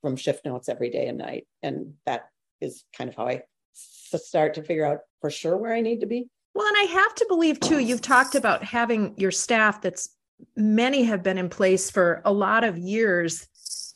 from 0.02 0.16
shift 0.16 0.44
notes 0.44 0.68
every 0.68 0.90
day 0.90 1.06
and 1.06 1.18
night. 1.18 1.46
And 1.62 1.94
that 2.06 2.28
is 2.60 2.84
kind 2.96 3.08
of 3.08 3.16
how 3.16 3.26
I 3.26 3.42
s- 3.74 4.26
start 4.26 4.54
to 4.54 4.62
figure 4.62 4.86
out 4.86 5.00
for 5.20 5.30
sure 5.30 5.56
where 5.56 5.72
I 5.72 5.80
need 5.80 6.00
to 6.00 6.06
be. 6.06 6.28
Well, 6.54 6.66
and 6.66 6.76
I 6.78 6.92
have 6.92 7.14
to 7.16 7.26
believe 7.28 7.58
too, 7.60 7.80
you've 7.80 8.00
talked 8.00 8.34
about 8.34 8.62
having 8.62 9.14
your 9.16 9.32
staff 9.32 9.80
that's 9.80 10.10
many 10.56 11.04
have 11.04 11.22
been 11.22 11.38
in 11.38 11.48
place 11.48 11.90
for 11.90 12.22
a 12.24 12.32
lot 12.32 12.64
of 12.64 12.78
years. 12.78 13.46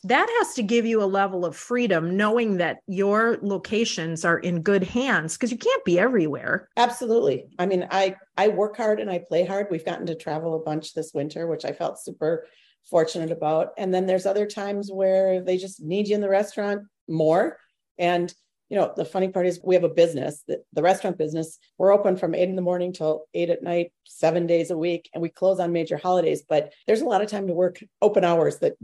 That 0.03 0.27
has 0.39 0.53
to 0.55 0.63
give 0.63 0.85
you 0.85 1.03
a 1.03 1.05
level 1.05 1.45
of 1.45 1.55
freedom 1.57 2.15
knowing 2.15 2.57
that 2.57 2.77
your 2.87 3.37
locations 3.41 4.23
are 4.23 4.39
in 4.39 4.61
good 4.61 4.83
hands 4.83 5.35
because 5.35 5.51
you 5.51 5.57
can't 5.57 5.83
be 5.83 5.99
everywhere. 5.99 6.69
Absolutely. 6.77 7.47
I 7.59 7.65
mean, 7.65 7.87
I 7.91 8.15
I 8.37 8.47
work 8.47 8.77
hard 8.77 8.99
and 9.01 9.09
I 9.09 9.19
play 9.19 9.45
hard. 9.45 9.67
We've 9.69 9.85
gotten 9.85 10.05
to 10.07 10.15
travel 10.15 10.55
a 10.55 10.63
bunch 10.63 10.93
this 10.93 11.11
winter, 11.13 11.47
which 11.47 11.65
I 11.65 11.73
felt 11.73 11.99
super 11.99 12.47
fortunate 12.89 13.31
about. 13.31 13.69
And 13.77 13.93
then 13.93 14.05
there's 14.05 14.25
other 14.25 14.45
times 14.45 14.89
where 14.91 15.41
they 15.41 15.57
just 15.57 15.81
need 15.81 16.07
you 16.07 16.15
in 16.15 16.21
the 16.21 16.29
restaurant 16.29 16.83
more. 17.09 17.57
And 17.97 18.33
you 18.69 18.77
know, 18.77 18.93
the 18.95 19.05
funny 19.05 19.29
part 19.29 19.47
is 19.47 19.59
we 19.63 19.75
have 19.75 19.83
a 19.83 19.89
business, 19.89 20.43
the, 20.47 20.61
the 20.73 20.83
restaurant 20.83 21.17
business. 21.17 21.57
We're 21.77 21.91
open 21.91 22.15
from 22.15 22.35
eight 22.35 22.49
in 22.49 22.55
the 22.55 22.61
morning 22.61 22.93
till 22.93 23.25
eight 23.33 23.49
at 23.49 23.63
night, 23.63 23.91
seven 24.05 24.45
days 24.45 24.69
a 24.69 24.77
week, 24.77 25.09
and 25.13 25.21
we 25.21 25.29
close 25.29 25.59
on 25.59 25.71
major 25.71 25.97
holidays. 25.97 26.43
But 26.47 26.73
there's 26.85 27.01
a 27.01 27.05
lot 27.05 27.21
of 27.21 27.29
time 27.29 27.47
to 27.47 27.53
work 27.53 27.79
open 28.01 28.23
hours 28.23 28.59
that 28.59 28.75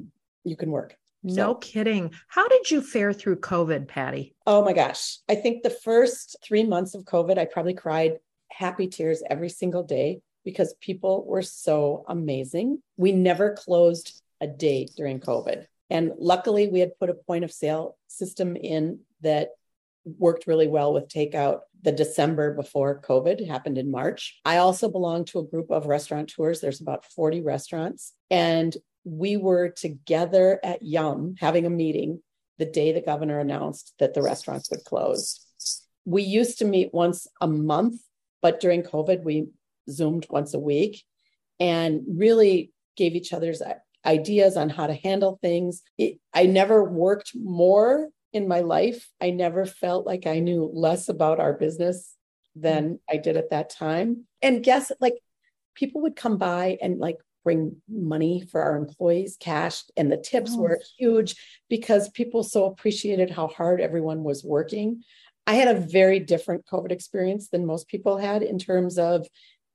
you 0.43 0.55
can 0.55 0.71
work. 0.71 0.97
No 1.23 1.55
kidding. 1.55 2.11
How 2.27 2.47
did 2.47 2.69
you 2.69 2.81
fare 2.81 3.11
through 3.11 3.37
COVID, 3.37 3.87
Patti? 3.87 4.35
Oh 4.45 4.63
my 4.63 4.73
gosh. 4.73 5.17
I 5.27 5.35
think 5.35 5.63
the 5.63 5.71
first 5.71 6.37
three 6.43 6.63
months 6.63 6.93
of 6.93 7.03
COVID, 7.03 7.37
I 7.37 7.45
probably 7.45 7.73
cried 7.73 8.19
happy 8.51 8.87
tears 8.87 9.23
every 9.27 9.49
single 9.49 9.83
day 9.83 10.21
because 10.43 10.75
people 10.79 11.25
were 11.25 11.41
so 11.41 12.05
amazing. 12.07 12.81
We 12.95 13.11
never 13.11 13.53
closed 13.53 14.21
a 14.39 14.47
day 14.47 14.87
during 14.95 15.19
COVID. 15.19 15.65
And 15.89 16.11
luckily, 16.17 16.67
we 16.67 16.79
had 16.79 16.97
put 16.99 17.09
a 17.09 17.15
point 17.15 17.43
of 17.43 17.51
sale 17.51 17.97
system 18.07 18.55
in 18.55 18.99
that 19.21 19.49
worked 20.05 20.47
really 20.47 20.67
well 20.67 20.93
with 20.93 21.07
takeout 21.07 21.61
the 21.81 21.91
December 21.91 22.53
before 22.53 23.01
COVID 23.01 23.47
happened 23.47 23.77
in 23.77 23.91
March. 23.91 24.39
I 24.45 24.57
also 24.57 24.89
belong 24.89 25.25
to 25.25 25.39
a 25.39 25.47
group 25.47 25.69
of 25.69 25.85
restaurateurs. 25.85 26.61
There's 26.61 26.81
about 26.81 27.05
40 27.05 27.41
restaurants. 27.41 28.13
And 28.31 28.75
we 29.03 29.37
were 29.37 29.69
together 29.69 30.59
at 30.63 30.81
Yum 30.81 31.35
having 31.39 31.65
a 31.65 31.69
meeting 31.69 32.21
the 32.57 32.65
day 32.65 32.91
the 32.91 33.01
governor 33.01 33.39
announced 33.39 33.93
that 33.99 34.13
the 34.13 34.21
restaurants 34.21 34.71
would 34.71 34.83
close. 34.83 35.45
We 36.05 36.23
used 36.23 36.59
to 36.59 36.65
meet 36.65 36.93
once 36.93 37.27
a 37.41 37.47
month, 37.47 38.01
but 38.41 38.59
during 38.59 38.83
COVID, 38.83 39.23
we 39.23 39.47
Zoomed 39.89 40.25
once 40.29 40.53
a 40.53 40.59
week 40.59 41.03
and 41.59 42.01
really 42.07 42.71
gave 42.97 43.13
each 43.13 43.33
other's 43.33 43.61
ideas 44.05 44.57
on 44.57 44.69
how 44.69 44.87
to 44.87 44.93
handle 44.93 45.37
things. 45.41 45.81
It, 45.97 46.19
I 46.33 46.45
never 46.45 46.83
worked 46.83 47.31
more 47.35 48.09
in 48.35 48.47
my 48.47 48.59
life. 48.59 49.09
I 49.21 49.31
never 49.31 49.65
felt 49.65 50.05
like 50.05 50.27
I 50.27 50.39
knew 50.39 50.69
less 50.73 51.09
about 51.09 51.39
our 51.39 51.53
business 51.53 52.15
than 52.55 52.83
mm. 52.89 52.99
I 53.09 53.17
did 53.17 53.37
at 53.37 53.49
that 53.49 53.69
time. 53.69 54.25
And 54.41 54.63
guess 54.63 54.91
like 54.99 55.15
people 55.75 56.01
would 56.01 56.15
come 56.15 56.37
by 56.37 56.77
and 56.81 56.99
like 56.99 57.17
bring 57.43 57.77
money 57.87 58.43
for 58.51 58.61
our 58.61 58.75
employees, 58.75 59.37
cash, 59.39 59.83
and 59.95 60.11
the 60.11 60.17
tips 60.17 60.53
Oh. 60.55 60.61
were 60.61 60.79
huge 60.97 61.35
because 61.69 62.09
people 62.09 62.43
so 62.43 62.65
appreciated 62.65 63.29
how 63.29 63.47
hard 63.47 63.79
everyone 63.79 64.23
was 64.23 64.43
working. 64.43 65.03
I 65.47 65.55
had 65.55 65.73
a 65.73 65.79
very 65.79 66.19
different 66.19 66.65
COVID 66.65 66.91
experience 66.91 67.49
than 67.49 67.65
most 67.65 67.87
people 67.87 68.17
had 68.17 68.41
in 68.41 68.57
terms 68.57 68.97
of 68.97 69.27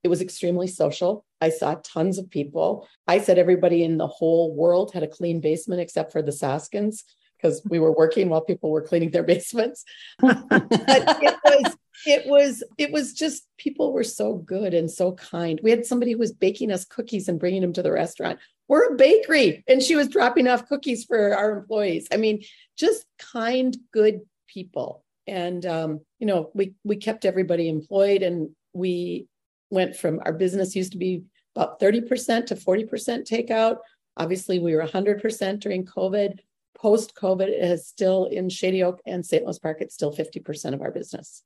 it 0.03 0.09
was 0.09 0.21
extremely 0.21 0.67
social. 0.67 1.25
I 1.41 1.51
saw 1.51 1.77
tons 1.85 2.19
of 2.19 2.31
people. 2.31 2.89
I 3.07 3.19
said 3.19 3.39
everybody 3.39 3.85
in 3.85 3.99
the 3.99 4.07
whole 4.07 4.55
world 4.55 4.93
had 4.93 5.03
a 5.03 5.09
clean 5.09 5.41
basement 5.41 5.81
except 5.81 6.11
for 6.11 6.23
the 6.23 6.33
Soskins 6.33 7.05
because 7.41 7.63
we 7.69 7.79
were 7.79 7.93
working 7.93 8.29
while 8.29 8.41
people 8.41 8.71
were 8.71 8.83
cleaning 8.83 9.11
their 9.11 9.23
basements. 9.35 9.85
but 10.21 10.49
it 10.51 11.39
was 11.45 11.77
it 12.07 12.27
was 12.27 12.63
it 12.79 12.93
was 12.93 13.13
just 13.13 13.47
people 13.59 13.93
were 13.93 14.05
so 14.05 14.35
good 14.35 14.75
and 14.75 14.91
so 14.91 15.13
kind. 15.13 15.61
We 15.63 15.71
had 15.71 15.87
somebody 15.87 16.13
who 16.13 16.19
was 16.19 16.33
baking 16.33 16.71
us 16.71 16.85
cookies 16.85 17.29
and 17.29 17.39
bringing 17.39 17.63
them 17.63 17.73
to 17.75 17.83
the 17.83 17.93
restaurant. 17.93 18.39
We're 18.69 18.93
a 18.93 18.97
bakery 18.97 19.65
and 19.69 19.83
she 19.83 19.97
was 19.97 20.09
dropping 20.09 20.49
off 20.49 20.69
cookies 20.69 21.05
for 21.05 21.35
our 21.35 21.59
employees. 21.59 22.09
I 22.13 22.17
mean, 22.17 22.43
just 22.77 23.05
kind, 23.19 23.77
good 23.93 24.21
people. 24.47 25.05
And 25.27 25.65
um, 25.67 26.01
you 26.19 26.27
know, 26.27 26.51
we 26.55 26.75
we 26.85 26.97
kept 26.97 27.25
everybody 27.25 27.69
employed 27.69 28.23
and 28.23 28.51
we 28.73 29.27
went 29.71 29.97
from 29.97 30.21
our 30.25 30.33
business 30.33 30.75
used 30.75 30.93
to 30.93 30.99
be 30.99 31.23
about 31.55 31.81
30% 31.81 32.47
to 32.47 32.55
40% 32.55 32.89
takeout. 33.29 33.79
Obviously, 34.17 34.59
we 34.59 34.75
were 34.75 34.85
100% 34.85 35.61
during 35.61 35.85
COVID. 35.85 36.39
Post 36.81 37.15
COVID, 37.15 37.49
it 37.49 37.63
is 37.63 37.87
still 37.87 38.27
in 38.27 38.49
Shady 38.49 38.83
Oak 38.83 39.01
and 39.07 39.25
St. 39.25 39.45
Louis 39.45 39.59
Park, 39.59 39.79
it's 39.81 39.95
still 39.95 40.13
50% 40.13 40.73
of 40.73 40.81
our 40.81 40.91
business. 40.91 41.43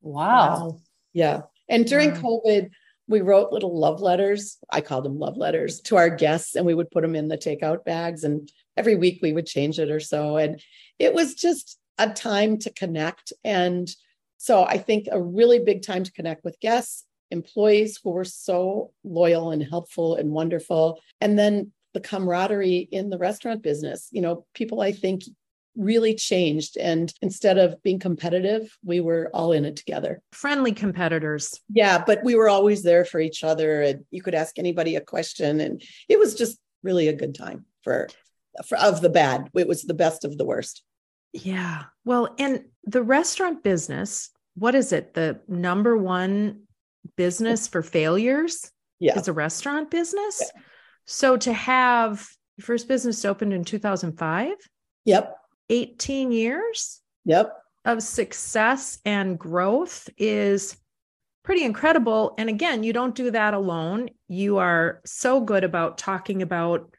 Wow. 0.00 0.80
Yeah. 1.12 1.42
And 1.68 1.86
during 1.86 2.10
Wow. 2.14 2.40
COVID, 2.44 2.70
we 3.08 3.20
wrote 3.20 3.52
little 3.52 3.78
love 3.78 4.00
letters. 4.00 4.58
I 4.70 4.80
called 4.80 5.04
them 5.04 5.18
love 5.18 5.36
letters 5.36 5.80
to 5.82 5.96
our 5.96 6.08
guests, 6.08 6.56
and 6.56 6.64
we 6.64 6.74
would 6.74 6.90
put 6.90 7.02
them 7.02 7.14
in 7.14 7.28
the 7.28 7.38
takeout 7.38 7.84
bags 7.84 8.24
and 8.24 8.50
every 8.76 8.96
week 8.96 9.20
we 9.22 9.32
would 9.32 9.46
change 9.46 9.78
it 9.78 9.90
or 9.90 10.00
so. 10.00 10.36
And 10.36 10.60
it 10.98 11.12
was 11.14 11.34
just 11.34 11.78
a 11.98 12.08
time 12.08 12.58
to 12.58 12.72
connect. 12.72 13.32
And 13.44 13.88
so 14.38 14.64
I 14.64 14.78
think 14.78 15.08
a 15.10 15.20
really 15.22 15.58
big 15.58 15.82
time 15.82 16.04
to 16.04 16.12
connect 16.12 16.42
with 16.44 16.58
guests, 16.60 17.04
employees 17.30 18.00
who 18.02 18.10
were 18.10 18.24
so 18.24 18.92
loyal 19.04 19.50
and 19.50 19.62
helpful 19.62 20.16
and 20.16 20.30
wonderful. 20.30 21.00
And 21.20 21.38
then 21.38 21.72
the 21.94 22.00
camaraderie 22.00 22.88
in 22.90 23.10
the 23.10 23.18
restaurant 23.18 23.62
business. 23.62 24.08
You 24.10 24.22
know, 24.22 24.46
people 24.54 24.80
I 24.80 24.92
think 24.92 25.22
really 25.76 26.14
changed. 26.14 26.76
And 26.76 27.12
instead 27.22 27.58
of 27.58 27.82
being 27.82 27.98
competitive, 27.98 28.76
we 28.84 29.00
were 29.00 29.30
all 29.32 29.52
in 29.52 29.64
it 29.64 29.76
together. 29.76 30.20
Friendly 30.32 30.72
competitors. 30.72 31.60
Yeah, 31.70 32.02
but 32.04 32.22
we 32.22 32.34
were 32.34 32.48
always 32.48 32.82
there 32.82 33.04
for 33.04 33.20
each 33.20 33.42
other. 33.42 33.82
And 33.82 34.04
you 34.10 34.22
could 34.22 34.34
ask 34.34 34.58
anybody 34.58 34.96
a 34.96 35.00
question. 35.00 35.60
And 35.60 35.82
it 36.08 36.18
was 36.18 36.34
just 36.34 36.58
really 36.82 37.08
a 37.08 37.14
good 37.14 37.34
time 37.34 37.64
for, 37.82 38.08
for 38.66 38.76
of 38.78 39.00
the 39.00 39.08
bad. 39.08 39.48
It 39.54 39.68
was 39.68 39.82
the 39.82 39.94
best 39.94 40.24
of 40.24 40.36
the 40.36 40.44
worst. 40.44 40.82
Yeah. 41.32 41.84
Well, 42.04 42.34
and 42.38 42.64
the 42.84 43.02
restaurant 43.02 43.62
business, 43.62 44.30
what 44.54 44.74
is 44.74 44.92
it? 44.92 45.14
The 45.14 45.40
number 45.48 45.96
one 45.96 46.64
business 47.16 47.66
for 47.66 47.82
failures 47.82 48.70
yeah. 48.98 49.18
is 49.18 49.28
a 49.28 49.32
restaurant 49.32 49.90
business. 49.90 50.42
Yeah. 50.54 50.62
So 51.06 51.36
to 51.36 51.52
have 51.52 52.28
your 52.56 52.64
first 52.64 52.88
business 52.88 53.24
opened 53.24 53.52
in 53.52 53.64
2005? 53.64 54.52
Yep. 55.04 55.36
18 55.70 56.32
years? 56.32 57.00
Yep. 57.24 57.56
Of 57.84 58.02
success 58.02 58.98
and 59.04 59.38
growth 59.38 60.08
is 60.16 60.76
pretty 61.42 61.64
incredible. 61.64 62.34
And 62.38 62.48
again, 62.48 62.82
you 62.84 62.92
don't 62.92 63.14
do 63.14 63.30
that 63.32 63.54
alone. 63.54 64.10
You 64.28 64.58
are 64.58 65.00
so 65.04 65.40
good 65.40 65.64
about 65.64 65.98
talking 65.98 66.42
about 66.42 66.94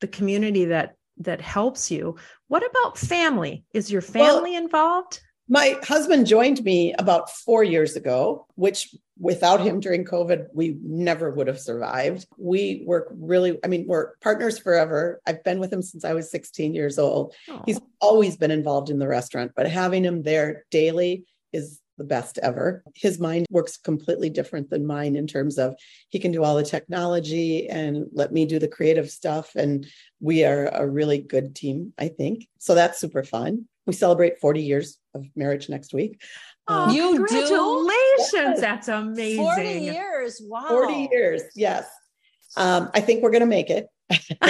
the 0.00 0.08
community 0.08 0.66
that 0.66 0.96
that 1.18 1.40
helps 1.40 1.90
you. 1.90 2.16
What 2.48 2.68
about 2.68 2.98
family? 2.98 3.64
Is 3.72 3.90
your 3.90 4.02
family 4.02 4.52
well, 4.52 4.62
involved? 4.64 5.20
My 5.48 5.78
husband 5.82 6.26
joined 6.26 6.64
me 6.64 6.94
about 6.94 7.30
four 7.30 7.62
years 7.62 7.96
ago, 7.96 8.46
which 8.54 8.94
without 9.18 9.60
him 9.60 9.78
during 9.78 10.04
COVID, 10.04 10.46
we 10.54 10.76
never 10.82 11.30
would 11.30 11.46
have 11.46 11.60
survived. 11.60 12.26
We 12.38 12.82
work 12.86 13.08
really, 13.12 13.58
I 13.62 13.68
mean, 13.68 13.86
we're 13.86 14.16
partners 14.16 14.58
forever. 14.58 15.20
I've 15.26 15.44
been 15.44 15.60
with 15.60 15.72
him 15.72 15.82
since 15.82 16.04
I 16.04 16.14
was 16.14 16.30
16 16.30 16.74
years 16.74 16.98
old. 16.98 17.34
Aww. 17.48 17.62
He's 17.66 17.80
always 18.00 18.36
been 18.36 18.50
involved 18.50 18.88
in 18.88 18.98
the 18.98 19.08
restaurant, 19.08 19.52
but 19.54 19.68
having 19.68 20.02
him 20.02 20.22
there 20.22 20.64
daily 20.70 21.26
is 21.52 21.80
the 21.98 22.04
best 22.04 22.38
ever. 22.42 22.82
His 22.94 23.20
mind 23.20 23.46
works 23.50 23.76
completely 23.76 24.30
different 24.30 24.70
than 24.70 24.86
mine 24.86 25.14
in 25.14 25.26
terms 25.26 25.58
of 25.58 25.76
he 26.08 26.18
can 26.18 26.32
do 26.32 26.42
all 26.42 26.56
the 26.56 26.64
technology 26.64 27.68
and 27.68 28.06
let 28.12 28.32
me 28.32 28.46
do 28.46 28.58
the 28.58 28.66
creative 28.66 29.10
stuff. 29.10 29.54
And 29.54 29.86
we 30.20 30.44
are 30.44 30.66
a 30.72 30.88
really 30.88 31.18
good 31.18 31.54
team, 31.54 31.92
I 31.98 32.08
think. 32.08 32.48
So 32.58 32.74
that's 32.74 32.98
super 32.98 33.22
fun. 33.22 33.66
We 33.86 33.92
celebrate 33.92 34.38
40 34.40 34.62
years 34.62 34.98
of 35.14 35.24
marriage 35.36 35.68
next 35.68 35.92
week. 35.92 36.22
Oh, 36.68 36.84
um, 36.84 36.90
you 36.90 37.14
congratulations. 37.14 38.56
Do? 38.56 38.60
That's 38.60 38.88
amazing. 38.88 39.44
40 39.44 39.62
years. 39.62 40.40
Wow. 40.44 40.66
40 40.68 41.08
years. 41.12 41.42
Yes. 41.54 41.86
Um, 42.56 42.90
I 42.94 43.00
think 43.00 43.22
we're 43.22 43.30
going 43.30 43.40
to 43.40 43.46
make 43.46 43.70
it. 43.70 43.88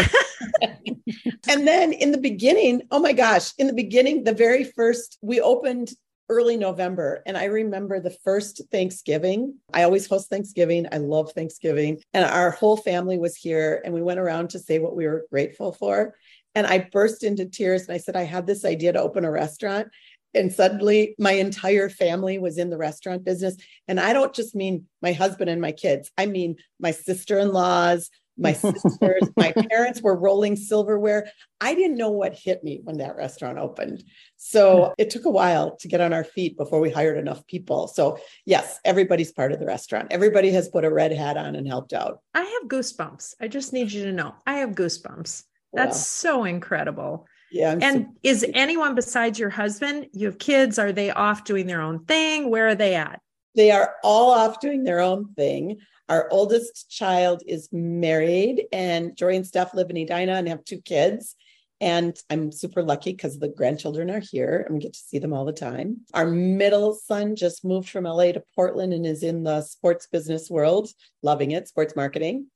and 1.49 1.67
then 1.67 1.93
in 1.93 2.13
the 2.13 2.19
beginning, 2.19 2.83
oh 2.91 2.99
my 2.99 3.13
gosh, 3.13 3.53
in 3.59 3.67
the 3.67 3.73
beginning, 3.73 4.25
the 4.25 4.35
very 4.35 4.65
first, 4.65 5.19
we 5.23 5.41
opened 5.41 5.93
early 6.29 6.57
November. 6.57 7.23
And 7.27 7.37
I 7.37 7.45
remember 7.45 8.01
the 8.01 8.17
first 8.25 8.63
Thanksgiving. 8.71 9.57
I 9.73 9.83
always 9.83 10.07
host 10.07 10.31
Thanksgiving. 10.31 10.87
I 10.91 10.99
love 10.99 11.33
Thanksgiving. 11.33 12.01
And 12.15 12.25
our 12.25 12.51
whole 12.51 12.77
family 12.77 13.19
was 13.19 13.37
here 13.37 13.83
and 13.85 13.93
we 13.93 14.03
went 14.03 14.21
around 14.21 14.51
to 14.51 14.59
say 14.59 14.79
what 14.79 14.97
we 14.97 15.07
were 15.07 15.27
grateful 15.31 15.73
for. 15.73 16.15
And 16.55 16.67
I 16.67 16.89
burst 16.93 17.25
into 17.25 17.47
tears 17.47 17.83
and 17.83 17.95
I 17.95 17.99
said, 17.99 18.17
I 18.17 18.23
had 18.23 18.47
this 18.47 18.65
idea 18.65 18.93
to 18.93 19.01
open 19.01 19.25
a 19.25 19.31
restaurant. 19.31 19.89
And 20.35 20.53
suddenly 20.53 21.15
my 21.19 21.33
entire 21.33 21.89
family 21.89 22.39
was 22.39 22.59
in 22.59 22.71
the 22.71 22.77
restaurant 22.77 23.25
business. 23.25 23.57
And 23.87 24.01
I 24.01 24.13
don't 24.13 24.35
just 24.35 24.55
mean 24.55 24.87
my 25.01 25.13
husband 25.13 25.49
and 25.49 25.61
my 25.61 25.73
kids, 25.73 26.11
I 26.19 26.27
mean 26.27 26.57
my 26.81 26.91
sister 26.91 27.39
in 27.39 27.53
laws, 27.53 28.11
my 28.37 28.53
sisters, 28.53 29.31
my 29.37 29.53
parents 29.53 30.03
were 30.03 30.17
rolling 30.17 30.57
silverware. 30.57 31.31
I 31.61 31.75
didn't 31.75 31.97
know 31.97 32.11
what 32.11 32.35
hit 32.35 32.65
me 32.65 32.81
when 32.83 32.99
that 32.99 33.17
restaurant 33.17 33.59
opened. 33.59 34.03
So 34.37 34.93
it 34.99 35.11
took 35.11 35.25
a 35.25 35.31
while 35.31 35.77
to 35.79 35.89
get 35.89 36.01
on 36.01 36.13
our 36.13 36.25
feet 36.25 36.57
before 36.57 36.81
we 36.81 36.91
hired 36.91 37.17
enough 37.17 37.47
people. 37.47 37.87
So, 37.89 38.19
yes, 38.45 38.81
everybody's 38.85 39.33
part 39.33 39.53
of 39.53 39.61
the 39.61 39.67
restaurant. 39.67 40.09
Everybody 40.11 40.51
has 40.51 40.69
put 40.69 40.85
a 40.85 40.91
red 40.93 41.13
hat 41.13 41.37
on 41.37 41.55
and 41.55 41.67
helped 41.67 41.93
out. 41.93 42.21
I 42.35 42.43
have 42.43 42.69
goosebumps. 42.69 43.35
I 43.41 43.49
just 43.49 43.73
need 43.73 43.93
you 43.93 44.05
to 44.05 44.13
know 44.13 44.35
I 44.47 44.55
have 44.55 44.71
goosebumps. 44.71 45.45
That's 45.75 45.97
wow. 45.97 46.03
so 46.03 46.45
incredible. 46.45 47.27
Yeah. 47.51 47.73
I'm 47.73 47.83
and 47.83 48.07
is 48.23 48.45
anyone 48.55 48.95
besides 48.95 49.39
your 49.39 49.51
husband? 49.51 50.09
You 50.13 50.27
have 50.27 50.39
kids? 50.39 50.79
Are 50.79 50.93
they 50.93 51.11
off 51.11 51.45
doing 51.45 51.67
their 51.67 51.81
own 51.81 52.05
thing? 52.05 52.51
Where 52.51 52.69
are 52.69 52.75
they 52.75 52.95
at? 52.95 53.21
They 53.55 53.71
are 53.71 53.95
all 54.03 54.33
off 54.33 54.61
doing 54.61 54.85
their 54.85 55.01
own 55.01 55.33
thing. 55.35 55.79
Our 56.09 56.29
oldest 56.31 56.91
child 56.91 57.43
is 57.47 57.69
married, 57.73 58.67
and 58.73 59.17
Jory 59.17 59.37
and 59.37 59.47
Steph 59.47 59.73
live 59.73 59.89
in 59.89 59.97
Edina 59.97 60.33
and 60.35 60.49
have 60.49 60.65
two 60.65 60.81
kids. 60.81 61.37
And 61.81 62.19
I'm 62.31 62.53
super 62.53 62.83
lucky 62.83 63.13
because 63.13 63.39
the 63.39 63.49
grandchildren 63.49 64.11
are 64.11 64.21
here 64.21 64.65
and 64.67 64.75
we 64.75 64.81
get 64.81 64.95
to 64.95 64.99
see 64.99 65.19
them 65.19 65.33
all 65.33 65.45
the 65.45 65.53
time. 65.53 65.99
Our 66.15 66.27
middle 66.27 66.95
son 66.95 67.37
just 67.37 67.65
moved 67.65 67.89
from 67.89 68.05
LA 68.05 68.33
to 68.33 68.43
Portland 68.55 68.93
and 68.93 69.05
is 69.05 69.23
in 69.23 69.43
the 69.43 69.61
sports 69.63 70.07
business 70.07 70.49
world, 70.49 70.89
loving 71.23 71.51
it, 71.51 71.69
sports 71.69 71.97
marketing. 71.97 72.47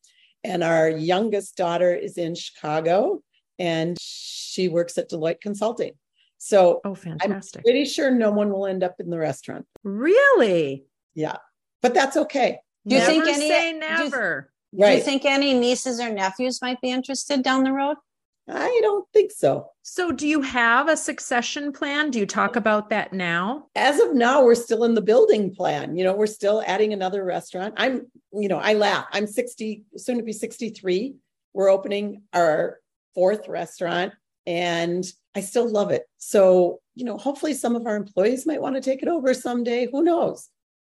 And 0.45 0.63
our 0.63 0.89
youngest 0.89 1.57
daughter 1.57 1.95
is 1.95 2.17
in 2.17 2.35
Chicago 2.35 3.23
and 3.59 3.97
she 4.01 4.69
works 4.69 4.97
at 4.99 5.11
Deloitte 5.11 5.41
Consulting. 5.41 5.93
So 6.39 6.81
oh, 6.85 6.95
fantastic. 6.95 7.61
I'm 7.61 7.63
pretty 7.65 7.85
sure 7.85 8.11
no 8.11 8.31
one 8.31 8.51
will 8.53 8.67
end 8.67 8.85
up 8.85 8.97
in 9.01 9.11
the 9.11 9.19
restaurant. 9.19 9.67
Really? 9.83 10.85
Yeah. 11.15 11.37
But 11.83 11.95
that's 11.95 12.17
okay. 12.17 12.61
Do 12.87 12.95
you 12.95 13.01
never 13.01 13.13
think 13.13 13.29
any 13.29 13.49
say 13.49 13.73
never? 13.73 14.51
Do 14.73 14.79
you, 14.79 14.85
right. 14.85 14.93
do 14.93 14.97
you 14.99 15.03
think 15.03 15.25
any 15.25 15.59
nieces 15.59 16.01
or 16.01 16.11
nephews 16.11 16.63
might 16.63 16.81
be 16.81 16.91
interested 16.91 17.43
down 17.43 17.65
the 17.65 17.73
road? 17.73 17.97
I 18.51 18.79
don't 18.83 19.07
think 19.13 19.31
so. 19.33 19.71
So, 19.83 20.13
do 20.13 20.27
you 20.27 20.41
have 20.43 20.89
a 20.89 20.97
succession 20.97 21.73
plan? 21.73 22.11
Do 22.11 22.19
you 22.19 22.27
talk 22.27 22.57
about 22.57 22.91
that 22.91 23.13
now? 23.13 23.67
As 23.75 24.01
of 24.01 24.15
now, 24.15 24.45
we're 24.45 24.55
still 24.55 24.85
in 24.85 24.95
the 24.95 25.03
building 25.03 25.55
plan. 25.55 25.97
You 25.97 26.05
know, 26.05 26.15
we're 26.15 26.27
still 26.27 26.63
adding 26.67 26.93
another 26.93 27.25
restaurant. 27.25 27.75
I'm, 27.77 28.07
you 28.33 28.49
know, 28.49 28.59
I 28.59 28.75
laugh. 28.75 29.07
I'm 29.13 29.27
60, 29.27 29.85
soon 29.97 30.19
to 30.19 30.23
be 30.23 30.33
63. 30.33 31.15
We're 31.53 31.71
opening 31.71 32.23
our 32.33 32.79
fourth 33.15 33.49
restaurant 33.49 34.13
and 34.47 35.05
I 35.35 35.41
still 35.41 35.71
love 35.71 35.91
it. 35.91 36.05
So, 36.17 36.81
you 36.95 37.05
know, 37.05 37.19
hopefully 37.19 37.53
some 37.53 37.77
of 37.77 37.87
our 37.87 37.97
employees 37.97 38.47
might 38.47 38.63
want 38.63 38.77
to 38.77 38.81
take 38.81 39.03
it 39.03 39.09
over 39.09 39.35
someday. 39.35 39.89
Who 39.91 40.03
knows? 40.03 40.49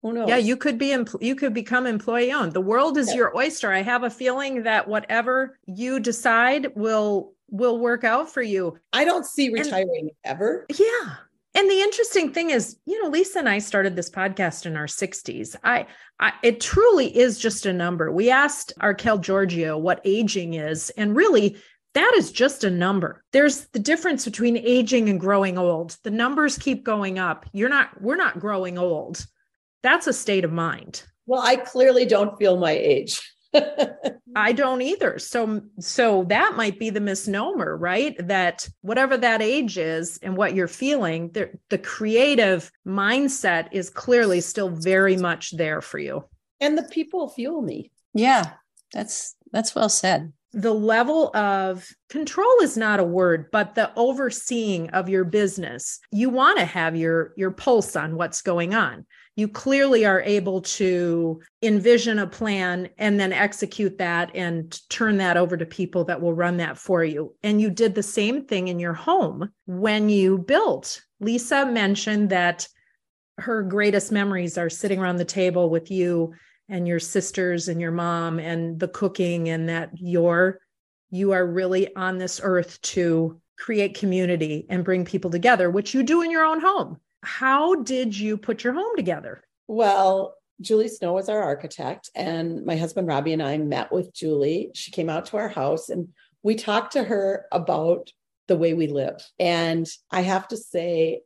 Who 0.03 0.13
knows? 0.13 0.29
Yeah, 0.29 0.39
you 0.39 0.57
could 0.57 0.79
be 0.79 0.97
you 1.21 1.37
could 1.37 1.55
become 1.55 1.87
employee 1.87 2.33
owned. 2.33 2.55
The 2.55 2.61
world 2.61 2.99
is 2.99 3.09
yeah. 3.09 3.17
your 3.17 3.37
oyster. 3.37 3.71
I 3.71 3.83
have 3.83 4.03
a 4.03 4.11
feeling 4.11 4.65
that 4.65 4.89
whatever 4.89 5.59
you 5.67 6.01
decide 6.01 6.69
will 6.75 7.35
will 7.53 7.79
work 7.79 8.03
out 8.03 8.29
for 8.29 8.43
you. 8.43 8.79
I 8.93 9.05
don't 9.05 9.25
see 9.25 9.51
retiring 9.51 10.11
and, 10.11 10.11
ever. 10.25 10.67
Yeah. 10.69 11.15
And 11.55 11.71
the 11.71 11.81
interesting 11.81 12.33
thing 12.33 12.51
is, 12.51 12.79
you 12.87 13.01
know, 13.01 13.11
Lisa 13.11 13.39
and 13.39 13.49
I 13.49 13.59
started 13.59 13.95
this 13.95 14.11
podcast 14.11 14.67
in 14.67 14.77
our 14.77 14.87
60s. 14.87 15.55
I, 15.63 15.87
I 16.19 16.33
it 16.43 16.61
truly 16.61 17.17
is 17.17 17.39
just 17.39 17.67
a 17.67 17.73
number. 17.73 18.11
We 18.11 18.31
asked 18.31 18.73
Arkel 18.81 19.21
Giorgio 19.21 19.79
what 19.79 20.01
aging 20.05 20.55
is, 20.55 20.91
and 20.97 21.15
really 21.15 21.59
that 21.95 22.13
is 22.17 22.33
just 22.33 22.65
a 22.65 22.71
number. 22.71 23.23
There's 23.33 23.67
the 23.67 23.79
difference 23.79 24.25
between 24.25 24.57
aging 24.57 25.11
and 25.11 25.21
growing 25.21 25.59
old. 25.59 25.99
The 26.03 26.11
numbers 26.11 26.57
keep 26.57 26.85
going 26.85 27.19
up. 27.19 27.45
You're 27.53 27.69
not 27.69 28.01
we're 28.01 28.17
not 28.17 28.41
growing 28.41 28.79
old 28.79 29.25
that's 29.83 30.07
a 30.07 30.13
state 30.13 30.45
of 30.45 30.53
mind. 30.53 31.03
Well, 31.27 31.43
I 31.43 31.57
clearly 31.57 32.07
don't 32.07 32.39
feel 32.39 32.57
my 32.57 32.73
age. 32.73 33.32
I 33.55 34.53
don't 34.55 34.83
either. 34.83 35.19
So 35.19 35.63
so 35.79 36.25
that 36.25 36.55
might 36.57 36.79
be 36.79 36.91
the 36.91 37.01
misnomer, 37.01 37.77
right? 37.77 38.17
That 38.27 38.69
whatever 38.81 39.17
that 39.17 39.43
age 39.43 39.79
is 39.79 40.19
and 40.23 40.37
what 40.37 40.55
you're 40.55 40.69
feeling, 40.69 41.31
the, 41.33 41.51
the 41.69 41.79
creative 41.79 42.71
mindset 42.87 43.69
is 43.73 43.91
clearly 43.91 44.41
still 44.41 44.71
very 44.71 45.17
much 45.17 45.53
there 45.57 45.81
for 45.81 45.99
you. 45.99 46.25
And 46.61 46.79
the 46.79 46.85
people 46.85 47.29
fuel 47.29 47.63
me. 47.63 47.91
Yeah. 48.15 48.53
That's 48.93 49.37
that's 49.53 49.75
well 49.75 49.89
said. 49.89 50.33
The 50.55 50.75
level 50.75 51.35
of 51.35 51.89
control 52.11 52.61
is 52.63 52.77
not 52.77 53.01
a 53.01 53.05
word, 53.05 53.51
but 53.53 53.75
the 53.75 53.91
overseeing 53.97 54.91
of 54.91 55.09
your 55.09 55.25
business. 55.25 55.99
You 56.11 56.29
want 56.29 56.59
to 56.59 56.65
have 56.65 56.95
your 56.95 57.33
your 57.37 57.51
pulse 57.51 57.97
on 57.97 58.17
what's 58.17 58.43
going 58.43 58.75
on 58.75 59.07
you 59.37 59.49
clearly 59.49 60.05
are 60.05 60.21
able 60.23 60.61
to 60.61 61.41
envision 61.63 62.19
a 62.19 62.27
plan 62.27 62.89
and 62.99 63.19
then 63.19 63.33
execute 63.33 63.97
that 63.99 64.31
and 64.35 64.79
turn 64.91 65.17
that 65.17 65.37
over 65.37 65.57
to 65.57 65.65
people 65.65 66.05
that 66.05 66.21
will 66.21 66.35
run 66.35 66.59
that 66.59 66.77
for 66.77 67.03
you. 67.03 67.35
And 67.43 67.61
you 67.61 67.71
did 67.71 67.95
the 67.95 68.03
same 68.03 68.45
thing 68.45 68.69
in 68.69 68.79
your 68.79 68.93
home 68.93 69.51
when 69.67 70.11
you 70.11 70.39
built. 70.39 71.01
Lisa 71.21 71.65
mentioned 71.65 72.29
that 72.31 72.69
her 73.39 73.63
greatest 73.63 74.13
memories 74.13 74.59
are 74.59 74.69
sitting 74.69 74.99
around 74.99 75.17
the 75.17 75.25
table 75.25 75.71
with 75.71 75.91
you 75.91 76.35
and 76.69 76.87
your 76.87 77.01
sisters 77.01 77.69
and 77.69 77.81
your 77.81 77.91
mom 77.91 78.39
and 78.39 78.79
the 78.79 78.89
cooking 78.89 79.49
and 79.49 79.69
that 79.69 79.91
your 79.95 80.59
you 81.11 81.33
are 81.33 81.47
really 81.47 81.95
on 81.95 82.17
this 82.17 82.41
earth 82.43 82.81
to 82.81 83.39
create 83.59 83.99
community 83.99 84.67
and 84.71 84.85
bring 84.85 85.05
people 85.05 85.31
together, 85.31 85.71
which 85.71 85.95
you 85.95 86.03
do 86.03 86.23
in 86.23 86.31
your 86.31 86.43
own 86.43 86.59
home. 86.59 86.99
How 87.23 87.77
did 87.77 88.19
you 88.19 88.37
put 88.37 88.65
your 88.65 88.73
home 88.73 88.97
together? 88.97 89.43
Well, 89.69 90.35
Julie 90.61 90.89
Snow 90.89 91.15
was 91.15 91.29
our 91.29 91.43
architect, 91.43 92.11
and 92.15 92.65
my 92.65 92.77
husband 92.77 93.09
Robbie 93.09 93.33
and 93.33 93.43
I 93.43 93.59
met 93.59 93.93
with 93.93 94.15
Julie. 94.15 94.71
She 94.75 94.91
came 94.91 95.09
out 95.09 95.27
to 95.27 95.37
our 95.37 95.49
house 95.49 95.89
and 95.89 96.09
we 96.43 96.55
talked 96.55 96.93
to 96.93 97.05
her 97.05 97.47
about 97.53 98.11
the 98.49 98.57
way 98.57 98.75
we 98.75 98.89
live. 98.89 99.25
And 99.39 99.87
I 100.11 100.23
have 100.23 100.49
to 100.49 100.57
say, 100.57 101.23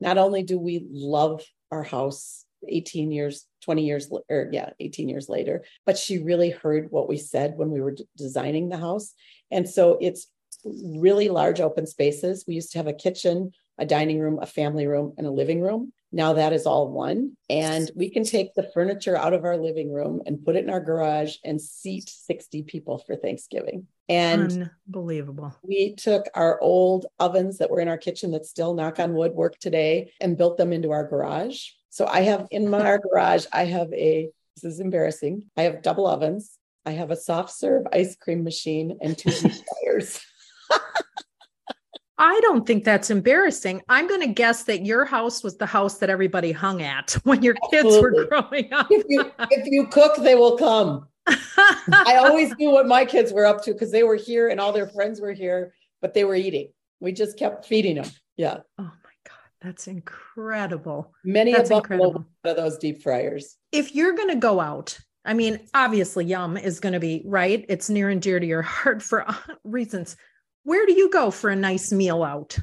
not 0.00 0.18
only 0.18 0.42
do 0.42 0.58
we 0.58 0.86
love 0.90 1.42
our 1.70 1.82
house 1.82 2.44
18 2.68 3.12
years 3.12 3.46
20 3.62 3.84
years 3.84 4.10
or 4.30 4.48
yeah 4.50 4.70
18 4.80 5.08
years 5.08 5.28
later 5.28 5.62
but 5.84 5.98
she 5.98 6.18
really 6.18 6.50
heard 6.50 6.90
what 6.90 7.08
we 7.08 7.16
said 7.16 7.56
when 7.56 7.70
we 7.70 7.80
were 7.80 7.92
d- 7.92 8.08
designing 8.16 8.68
the 8.68 8.78
house 8.78 9.12
and 9.50 9.68
so 9.68 9.98
it's 10.00 10.28
really 10.64 11.28
large 11.28 11.60
open 11.60 11.86
spaces 11.86 12.44
we 12.48 12.54
used 12.54 12.72
to 12.72 12.78
have 12.78 12.86
a 12.86 12.92
kitchen 12.92 13.52
a 13.78 13.86
dining 13.86 14.18
room 14.18 14.38
a 14.40 14.46
family 14.46 14.86
room 14.86 15.14
and 15.18 15.26
a 15.26 15.30
living 15.30 15.60
room 15.60 15.92
now 16.12 16.34
that 16.34 16.52
is 16.52 16.66
all 16.66 16.90
one 16.90 17.36
and 17.50 17.90
we 17.94 18.10
can 18.10 18.24
take 18.24 18.54
the 18.54 18.70
furniture 18.74 19.16
out 19.16 19.32
of 19.32 19.44
our 19.44 19.56
living 19.56 19.92
room 19.92 20.22
and 20.26 20.44
put 20.44 20.56
it 20.56 20.64
in 20.64 20.70
our 20.70 20.80
garage 20.80 21.36
and 21.44 21.60
seat 21.60 22.08
60 22.08 22.62
people 22.62 22.98
for 22.98 23.16
thanksgiving 23.16 23.86
and 24.08 24.70
unbelievable. 24.86 25.54
We 25.62 25.94
took 25.94 26.26
our 26.34 26.60
old 26.60 27.06
ovens 27.18 27.58
that 27.58 27.70
were 27.70 27.80
in 27.80 27.88
our 27.88 27.98
kitchen 27.98 28.30
that 28.32 28.46
still 28.46 28.74
knock 28.74 28.98
on 29.00 29.14
wood 29.14 29.32
work 29.32 29.58
today 29.58 30.12
and 30.20 30.36
built 30.36 30.56
them 30.56 30.72
into 30.72 30.92
our 30.92 31.06
garage. 31.06 31.68
So 31.90 32.06
I 32.06 32.20
have 32.20 32.46
in 32.50 32.68
my 32.68 32.98
garage, 33.10 33.46
I 33.52 33.64
have 33.64 33.92
a 33.92 34.30
this 34.56 34.72
is 34.72 34.80
embarrassing. 34.80 35.50
I 35.56 35.62
have 35.62 35.82
double 35.82 36.06
ovens. 36.06 36.58
I 36.86 36.92
have 36.92 37.10
a 37.10 37.16
soft 37.16 37.50
serve 37.50 37.86
ice 37.92 38.16
cream 38.16 38.42
machine 38.44 38.98
and 39.02 39.18
two 39.18 39.30
deep 39.30 39.52
fryers. 39.82 40.20
I 42.18 42.38
don't 42.42 42.66
think 42.66 42.84
that's 42.84 43.10
embarrassing. 43.10 43.82
I'm 43.88 44.08
going 44.08 44.22
to 44.22 44.28
guess 44.28 44.64
that 44.64 44.86
your 44.86 45.04
house 45.04 45.42
was 45.42 45.56
the 45.56 45.66
house 45.66 45.98
that 45.98 46.08
everybody 46.10 46.52
hung 46.52 46.82
at 46.82 47.12
when 47.24 47.42
your 47.42 47.54
kids 47.70 47.86
Absolutely. 47.86 48.24
were 48.24 48.26
growing 48.26 48.72
up. 48.72 48.88
if, 48.90 49.04
you, 49.08 49.30
if 49.50 49.66
you 49.66 49.86
cook, 49.88 50.16
they 50.16 50.34
will 50.34 50.56
come. 50.56 51.06
I 51.26 52.16
always 52.20 52.56
knew 52.56 52.70
what 52.70 52.86
my 52.86 53.04
kids 53.04 53.32
were 53.32 53.46
up 53.46 53.62
to 53.64 53.72
because 53.72 53.90
they 53.90 54.04
were 54.04 54.16
here 54.16 54.48
and 54.48 54.60
all 54.60 54.72
their 54.72 54.86
friends 54.86 55.20
were 55.20 55.32
here, 55.32 55.74
but 56.00 56.14
they 56.14 56.24
were 56.24 56.36
eating. 56.36 56.70
We 57.00 57.12
just 57.12 57.38
kept 57.38 57.66
feeding 57.66 57.96
them. 57.96 58.10
Yeah. 58.36 58.58
Oh 58.78 58.84
my 58.84 59.10
God. 59.24 59.36
That's 59.60 59.88
incredible. 59.88 61.12
Many 61.24 61.52
that's 61.52 61.70
of 61.70 61.78
incredible. 61.78 62.24
of 62.44 62.56
those 62.56 62.78
deep 62.78 63.02
fryers. 63.02 63.56
If 63.72 63.94
you're 63.94 64.14
going 64.14 64.28
to 64.28 64.36
go 64.36 64.60
out, 64.60 64.98
I 65.24 65.34
mean, 65.34 65.58
obviously, 65.74 66.24
Yum 66.24 66.56
is 66.56 66.78
going 66.78 66.92
to 66.92 67.00
be 67.00 67.22
right. 67.26 67.66
It's 67.68 67.90
near 67.90 68.08
and 68.08 68.22
dear 68.22 68.38
to 68.38 68.46
your 68.46 68.62
heart 68.62 69.02
for 69.02 69.26
reasons. 69.64 70.16
Where 70.66 70.84
do 70.84 70.92
you 70.92 71.10
go 71.10 71.30
for 71.30 71.48
a 71.48 71.56
nice 71.56 71.92
meal 71.92 72.22
out? 72.22 72.58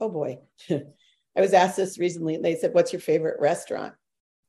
Oh 0.00 0.08
boy. 0.08 0.38
I 0.70 1.40
was 1.40 1.52
asked 1.52 1.76
this 1.76 1.98
recently 1.98 2.34
and 2.34 2.44
they 2.44 2.56
said, 2.56 2.74
What's 2.74 2.92
your 2.92 3.00
favorite 3.00 3.40
restaurant? 3.40 3.94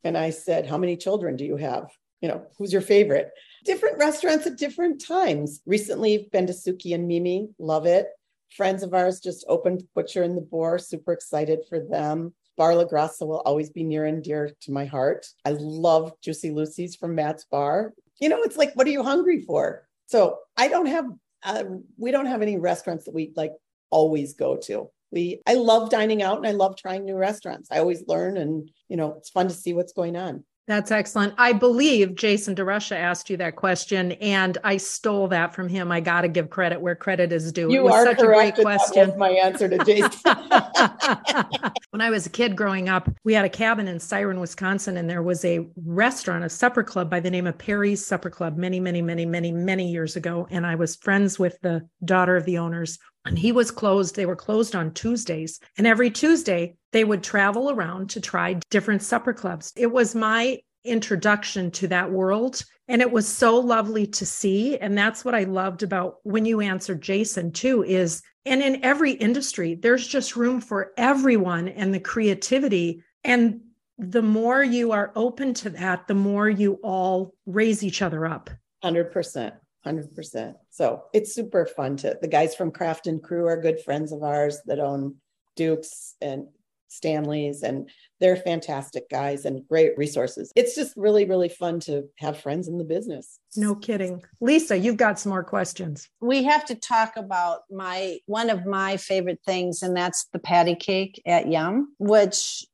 And 0.03 0.17
I 0.17 0.31
said, 0.31 0.65
How 0.65 0.77
many 0.77 0.97
children 0.97 1.35
do 1.35 1.45
you 1.45 1.57
have? 1.57 1.91
you 2.21 2.27
know, 2.27 2.45
who's 2.57 2.73
your 2.73 2.81
favorite? 2.81 3.31
Different 3.65 3.97
restaurants 3.97 4.47
at 4.47 4.57
different 4.57 5.03
times. 5.05 5.61
Recently, 5.65 6.29
been 6.31 6.47
to 6.47 6.53
Sooki 6.53 6.95
and 6.95 7.07
Mimi, 7.07 7.49
love 7.59 7.85
it. 7.85 8.07
Friends 8.55 8.81
of 8.81 8.93
ours 8.93 9.19
just 9.19 9.45
opened 9.47 9.83
Butcher 9.93 10.23
and 10.23 10.37
the 10.37 10.41
Boar, 10.41 10.79
super 10.79 11.13
excited 11.13 11.59
for 11.67 11.79
them. 11.79 12.33
Bar 12.55 12.75
La 12.75 12.85
Grassa 12.85 13.27
will 13.27 13.41
always 13.41 13.69
be 13.69 13.83
near 13.83 14.05
and 14.05 14.23
dear 14.23 14.51
to 14.61 14.71
my 14.71 14.85
heart. 14.85 15.27
I 15.45 15.51
love 15.59 16.13
Juicy 16.23 16.51
Lucy's 16.51 16.95
from 16.95 17.13
Matt's 17.13 17.45
Bar. 17.45 17.93
You 18.19 18.29
know, 18.29 18.41
it's 18.41 18.57
like, 18.57 18.73
what 18.73 18.87
are 18.87 18.91
you 18.91 19.03
hungry 19.03 19.41
for? 19.41 19.87
So 20.07 20.39
I 20.55 20.69
don't 20.69 20.87
have, 20.87 21.05
uh, 21.47 21.63
we 21.97 22.11
don't 22.11 22.25
have 22.25 22.41
any 22.41 22.57
restaurants 22.57 23.05
that 23.05 23.13
we 23.13 23.31
like 23.35 23.53
always 23.89 24.33
go 24.33 24.57
to. 24.57 24.89
We, 25.11 25.41
I 25.47 25.53
love 25.53 25.89
dining 25.89 26.21
out 26.21 26.37
and 26.37 26.45
I 26.45 26.51
love 26.51 26.75
trying 26.75 27.05
new 27.05 27.15
restaurants. 27.15 27.69
I 27.71 27.79
always 27.79 28.03
learn 28.07 28.35
and, 28.35 28.69
you 28.89 28.97
know, 28.97 29.13
it's 29.13 29.29
fun 29.29 29.47
to 29.47 29.53
see 29.53 29.73
what's 29.73 29.93
going 29.93 30.17
on. 30.17 30.43
That's 30.67 30.91
excellent. 30.91 31.33
I 31.37 31.53
believe 31.53 32.15
Jason 32.15 32.53
DeRusha 32.53 32.97
asked 32.97 33.29
you 33.29 33.37
that 33.37 33.55
question, 33.55 34.11
and 34.13 34.57
I 34.65 34.75
stole 34.75 35.29
that 35.29 35.55
from 35.55 35.69
him. 35.69 35.93
I 35.93 36.01
got 36.01 36.21
to 36.21 36.27
give 36.27 36.49
credit 36.49 36.81
where 36.81 36.93
credit 36.93 37.31
is 37.31 37.53
due. 37.53 37.71
You 37.71 37.87
are 37.87 38.03
such 38.03 38.17
correct. 38.17 38.59
a 38.59 38.63
great 38.63 38.65
question. 38.65 39.17
my 39.17 39.29
answer 39.29 39.69
to 39.69 39.77
Jason. 39.85 40.09
when 41.91 42.01
I 42.01 42.09
was 42.09 42.25
a 42.25 42.29
kid 42.29 42.57
growing 42.57 42.89
up, 42.89 43.09
we 43.23 43.33
had 43.33 43.45
a 43.45 43.49
cabin 43.49 43.87
in 43.87 43.97
Siren, 43.97 44.41
Wisconsin, 44.41 44.97
and 44.97 45.09
there 45.09 45.23
was 45.23 45.45
a 45.45 45.65
restaurant, 45.85 46.43
a 46.43 46.49
supper 46.49 46.83
club 46.83 47.09
by 47.09 47.21
the 47.21 47.31
name 47.31 47.47
of 47.47 47.57
Perry's 47.57 48.05
Supper 48.05 48.29
Club 48.29 48.57
many, 48.57 48.81
many, 48.81 49.01
many, 49.01 49.25
many, 49.25 49.53
many 49.53 49.89
years 49.89 50.17
ago. 50.17 50.47
And 50.51 50.67
I 50.67 50.75
was 50.75 50.97
friends 50.97 51.39
with 51.39 51.61
the 51.61 51.87
daughter 52.03 52.35
of 52.35 52.43
the 52.43 52.57
owners 52.57 52.99
and 53.27 53.37
he 53.37 53.51
was 53.51 53.71
closed. 53.71 54.15
They 54.15 54.25
were 54.25 54.35
closed 54.35 54.75
on 54.75 54.93
Tuesdays. 54.93 55.59
And 55.77 55.85
every 55.85 56.09
Tuesday, 56.09 56.75
they 56.91 57.03
would 57.03 57.23
travel 57.23 57.69
around 57.69 58.09
to 58.11 58.21
try 58.21 58.59
different 58.69 59.03
supper 59.03 59.33
clubs. 59.33 59.73
It 59.75 59.91
was 59.91 60.15
my 60.15 60.59
introduction 60.83 61.69
to 61.71 61.87
that 61.89 62.11
world. 62.11 62.63
And 62.87 63.01
it 63.01 63.11
was 63.11 63.27
so 63.27 63.59
lovely 63.59 64.07
to 64.07 64.25
see. 64.25 64.77
And 64.77 64.97
that's 64.97 65.25
what 65.25 65.35
I 65.35 65.43
loved 65.43 65.83
about 65.83 66.15
when 66.23 66.45
you 66.45 66.61
answered 66.61 67.01
Jason, 67.01 67.51
too, 67.51 67.83
is 67.83 68.21
and 68.45 68.61
in 68.61 68.83
every 68.83 69.11
industry, 69.11 69.75
there's 69.75 70.07
just 70.07 70.37
room 70.37 70.61
for 70.61 70.93
everyone 70.95 71.67
and 71.67 71.93
the 71.93 71.99
creativity. 71.99 73.03
And 73.25 73.59
the 73.97 74.21
more 74.21 74.63
you 74.63 74.93
are 74.93 75.11
open 75.17 75.53
to 75.55 75.69
that, 75.71 76.07
the 76.07 76.15
more 76.15 76.49
you 76.49 76.79
all 76.81 77.33
raise 77.45 77.83
each 77.83 78.01
other 78.01 78.25
up. 78.25 78.49
100%. 78.85 79.51
100%. 79.87 80.55
So 80.69 81.03
it's 81.13 81.33
super 81.33 81.65
fun 81.65 81.97
to, 81.97 82.17
the 82.21 82.27
guys 82.27 82.55
from 82.55 82.71
Craft 82.71 83.07
and 83.07 83.21
Crew 83.21 83.45
are 83.45 83.61
good 83.61 83.79
friends 83.81 84.11
of 84.11 84.23
ours 84.23 84.59
that 84.65 84.79
own 84.79 85.15
Duke's 85.55 86.15
and 86.21 86.47
Stanley's, 86.89 87.63
and 87.63 87.89
they're 88.19 88.37
fantastic 88.37 89.09
guys 89.09 89.45
and 89.45 89.67
great 89.67 89.97
resources. 89.97 90.51
It's 90.55 90.75
just 90.75 90.95
really, 90.95 91.25
really 91.25 91.49
fun 91.49 91.79
to 91.81 92.05
have 92.17 92.39
friends 92.39 92.67
in 92.67 92.77
the 92.77 92.83
business. 92.83 93.39
No 93.55 93.75
kidding. 93.75 94.23
Lisa, 94.39 94.77
you've 94.77 94.97
got 94.97 95.19
some 95.19 95.31
more 95.31 95.43
questions. 95.43 96.07
We 96.21 96.43
have 96.43 96.65
to 96.65 96.75
talk 96.75 97.17
about 97.17 97.61
my 97.69 98.19
one 98.25 98.49
of 98.49 98.65
my 98.65 98.97
favorite 98.97 99.41
things, 99.45 99.83
and 99.83 99.95
that's 99.95 100.27
the 100.31 100.39
Patti 100.39 100.75
Cake 100.75 101.21
at 101.25 101.51
Yum, 101.51 101.93
which 101.99 102.65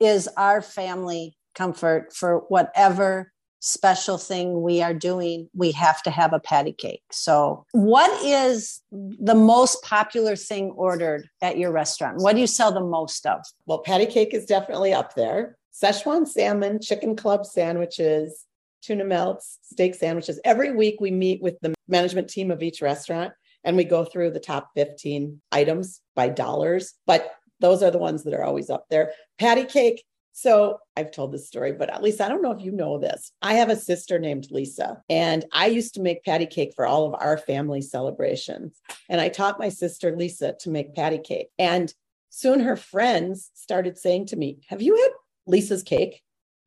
is 0.00 0.28
our 0.36 0.60
family 0.60 1.36
comfort 1.54 2.14
for 2.14 2.40
whatever 2.48 3.31
special 3.62 4.18
thing 4.18 4.60
we 4.60 4.82
are 4.82 4.92
doing, 4.92 5.48
we 5.54 5.70
have 5.70 6.02
to 6.02 6.10
have 6.10 6.32
a 6.32 6.40
Patti 6.40 6.72
Cake. 6.72 7.02
So, 7.10 7.64
what 7.72 8.10
is 8.24 8.82
the 8.90 9.34
most 9.34 9.82
popular 9.82 10.36
thing 10.36 10.72
ordered 10.72 11.28
at 11.40 11.56
your 11.56 11.72
restaurant? 11.72 12.20
What 12.20 12.34
do 12.34 12.40
you 12.40 12.46
sell 12.46 12.72
the 12.72 12.80
most 12.80 13.24
of? 13.24 13.40
Well, 13.66 13.78
Patti 13.78 14.06
Cake 14.06 14.34
is 14.34 14.44
definitely 14.44 14.92
up 14.92 15.14
there. 15.14 15.56
Szechuan 15.72 16.26
salmon, 16.26 16.80
chicken 16.80 17.16
club 17.16 17.46
sandwiches, 17.46 18.44
tuna 18.82 19.04
melts, 19.04 19.58
steak 19.62 19.94
sandwiches. 19.94 20.40
Every 20.44 20.72
week 20.72 21.00
we 21.00 21.10
meet 21.10 21.40
with 21.40 21.58
the 21.60 21.72
management 21.88 22.28
team 22.28 22.50
of 22.50 22.62
each 22.62 22.82
restaurant 22.82 23.32
and 23.64 23.76
we 23.76 23.84
go 23.84 24.04
through 24.04 24.32
the 24.32 24.40
top 24.40 24.70
15 24.74 25.40
items 25.52 26.00
by 26.16 26.28
dollars, 26.28 26.94
but 27.06 27.32
those 27.60 27.82
are 27.82 27.92
the 27.92 27.98
ones 27.98 28.24
that 28.24 28.34
are 28.34 28.42
always 28.42 28.70
up 28.70 28.86
there. 28.90 29.12
Patti 29.38 29.64
Cake 29.64 30.04
so 30.32 30.78
I've 30.96 31.10
told 31.10 31.32
this 31.32 31.46
story, 31.46 31.72
but 31.72 31.90
at 31.90 32.02
least 32.02 32.20
I 32.20 32.28
don't 32.28 32.42
know 32.42 32.52
if 32.52 32.62
you 32.62 32.72
know 32.72 32.98
this. 32.98 33.32
I 33.42 33.54
have 33.54 33.68
a 33.68 33.76
sister 33.76 34.18
named 34.18 34.48
Lisa, 34.50 35.02
and 35.08 35.44
I 35.52 35.66
used 35.66 35.94
to 35.94 36.00
make 36.00 36.24
Patti 36.24 36.46
Cake 36.46 36.72
for 36.74 36.86
all 36.86 37.06
of 37.06 37.20
our 37.20 37.36
family 37.36 37.82
celebrations. 37.82 38.80
And 39.08 39.20
I 39.20 39.28
taught 39.28 39.58
my 39.58 39.68
sister 39.68 40.16
Lisa 40.16 40.54
to 40.60 40.70
make 40.70 40.94
Patti 40.94 41.18
Cake. 41.18 41.48
And 41.58 41.92
soon 42.30 42.60
her 42.60 42.76
friends 42.76 43.50
started 43.54 43.98
saying 43.98 44.26
to 44.26 44.36
me, 44.36 44.58
Have 44.68 44.80
you 44.80 44.96
had 44.96 45.10
Lisa's 45.46 45.82
cake? 45.82 46.22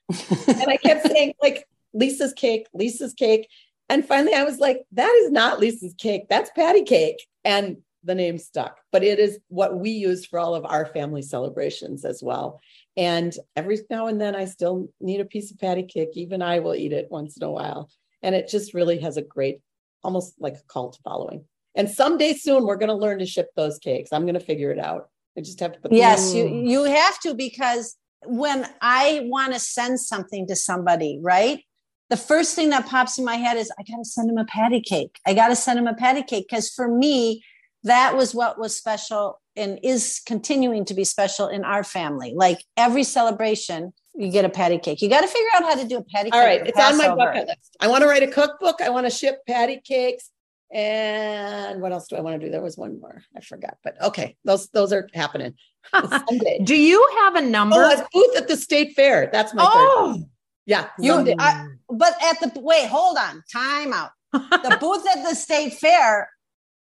and 0.10 0.70
I 0.70 0.78
kept 0.78 1.08
saying, 1.08 1.34
like, 1.42 1.68
Lisa's 1.96 2.34
cake, 2.34 2.68
Lisa's 2.74 3.14
cake. 3.14 3.48
And 3.90 4.06
finally 4.06 4.34
I 4.34 4.44
was 4.44 4.60
like, 4.60 4.84
that 4.92 5.12
is 5.24 5.32
not 5.32 5.60
Lisa's 5.60 5.96
cake. 5.98 6.28
That's 6.30 6.52
Patti 6.52 6.84
Cake. 6.84 7.26
And 7.44 7.78
the 8.04 8.16
name 8.16 8.38
stuck, 8.38 8.78
but 8.92 9.04
it 9.04 9.18
is 9.18 9.40
what 9.48 9.80
we 9.80 9.90
use 9.90 10.26
for 10.26 10.38
all 10.38 10.54
of 10.54 10.66
our 10.66 10.86
family 10.86 11.24
celebrations 11.24 12.06
as 12.06 12.22
well. 12.22 12.62
And 12.98 13.36
every 13.56 13.80
now 13.90 14.08
and 14.08 14.20
then 14.20 14.36
I 14.36 14.46
still 14.46 14.88
need 15.02 15.20
a 15.20 15.26
piece 15.26 15.52
of 15.52 15.60
Patti 15.60 15.84
Cake. 15.84 16.12
Even 16.14 16.42
I 16.42 16.60
will 16.60 16.76
eat 16.76 16.94
it 16.94 17.08
once 17.12 17.38
in 17.38 17.44
a 17.44 17.52
while. 17.52 17.90
And 18.24 18.34
it 18.34 18.48
just 18.48 18.74
really 18.74 19.00
has 19.00 19.18
a 19.18 19.22
great, 19.22 19.60
almost 20.04 20.36
like 20.40 20.56
a 20.56 20.64
cult 20.72 20.98
following. 21.04 21.46
And 21.76 21.90
someday 21.90 22.34
soon 22.34 22.66
we're 22.66 22.78
going 22.78 22.90
to 22.90 22.96
learn 22.96 23.20
to 23.20 23.26
ship 23.26 23.50
those 23.56 23.78
cakes. 23.80 24.14
I'm 24.14 24.24
going 24.24 24.36
to 24.36 24.40
figure 24.40 24.72
it 24.72 24.80
out. 24.80 25.10
I 25.38 25.42
just 25.42 25.60
have 25.60 25.74
to 25.74 25.80
put 25.80 25.92
Yes, 25.92 26.34
you 26.34 26.46
mm. 26.46 26.70
you 26.70 26.84
have 26.86 27.20
to 27.22 27.34
because 27.34 27.98
when 28.26 28.66
I 28.82 29.22
want 29.26 29.54
to 29.54 29.60
send 29.60 30.00
something 30.00 30.48
to 30.48 30.56
somebody, 30.56 31.20
right? 31.22 31.62
The 32.10 32.18
first 32.18 32.56
thing 32.56 32.70
that 32.70 32.86
pops 32.86 33.18
in 33.18 33.26
my 33.26 33.36
head 33.36 33.58
is 33.58 33.72
I 33.78 33.84
got 33.84 33.98
to 33.98 34.06
send 34.06 34.30
him 34.30 34.38
a 34.38 34.46
Patti 34.46 34.80
Cake. 34.80 35.20
I 35.26 35.34
got 35.34 35.50
to 35.50 35.56
send 35.56 35.80
him 35.80 35.88
a 35.88 35.94
Patti 35.94 36.24
Cake 36.24 36.46
because 36.50 36.70
for 36.70 36.88
me, 36.88 37.44
that 37.84 38.16
was 38.16 38.34
what 38.34 38.60
was 38.60 38.78
special 38.78 39.40
and 39.56 39.80
is 39.84 40.22
continuing 40.26 40.86
to 40.86 40.94
be 40.94 41.04
special 41.04 41.48
in 41.48 41.64
our 41.64 41.84
family. 41.84 42.34
Like 42.36 42.64
every 42.78 43.04
celebration, 43.04 43.94
you 44.14 44.30
get 44.32 44.46
a 44.46 44.50
Patti 44.50 44.78
Cake. 44.78 45.02
You 45.02 45.10
got 45.10 45.22
to 45.22 45.28
figure 45.28 45.48
out 45.56 45.64
how 45.64 45.76
to 45.76 45.88
do 45.88 45.98
a 45.98 46.04
Patti 46.04 46.32
Cake. 46.32 46.34
All 46.34 46.46
right, 46.46 46.66
it's 46.68 46.78
Passover. 46.78 47.10
on 47.12 47.18
my 47.18 47.26
bucket 47.26 47.48
list. 47.48 47.76
I 47.80 47.88
want 47.88 48.02
to 48.02 48.08
write 48.08 48.24
a 48.24 48.28
cookbook. 48.28 48.82
I 48.82 48.90
want 48.90 49.06
to 49.06 49.10
ship 49.10 49.40
Patti 49.48 49.82
Cakes. 49.84 50.30
And 50.72 51.82
what 51.82 51.92
else 51.92 52.08
do 52.08 52.16
I 52.16 52.22
want 52.22 52.40
to 52.40 52.46
do? 52.46 52.52
There 52.52 52.62
was 52.62 52.78
one 52.78 53.00
more. 53.00 53.24
I 53.36 53.40
forgot. 53.42 53.78
But 53.84 54.02
okay, 54.02 54.36
those 54.44 54.68
those 54.70 54.92
are 54.92 55.08
happening. 55.14 55.54
Sunday. 55.94 56.60
Do 56.64 56.76
you 56.76 57.08
have 57.22 57.36
a 57.36 57.42
number? 57.42 57.76
Oh, 57.78 57.94
a 57.94 58.08
booth 58.12 58.36
at 58.36 58.48
the 58.48 58.58
state 58.58 58.94
fair. 58.96 59.30
That's 59.32 59.54
my 59.54 59.64
Oh. 59.66 59.74
third. 59.74 60.12
one. 60.12 60.30
Yeah. 60.66 60.88
You, 61.00 61.14
Sunday. 61.14 61.36
I, 61.38 61.68
but 61.88 62.16
at 62.24 62.40
the 62.42 62.60
wait, 62.60 62.88
hold 62.88 63.18
on, 63.18 63.44
time 63.52 63.94
out. 63.94 64.10
The 64.34 64.78
booth 64.82 65.06
at 65.16 65.24
the 65.24 65.36
state 65.36 65.74
fair. 65.76 66.30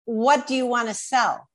What 0.04 0.46
do 0.46 0.54
you 0.54 0.66
want 0.66 0.88
to 0.88 0.94
sell? 0.94 1.48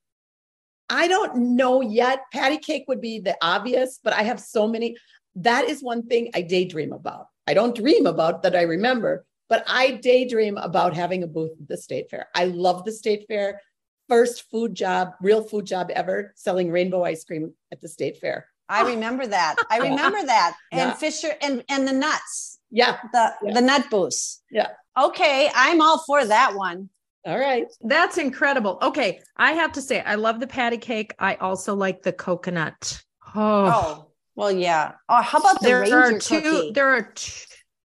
I 0.90 1.08
don't 1.08 1.56
know 1.56 1.82
yet. 1.82 2.22
Patti 2.32 2.58
Cake 2.58 2.86
would 2.88 3.02
be 3.02 3.20
the 3.20 3.36
obvious, 3.42 4.00
but 4.04 4.14
I 4.14 4.24
have 4.24 4.40
so 4.40 4.68
many. 4.68 4.96
That 5.36 5.66
is 5.66 5.84
one 5.84 6.04
thing 6.08 6.32
I 6.34 6.42
daydream 6.42 6.94
about. 6.94 7.28
I 7.48 7.54
don't 7.54 7.76
dream 7.76 8.06
about 8.06 8.44
that 8.44 8.56
I 8.56 8.64
remember, 8.64 9.26
but 9.50 9.64
I 9.68 9.92
daydream 9.92 10.58
about 10.58 10.94
having 10.94 11.24
a 11.24 11.28
booth 11.28 11.52
at 11.60 11.68
the 11.68 11.78
state 11.78 12.10
fair. 12.10 12.28
I 12.36 12.46
love 12.46 12.84
the 12.84 12.92
state 12.92 13.26
fair. 13.28 13.62
First 14.10 14.50
food 14.50 14.74
job, 14.74 15.12
real 15.22 15.44
food 15.44 15.66
job 15.66 15.92
ever, 15.94 16.34
selling 16.36 16.72
rainbow 16.72 17.04
ice 17.04 17.24
cream 17.26 17.54
at 17.72 17.82
the 17.82 17.90
state 17.90 18.18
fair. 18.18 18.48
I 18.70 18.82
ah. 18.82 18.88
remember 18.88 19.28
that. 19.28 19.56
I 19.70 19.78
remember 19.90 20.24
that. 20.26 20.56
And 20.72 20.90
Yeah. 20.90 20.94
Fisher 20.94 21.34
and 21.42 21.64
and 21.70 21.88
the 21.88 21.94
nuts, 21.94 22.60
Yeah. 22.70 22.98
the 23.12 23.34
Yeah. 23.44 23.54
the 23.54 23.62
nut 23.62 23.86
booths. 23.90 24.42
Yeah. 24.52 24.70
Okay, 24.98 25.50
I'm 25.54 25.82
all 25.82 26.00
for 26.08 26.26
that 26.26 26.56
one. 26.56 26.90
All 27.28 27.38
right. 27.38 27.68
That's 27.82 28.18
incredible. 28.18 28.78
Okay, 28.82 29.20
I 29.36 29.52
have 29.52 29.74
to 29.74 29.82
say, 29.82 30.00
I 30.00 30.16
love 30.16 30.40
the 30.40 30.48
Patti 30.48 30.78
Cake. 30.78 31.14
I 31.20 31.36
also 31.36 31.76
like 31.76 32.02
the 32.02 32.14
coconut. 32.14 33.04
Oh, 33.36 33.66
Oh, 33.68 34.12
well, 34.36 34.52
yeah. 34.52 34.94
Oh, 35.10 35.22
how 35.22 35.40
about 35.40 35.60
the 35.60 35.68
there 35.68 35.82
ranger 35.82 36.00
are 36.00 36.20
two. 36.20 36.42
cookie? 36.42 36.72
There 36.72 36.88
are 36.88 37.12
two, 37.14 37.46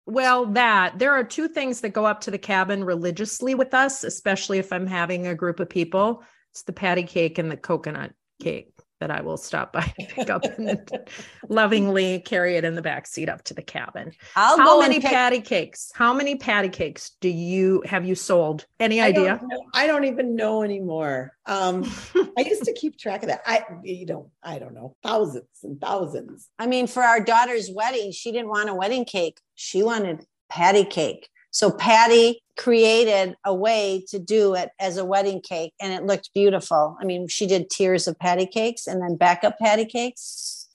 well 0.07 0.47
that 0.47 0.97
there 0.97 1.11
are 1.11 1.23
two 1.23 1.47
things 1.47 1.81
that 1.81 1.89
go 1.89 2.05
up 2.05 2.21
to 2.21 2.31
the 2.31 2.39
cabin 2.39 2.83
religiously 2.83 3.53
with 3.53 3.75
us, 3.75 4.03
especially 4.03 4.57
if 4.57 4.73
I'm 4.73 4.87
having 4.87 5.27
a 5.27 5.35
group 5.35 5.59
of 5.59 5.69
people. 5.69 6.23
It's 6.51 6.63
the 6.63 6.73
Patti 6.73 7.03
Cake 7.03 7.37
and 7.37 7.51
the 7.51 7.57
coconut 7.57 8.13
cake 8.41 8.73
that 8.99 9.11
I 9.11 9.21
will 9.21 9.37
stop 9.37 9.73
by 9.73 9.91
and 9.97 10.07
pick 10.09 10.29
up 10.29 10.43
and 10.43 10.89
lovingly 11.49 12.19
carry 12.19 12.55
it 12.57 12.65
in 12.65 12.75
the 12.75 12.81
back 12.81 13.07
seat 13.07 13.29
up 13.29 13.43
to 13.45 13.53
the 13.53 13.61
cabin. 13.61 14.11
I'll 14.35 14.57
How 14.57 14.65
go 14.65 14.81
many 14.81 14.99
pick. 14.99 15.09
Patti 15.09 15.41
Cakes? 15.41 15.91
How 15.95 16.13
many 16.13 16.35
Patti 16.35 16.69
Cakes 16.69 17.11
do 17.21 17.29
you 17.29 17.81
have 17.85 18.05
you 18.05 18.15
sold? 18.15 18.65
Any 18.79 19.01
I 19.01 19.07
idea? 19.07 19.39
don't, 19.49 19.63
I 19.73 19.87
don't 19.87 20.05
even 20.05 20.35
know 20.35 20.63
anymore. 20.63 21.33
Um, 21.45 21.83
I 22.37 22.41
used 22.41 22.63
to 22.63 22.73
keep 22.73 22.97
track 22.97 23.23
of 23.23 23.29
that. 23.29 23.41
I, 23.45 23.63
you 23.83 24.05
know, 24.05 24.31
I 24.43 24.59
don't 24.59 24.73
know, 24.73 24.95
thousands 25.03 25.45
and 25.63 25.79
thousands. 25.79 26.49
I 26.59 26.67
mean, 26.67 26.87
for 26.87 27.03
our 27.03 27.19
daughter's 27.23 27.69
wedding, 27.71 28.11
she 28.11 28.31
didn't 28.31 28.49
want 28.49 28.69
a 28.69 28.75
wedding 28.75 29.05
cake. 29.05 29.39
She 29.55 29.83
wanted 29.83 30.25
Patti 30.49 30.83
Cake. 30.83 31.29
So 31.51 31.71
Patti 31.71 32.41
created 32.57 33.35
a 33.45 33.53
way 33.53 34.05
to 34.09 34.19
do 34.19 34.53
it 34.53 34.69
as 34.79 34.97
a 34.97 35.05
wedding 35.05 35.41
cake, 35.41 35.73
and 35.79 35.93
it 35.93 36.05
looked 36.05 36.31
beautiful. 36.33 36.97
I 37.01 37.05
mean, 37.05 37.27
she 37.27 37.47
did 37.47 37.69
tiers 37.69 38.07
of 38.07 38.19
Patti 38.19 38.45
Cakes 38.45 38.87
and 38.87 39.01
then 39.01 39.15
backup 39.15 39.57
Patti 39.59 39.85
Cakes. 39.85 40.67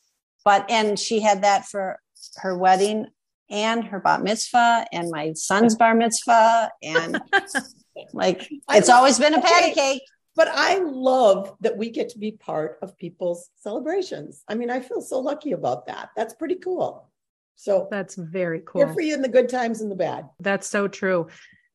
But 0.45 0.71
and 0.71 0.99
she 0.99 1.21
had 1.21 1.43
that 1.43 1.67
for 1.67 1.99
her 2.37 2.57
wedding 2.57 3.07
and 3.51 3.85
her 3.85 4.01
bat 4.01 4.23
mitzvah 4.23 4.87
and 4.93 5.11
my 5.11 5.33
son's 5.35 5.75
bar 5.75 5.95
mitzvah 5.95 6.71
and 6.83 7.21
like 8.13 8.51
it's 8.71 8.89
always 8.89 9.19
been 9.19 9.35
a 9.35 9.41
Patti 9.41 9.73
Cake. 9.73 10.03
But 10.37 10.49
I 10.49 10.79
love 10.79 11.55
that 11.61 11.77
we 11.77 11.91
get 11.91 12.09
to 12.11 12.19
be 12.19 12.33
part 12.33 12.79
of 12.83 12.99
people's 12.99 13.49
celebrations. 13.57 14.43
I 14.49 14.57
mean, 14.57 14.69
I 14.69 14.81
feel 14.81 15.01
so 15.01 15.21
lucky 15.21 15.53
about 15.53 15.87
that. 15.87 16.11
That's 16.17 16.35
pretty 16.35 16.57
cool. 16.57 17.09
So 17.57 17.89
That's 17.91 18.17
very 18.17 18.63
cool. 18.67 18.93
for 18.93 19.01
you 19.01 19.15
in 19.15 19.23
the 19.23 19.29
good 19.29 19.49
times 19.49 19.81
and 19.81 19.91
the 19.91 19.97
bad. 19.97 20.29
That's 20.41 20.67
so 20.67 20.89
true. 20.89 21.29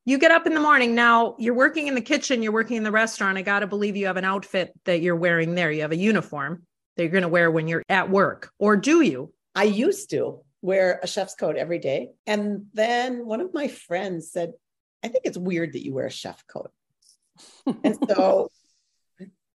You 0.05 0.17
get 0.17 0.31
up 0.31 0.47
in 0.47 0.53
the 0.53 0.59
morning. 0.59 0.95
Now 0.95 1.35
you're 1.37 1.53
working 1.53 1.87
in 1.87 1.95
the 1.95 2.01
kitchen, 2.01 2.41
you're 2.41 2.51
working 2.51 2.77
in 2.77 2.83
the 2.83 2.91
restaurant. 2.91 3.37
I 3.37 3.41
got 3.41 3.59
to 3.59 3.67
believe 3.67 3.95
you 3.95 4.07
have 4.07 4.17
an 4.17 4.25
outfit 4.25 4.73
that 4.85 5.01
you're 5.01 5.15
wearing 5.15 5.55
there. 5.55 5.71
You 5.71 5.81
have 5.81 5.91
a 5.91 5.97
uniform 5.97 6.63
that 6.95 7.03
you're 7.03 7.11
going 7.11 7.23
to 7.23 7.29
wear 7.29 7.51
when 7.51 7.67
you're 7.67 7.83
at 7.89 8.09
work, 8.09 8.51
or 8.59 8.75
do 8.75 9.01
you? 9.01 9.33
I 9.55 9.63
used 9.63 10.09
to 10.11 10.41
wear 10.61 10.99
a 11.01 11.07
chef's 11.07 11.35
coat 11.35 11.55
every 11.55 11.79
day. 11.79 12.09
And 12.27 12.65
then 12.73 13.25
one 13.25 13.41
of 13.41 13.53
my 13.53 13.67
friends 13.67 14.31
said, 14.31 14.53
I 15.03 15.07
think 15.07 15.25
it's 15.25 15.37
weird 15.37 15.73
that 15.73 15.83
you 15.83 15.93
wear 15.93 16.07
a 16.07 16.11
chef 16.11 16.43
coat. 16.47 16.71
And 17.83 17.97
so 18.09 18.49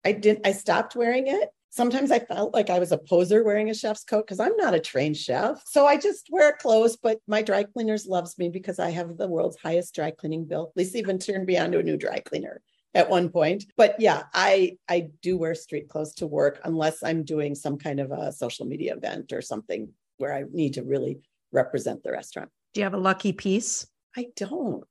I 0.04 0.12
didn't, 0.12 0.46
I 0.46 0.52
stopped 0.52 0.94
wearing 0.94 1.26
it. 1.26 1.48
Sometimes 1.74 2.10
I 2.10 2.18
felt 2.18 2.52
like 2.52 2.68
I 2.68 2.78
was 2.78 2.92
a 2.92 2.98
poser 2.98 3.42
wearing 3.42 3.70
a 3.70 3.74
chef's 3.74 4.04
coat 4.04 4.26
because 4.26 4.40
I'm 4.40 4.54
not 4.58 4.74
a 4.74 4.78
trained 4.78 5.16
chef. 5.16 5.62
So 5.66 5.86
I 5.86 5.96
just 5.96 6.28
wear 6.30 6.52
clothes, 6.52 6.98
but 7.02 7.18
my 7.26 7.40
dry 7.40 7.64
cleaners 7.64 8.06
loves 8.06 8.36
me 8.36 8.50
because 8.50 8.78
I 8.78 8.90
have 8.90 9.16
the 9.16 9.26
world's 9.26 9.56
highest 9.56 9.94
dry 9.94 10.10
cleaning 10.10 10.44
bill. 10.44 10.72
Lisa 10.76 10.98
even 10.98 11.18
turned 11.18 11.46
me 11.46 11.56
on 11.56 11.72
to 11.72 11.78
a 11.78 11.82
new 11.82 11.96
dry 11.96 12.18
cleaner 12.18 12.60
at 12.92 13.08
one 13.08 13.30
point. 13.30 13.64
But 13.78 13.98
yeah, 13.98 14.24
I 14.34 14.76
I 14.86 15.08
do 15.22 15.38
wear 15.38 15.54
street 15.54 15.88
clothes 15.88 16.12
to 16.16 16.26
work 16.26 16.60
unless 16.64 17.02
I'm 17.02 17.24
doing 17.24 17.54
some 17.54 17.78
kind 17.78 18.00
of 18.00 18.10
a 18.10 18.32
social 18.32 18.66
media 18.66 18.94
event 18.94 19.32
or 19.32 19.40
something 19.40 19.88
where 20.18 20.34
I 20.34 20.44
need 20.52 20.74
to 20.74 20.82
really 20.82 21.20
represent 21.52 22.02
the 22.02 22.12
restaurant. 22.12 22.50
Do 22.74 22.80
you 22.80 22.84
have 22.84 22.92
a 22.92 22.98
lucky 22.98 23.32
piece? 23.32 23.86
I 24.14 24.26
don't. 24.36 24.84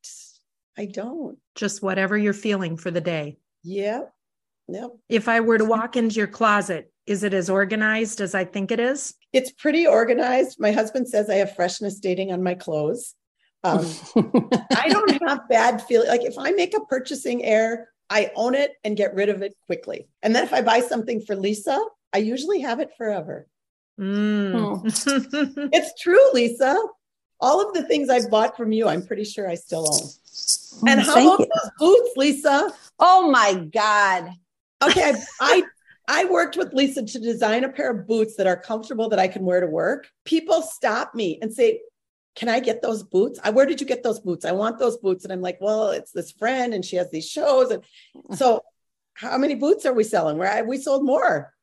I 0.75 0.85
don't. 0.85 1.37
Just 1.53 1.83
whatever 1.83 2.17
you're 2.17 2.33
feeling 2.33 2.75
for 2.75 2.89
the 2.89 3.01
day. 3.01 3.37
Yep. 3.61 4.11
Yep. 4.73 4.91
If 5.09 5.27
I 5.27 5.39
were 5.39 5.57
to 5.57 5.65
walk 5.65 5.95
into 5.95 6.15
your 6.15 6.27
closet, 6.27 6.91
is 7.05 7.23
it 7.23 7.33
as 7.33 7.49
organized 7.49 8.21
as 8.21 8.35
I 8.35 8.45
think 8.45 8.71
it 8.71 8.79
is? 8.79 9.13
It's 9.33 9.51
pretty 9.51 9.87
organized. 9.87 10.59
My 10.59 10.71
husband 10.71 11.07
says 11.07 11.29
I 11.29 11.35
have 11.35 11.55
freshness 11.55 11.99
dating 11.99 12.31
on 12.31 12.43
my 12.43 12.53
clothes. 12.53 13.15
Um, 13.63 13.85
I 14.75 14.87
don't 14.89 15.21
have 15.27 15.47
bad 15.49 15.81
feeling. 15.83 16.07
Like 16.07 16.23
if 16.23 16.37
I 16.37 16.51
make 16.51 16.75
a 16.75 16.85
purchasing 16.85 17.43
error, 17.43 17.89
I 18.09 18.31
own 18.35 18.55
it 18.55 18.73
and 18.83 18.97
get 18.97 19.15
rid 19.15 19.29
of 19.29 19.41
it 19.41 19.55
quickly. 19.65 20.07
And 20.21 20.35
then 20.35 20.43
if 20.43 20.53
I 20.53 20.61
buy 20.61 20.81
something 20.81 21.21
for 21.21 21.35
Lisa, 21.35 21.79
I 22.13 22.17
usually 22.17 22.59
have 22.61 22.79
it 22.79 22.91
forever. 22.97 23.47
Mm. 23.99 24.83
It's 25.73 26.01
true, 26.01 26.33
Lisa. 26.33 26.77
All 27.39 27.65
of 27.65 27.73
the 27.73 27.83
things 27.83 28.09
I've 28.09 28.29
bought 28.29 28.55
from 28.55 28.71
you, 28.71 28.87
I'm 28.87 29.05
pretty 29.05 29.23
sure 29.23 29.49
I 29.49 29.55
still 29.55 29.87
own. 29.91 30.09
And 30.87 31.01
how 31.01 31.13
Thank 31.13 31.27
about 31.27 31.39
you. 31.39 31.47
those 31.47 31.71
boots, 31.79 32.09
Lisa? 32.15 32.73
Oh 32.99 33.31
my 33.31 33.53
God. 33.53 34.31
Okay, 34.81 35.13
I 35.39 35.63
I 36.07 36.25
worked 36.25 36.57
with 36.57 36.73
Lisa 36.73 37.03
to 37.03 37.19
design 37.19 37.63
a 37.63 37.69
pair 37.69 37.91
of 37.91 38.07
boots 38.07 38.35
that 38.35 38.47
are 38.47 38.57
comfortable 38.57 39.09
that 39.09 39.19
I 39.19 39.27
can 39.27 39.45
wear 39.45 39.61
to 39.61 39.67
work. 39.67 40.07
People 40.25 40.61
stop 40.61 41.13
me 41.13 41.39
and 41.41 41.53
say, 41.53 41.81
"Can 42.35 42.49
I 42.49 42.59
get 42.59 42.81
those 42.81 43.03
boots? 43.03 43.39
I, 43.43 43.51
where 43.51 43.65
did 43.65 43.79
you 43.79 43.87
get 43.87 44.03
those 44.03 44.19
boots? 44.19 44.45
I 44.45 44.51
want 44.51 44.79
those 44.79 44.97
boots." 44.97 45.23
And 45.23 45.31
I'm 45.31 45.41
like, 45.41 45.59
"Well, 45.61 45.89
it's 45.89 46.11
this 46.11 46.31
friend, 46.31 46.73
and 46.73 46.83
she 46.83 46.95
has 46.95 47.11
these 47.11 47.29
shows." 47.29 47.71
And 47.71 47.83
so, 48.37 48.63
how 49.13 49.37
many 49.37 49.55
boots 49.55 49.85
are 49.85 49.93
we 49.93 50.03
selling? 50.03 50.37
Where 50.37 50.63
we 50.65 50.77
sold 50.77 51.05
more. 51.05 51.53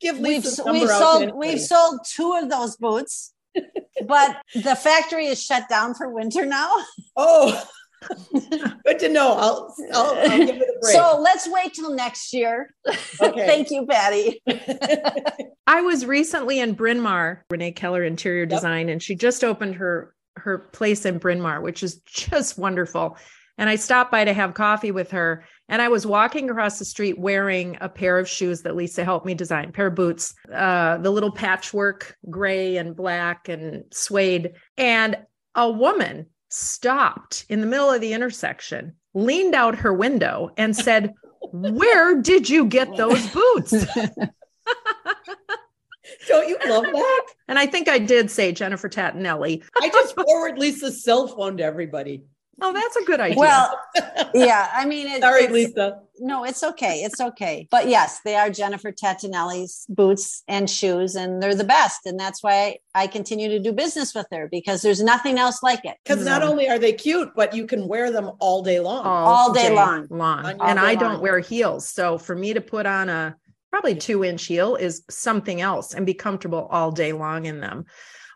Give 0.00 0.18
We've, 0.18 0.44
number 0.58 0.72
we've 0.72 0.90
out 0.90 0.98
sold 0.98 1.32
we've 1.34 1.60
sold 1.60 2.00
two 2.04 2.34
of 2.34 2.50
those 2.50 2.76
boots, 2.76 3.32
but 4.06 4.42
the 4.54 4.76
factory 4.76 5.26
is 5.26 5.42
shut 5.42 5.68
down 5.68 5.94
for 5.94 6.08
winter 6.08 6.44
now. 6.44 6.70
Oh, 7.16 7.64
good 8.84 8.98
to 8.98 9.08
know. 9.08 9.32
I'll 9.32 9.74
I'll, 9.92 10.18
I'll 10.18 10.38
give 10.38 10.56
it 10.56 10.62
a 10.62 10.78
break. 10.80 10.94
So 10.94 11.18
let's 11.20 11.48
wait 11.48 11.74
till 11.74 11.94
next 11.94 12.32
year. 12.32 12.74
Okay. 13.20 13.46
Thank 13.46 13.70
you, 13.70 13.86
Patti. 13.86 14.42
I 15.66 15.80
was 15.82 16.04
recently 16.04 16.58
in 16.58 16.74
Bryn 16.74 17.00
Mawr, 17.00 17.44
Renae 17.50 17.74
Keller 17.74 18.02
Interior 18.02 18.44
Design, 18.44 18.88
and 18.88 19.02
she 19.02 19.14
just 19.14 19.44
opened 19.44 19.76
her 19.76 20.14
her 20.36 20.58
place 20.58 21.06
in 21.06 21.18
Bryn 21.18 21.40
Mawr, 21.40 21.60
which 21.60 21.82
is 21.82 22.00
just 22.00 22.58
wonderful. 22.58 23.16
And 23.56 23.70
I 23.70 23.76
stopped 23.76 24.10
by 24.10 24.24
to 24.24 24.32
have 24.32 24.54
coffee 24.54 24.90
with 24.90 25.12
her, 25.12 25.44
and 25.68 25.80
I 25.80 25.88
was 25.88 26.06
walking 26.06 26.50
across 26.50 26.78
the 26.78 26.84
street 26.84 27.18
wearing 27.18 27.78
a 27.80 27.88
pair 27.88 28.18
of 28.18 28.28
shoes 28.28 28.62
that 28.62 28.74
Lisa 28.74 29.04
helped 29.04 29.26
me 29.26 29.34
design, 29.34 29.70
pair 29.70 29.86
of 29.86 29.94
boots, 29.94 30.34
uh, 30.52 30.98
the 30.98 31.10
little 31.10 31.30
patchwork 31.30 32.16
gray 32.28 32.76
and 32.76 32.96
black 32.96 33.48
and 33.48 33.84
suede, 33.92 34.54
and 34.76 35.16
a 35.54 35.70
woman 35.70 36.26
stopped 36.54 37.44
in 37.48 37.60
the 37.60 37.66
middle 37.66 37.90
of 37.90 38.00
the 38.00 38.12
intersection, 38.12 38.94
leaned 39.14 39.54
out 39.54 39.76
her 39.76 39.92
window, 39.92 40.50
and 40.56 40.74
said. 40.76 41.14
Where 41.52 42.20
did 42.20 42.48
you 42.48 42.64
get 42.64 42.96
those 42.96 43.26
boots? 43.28 43.70
Don't 46.26 46.48
you 46.48 46.58
love 46.66 46.84
that? 46.84 47.26
And 47.48 47.58
I 47.58 47.66
think 47.66 47.88
I 47.88 47.98
did 47.98 48.30
say 48.30 48.52
Jennifer 48.52 48.88
Tattanelli. 48.88 49.62
I 49.80 49.88
just 49.88 50.14
forward 50.14 50.58
Lisa's 50.58 51.04
cell 51.04 51.28
phone 51.28 51.58
to 51.58 51.62
everybody. 51.62 52.24
Oh, 52.60 52.72
that's 52.72 52.96
a 52.96 53.04
good 53.04 53.20
idea. 53.20 53.38
Well, 53.38 53.78
yeah, 54.34 54.70
I 54.72 54.84
mean, 54.86 55.06
it, 55.06 55.22
Sorry, 55.22 55.44
it's, 55.44 55.52
Lisa. 55.52 56.00
no, 56.20 56.44
it's 56.44 56.62
okay. 56.62 57.02
It's 57.02 57.20
okay. 57.20 57.66
But 57.70 57.88
yes, 57.88 58.20
they 58.24 58.36
are 58.36 58.50
Jennifer 58.50 58.92
Tattanelli's 58.92 59.86
boots 59.88 60.42
and 60.46 60.68
shoes, 60.68 61.16
and 61.16 61.42
they're 61.42 61.54
the 61.54 61.64
best. 61.64 62.06
And 62.06 62.18
that's 62.18 62.42
why 62.42 62.78
I 62.94 63.06
continue 63.06 63.48
to 63.48 63.58
do 63.58 63.72
business 63.72 64.14
with 64.14 64.26
her 64.30 64.48
because 64.50 64.82
there's 64.82 65.02
nothing 65.02 65.38
else 65.38 65.62
like 65.62 65.84
it. 65.84 65.96
Because 66.04 66.24
not 66.24 66.42
mm-hmm. 66.42 66.50
only 66.50 66.68
are 66.68 66.78
they 66.78 66.92
cute, 66.92 67.30
but 67.34 67.54
you 67.54 67.66
can 67.66 67.88
wear 67.88 68.10
them 68.10 68.30
all 68.38 68.62
day 68.62 68.80
long. 68.80 69.04
All 69.04 69.52
day 69.52 69.74
long. 69.74 70.06
long. 70.10 70.44
On- 70.44 70.60
and 70.60 70.78
day 70.78 70.86
I 70.86 70.94
don't 70.94 71.14
long. 71.14 71.22
wear 71.22 71.40
heels. 71.40 71.88
So 71.88 72.18
for 72.18 72.34
me 72.34 72.54
to 72.54 72.60
put 72.60 72.86
on 72.86 73.08
a 73.08 73.36
probably 73.70 73.96
two 73.96 74.22
inch 74.24 74.44
heel 74.44 74.76
is 74.76 75.02
something 75.10 75.60
else 75.60 75.94
and 75.94 76.06
be 76.06 76.14
comfortable 76.14 76.68
all 76.70 76.92
day 76.92 77.12
long 77.12 77.46
in 77.46 77.60
them. 77.60 77.86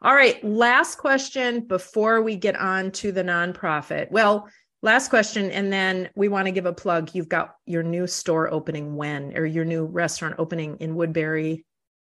All 0.03 0.15
right. 0.15 0.43
Last 0.45 0.99
question 0.99 1.61
before 1.67 2.23
we 2.23 2.37
get 2.37 2.57
on 2.57 2.91
to 2.93 3.13
the 3.13 3.25
nonprofit. 3.25 4.11
Well, 4.11 4.49
Last 4.81 5.09
question, 5.09 5.51
and 5.51 5.73
then 5.73 6.09
we 6.15 6.29
want 6.29 6.47
to 6.47 6.53
give 6.53 6.67
a 6.67 6.73
plug. 6.73 7.11
You've 7.13 7.29
got 7.29 7.57
your 7.67 7.83
new 7.83 8.07
store 8.07 8.53
opening 8.53 8.95
when, 8.95 9.37
or 9.37 9.45
your 9.45 9.65
new 9.65 9.85
restaurant 9.85 10.37
opening 10.39 10.77
in 10.79 10.95
Woodbury. 10.95 11.67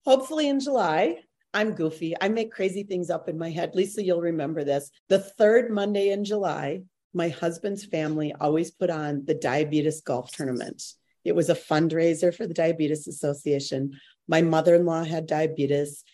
Hopefully 0.05 0.47
in 0.49 0.61
July. 0.61 1.20
I'm 1.55 1.72
goofy. 1.72 2.14
I 2.20 2.28
make 2.28 2.53
crazy 2.53 2.83
things 2.83 3.09
up 3.09 3.28
in 3.31 3.39
my 3.39 3.51
head. 3.51 3.74
Lisa, 3.74 4.05
you'll 4.05 4.20
remember 4.20 4.62
this. 4.62 4.91
The 5.09 5.18
third 5.18 5.70
Monday 5.70 6.11
in 6.11 6.22
July, 6.24 6.83
my 7.14 7.31
husband's 7.31 7.85
family 7.87 8.35
always 8.39 8.70
put 8.70 8.91
on 8.91 9.24
the 9.24 9.35
diabetes 9.35 10.03
golf 10.03 10.31
tournament. 10.31 10.83
It 11.24 11.35
was 11.35 11.49
a 11.49 11.55
fundraiser 11.55 12.35
for 12.35 12.47
the 12.47 12.55
Diabetes 12.55 13.09
Association. 13.09 13.99
My 14.28 14.43
mother 14.43 14.74
in 14.74 14.87
law 14.87 15.03
had 15.03 15.26
diabetes. 15.26 16.05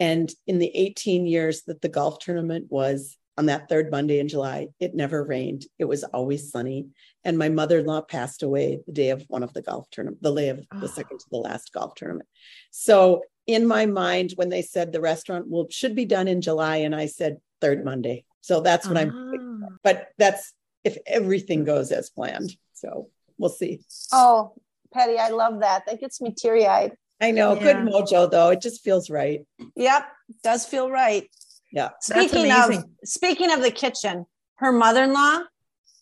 And 0.00 0.30
in 0.46 0.58
the 0.58 0.70
18 0.74 1.26
years 1.26 1.62
that 1.66 1.80
the 1.80 1.88
golf 1.88 2.18
tournament 2.20 2.66
was 2.68 3.16
on 3.36 3.46
that 3.46 3.68
third 3.68 3.90
Monday 3.90 4.18
in 4.18 4.28
July, 4.28 4.68
it 4.80 4.94
never 4.94 5.22
rained. 5.24 5.64
It 5.78 5.84
was 5.84 6.02
always 6.04 6.50
sunny. 6.50 6.88
And 7.24 7.38
my 7.38 7.48
mother 7.48 7.78
in 7.78 7.86
law 7.86 8.00
passed 8.00 8.42
away 8.42 8.80
the 8.86 8.92
day 8.92 9.10
of 9.10 9.24
one 9.28 9.42
of 9.42 9.52
the 9.52 9.62
golf 9.62 9.88
tournament, 9.90 10.22
the 10.22 10.34
day 10.34 10.48
of 10.48 10.58
the 10.58 10.84
oh. 10.84 10.86
second 10.86 11.20
to 11.20 11.26
the 11.30 11.36
last 11.36 11.72
golf 11.72 11.94
tournament. 11.94 12.28
So 12.70 13.22
in 13.46 13.66
my 13.66 13.86
mind, 13.86 14.32
when 14.34 14.48
they 14.48 14.62
said 14.62 14.92
the 14.92 15.00
restaurant 15.00 15.48
will 15.48 15.68
should 15.70 15.94
be 15.94 16.04
done 16.04 16.28
in 16.28 16.40
July, 16.40 16.78
and 16.78 16.94
I 16.94 17.06
said 17.06 17.38
third 17.60 17.84
Monday. 17.84 18.24
So 18.40 18.60
that's 18.60 18.86
what 18.86 18.98
I'm 18.98 19.62
ah. 19.64 19.68
but 19.82 20.08
that's 20.18 20.52
if 20.84 20.98
everything 21.06 21.64
goes 21.64 21.92
as 21.92 22.10
planned. 22.10 22.56
So 22.74 23.08
we'll 23.38 23.50
see. 23.50 23.80
Oh, 24.12 24.54
Patti, 24.92 25.18
I 25.18 25.30
love 25.30 25.60
that. 25.60 25.86
That 25.86 26.00
gets 26.00 26.20
me 26.20 26.34
teary 26.36 26.66
eyed. 26.66 26.92
I 27.20 27.30
know. 27.30 27.54
Yeah. 27.54 27.62
Good 27.62 27.76
mojo 27.76 28.30
though. 28.30 28.50
It 28.50 28.60
just 28.60 28.82
feels 28.82 29.10
right. 29.10 29.46
Yep. 29.76 30.08
Does 30.42 30.64
feel 30.64 30.90
right. 30.90 31.28
Yeah. 31.72 31.90
Speaking 32.00 32.52
of 32.52 32.84
speaking 33.04 33.52
of 33.52 33.62
the 33.62 33.70
kitchen, 33.70 34.26
her 34.56 34.72
mother-in-law 34.72 35.40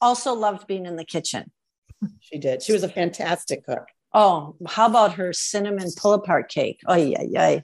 also 0.00 0.34
loved 0.34 0.66
being 0.66 0.86
in 0.86 0.96
the 0.96 1.04
kitchen. 1.04 1.50
She 2.20 2.38
did. 2.38 2.62
She 2.62 2.72
was 2.72 2.82
a 2.82 2.88
fantastic 2.88 3.64
cook. 3.64 3.88
Oh, 4.12 4.56
how 4.66 4.86
about 4.86 5.14
her 5.14 5.32
cinnamon 5.32 5.88
pull 5.96 6.12
apart 6.12 6.50
cake? 6.50 6.80
Oh 6.86 6.94
yeah, 6.94 7.22
yeah. 7.22 7.60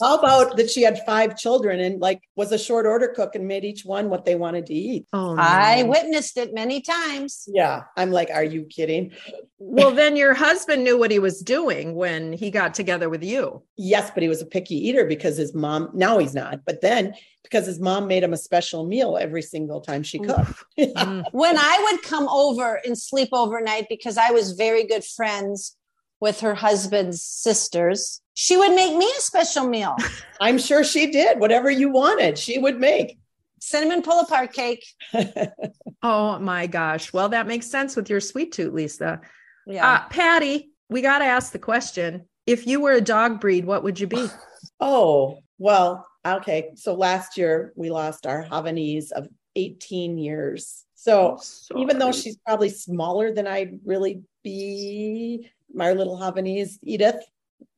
How 0.00 0.18
about 0.18 0.56
that 0.56 0.70
she 0.70 0.82
had 0.82 1.00
five 1.04 1.36
children 1.36 1.80
and 1.80 2.00
like 2.00 2.22
was 2.36 2.52
a 2.52 2.58
short 2.58 2.86
order 2.86 3.08
cook 3.08 3.34
and 3.34 3.46
made 3.46 3.64
each 3.64 3.84
one 3.84 4.08
what 4.08 4.24
they 4.24 4.34
wanted 4.34 4.66
to 4.66 4.74
eat? 4.74 5.06
Oh, 5.12 5.34
no. 5.34 5.42
I 5.42 5.82
witnessed 5.84 6.36
it 6.36 6.54
many 6.54 6.80
times. 6.80 7.44
Yeah. 7.46 7.82
I'm 7.96 8.10
like, 8.10 8.30
are 8.30 8.44
you 8.44 8.64
kidding? 8.64 9.12
Well, 9.58 9.90
then 9.90 10.16
your 10.16 10.32
husband 10.34 10.84
knew 10.84 10.98
what 10.98 11.10
he 11.10 11.18
was 11.18 11.40
doing 11.40 11.94
when 11.94 12.32
he 12.32 12.50
got 12.50 12.72
together 12.72 13.10
with 13.10 13.22
you. 13.22 13.62
Yes, 13.76 14.10
but 14.10 14.22
he 14.22 14.28
was 14.28 14.40
a 14.40 14.46
picky 14.46 14.88
eater 14.88 15.04
because 15.04 15.36
his 15.36 15.54
mom, 15.54 15.90
now 15.92 16.18
he's 16.18 16.34
not, 16.34 16.64
but 16.64 16.80
then 16.80 17.14
because 17.42 17.66
his 17.66 17.80
mom 17.80 18.06
made 18.06 18.22
him 18.22 18.32
a 18.32 18.38
special 18.38 18.86
meal 18.86 19.18
every 19.18 19.42
single 19.42 19.80
time 19.80 20.02
she 20.02 20.18
cooked. 20.18 20.52
Mm. 20.78 21.24
when 21.32 21.56
I 21.58 21.90
would 21.90 22.02
come 22.02 22.28
over 22.28 22.80
and 22.84 22.96
sleep 22.96 23.30
overnight 23.32 23.86
because 23.88 24.16
I 24.16 24.30
was 24.30 24.52
very 24.52 24.86
good 24.86 25.04
friends 25.04 25.76
with 26.20 26.40
her 26.40 26.54
husband's 26.54 27.22
sisters, 27.22 28.20
she 28.34 28.56
would 28.56 28.74
make 28.74 28.96
me 28.96 29.10
a 29.18 29.20
special 29.20 29.66
meal. 29.66 29.96
I'm 30.40 30.58
sure 30.58 30.84
she 30.84 31.10
did. 31.10 31.40
Whatever 31.40 31.70
you 31.70 31.90
wanted, 31.90 32.38
she 32.38 32.58
would 32.58 32.78
make. 32.78 33.18
Cinnamon 33.60 34.02
pull 34.02 34.20
apart 34.20 34.52
cake. 34.52 34.84
oh 36.02 36.38
my 36.38 36.66
gosh. 36.66 37.12
Well, 37.12 37.28
that 37.30 37.46
makes 37.46 37.66
sense 37.66 37.96
with 37.96 38.08
your 38.08 38.20
sweet 38.20 38.52
tooth, 38.52 38.72
Lisa. 38.72 39.20
Yeah. 39.66 39.86
Uh, 39.86 40.08
Patti, 40.08 40.70
we 40.88 41.02
got 41.02 41.18
to 41.18 41.26
ask 41.26 41.52
the 41.52 41.58
question 41.58 42.26
if 42.46 42.66
you 42.66 42.80
were 42.80 42.92
a 42.92 43.00
dog 43.00 43.40
breed, 43.40 43.64
what 43.64 43.82
would 43.82 43.98
you 44.00 44.06
be? 44.06 44.26
Oh, 44.82 45.40
well, 45.58 46.06
okay. 46.26 46.70
So 46.74 46.94
last 46.94 47.36
year 47.36 47.72
we 47.76 47.90
lost 47.90 48.26
our 48.26 48.44
Havanese 48.44 49.10
of 49.12 49.28
18 49.56 50.16
years. 50.16 50.84
So 50.94 51.38
even 51.76 51.98
though 51.98 52.12
she's 52.12 52.36
probably 52.36 52.70
smaller 52.70 53.32
than 53.32 53.46
I'd 53.46 53.80
really 53.84 54.22
be, 54.42 55.50
my 55.74 55.92
little 55.92 56.18
Havanese, 56.18 56.78
Edith, 56.82 57.22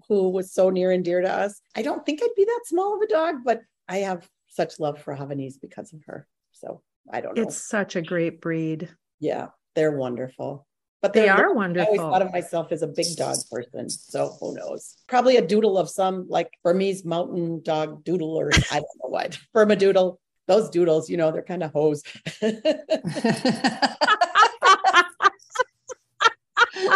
who 0.09 0.31
was 0.31 0.53
so 0.53 0.71
near 0.71 0.91
and 0.91 1.05
dear 1.05 1.21
to 1.21 1.31
us. 1.31 1.61
I 1.77 1.83
don't 1.83 2.05
think 2.05 2.21
I'd 2.23 2.35
be 2.37 2.45
that 2.45 2.63
small 2.67 2.97
of 2.97 3.03
a 3.03 3.07
dog, 3.07 3.37
but 3.45 3.61
I 3.89 3.99
have 3.99 4.29
such 4.49 4.79
love 4.81 5.01
for 5.01 5.15
Havanese 5.15 5.61
because 5.61 5.93
of 5.93 6.01
her. 6.07 6.27
So 6.53 6.83
I 7.11 7.21
don't 7.21 7.37
know. 7.37 7.43
It's 7.43 7.57
such 7.57 7.97
a 7.97 8.03
great 8.03 8.41
breed. 8.41 8.89
Yeah, 9.21 9.49
they're 9.75 9.97
wonderful. 9.97 10.67
But 11.01 11.15
they 11.15 11.29
are 11.29 11.53
wonderful. 11.53 11.95
I 11.95 11.97
always 11.99 12.01
thought 12.01 12.23
of 12.23 12.33
myself 12.33 12.71
as 12.71 12.83
a 12.83 12.87
big 12.87 13.17
dog 13.17 13.37
person. 13.51 13.91
So 13.91 14.37
who 14.41 14.55
knows? 14.55 14.97
Probably 15.09 15.37
a 15.37 15.45
doodle 15.45 15.77
of 15.77 15.91
some 15.91 16.29
like 16.29 16.49
Burmese 16.63 17.05
mountain 17.05 17.61
dog 17.65 18.05
doodle 18.05 18.37
or 18.37 18.51
I 18.71 18.77
don't 18.77 18.87
know 19.03 19.09
what. 19.09 19.37
Burma 19.53 19.75
doodle. 19.75 20.21
Those 20.47 20.71
doodles, 20.71 21.11
you 21.11 21.17
know, 21.17 21.33
they're 21.33 21.43
kind 21.43 21.65
of 21.65 21.73
hose. 21.73 22.05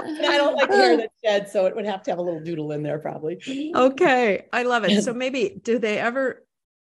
I 0.20 0.36
don't 0.36 0.54
like 0.54 0.70
hair 0.70 0.96
that's 0.96 1.20
dead, 1.22 1.48
so 1.48 1.66
it 1.66 1.74
would 1.74 1.86
have 1.86 2.02
to 2.04 2.10
have 2.10 2.18
a 2.18 2.22
little 2.22 2.40
doodle 2.40 2.72
in 2.72 2.82
there, 2.82 2.98
probably. 2.98 3.40
Okay, 3.74 4.46
I 4.52 4.62
love 4.62 4.84
it. 4.84 5.02
So 5.02 5.12
maybe 5.24 5.60
do 5.62 5.78
they 5.78 5.98
ever? 5.98 6.44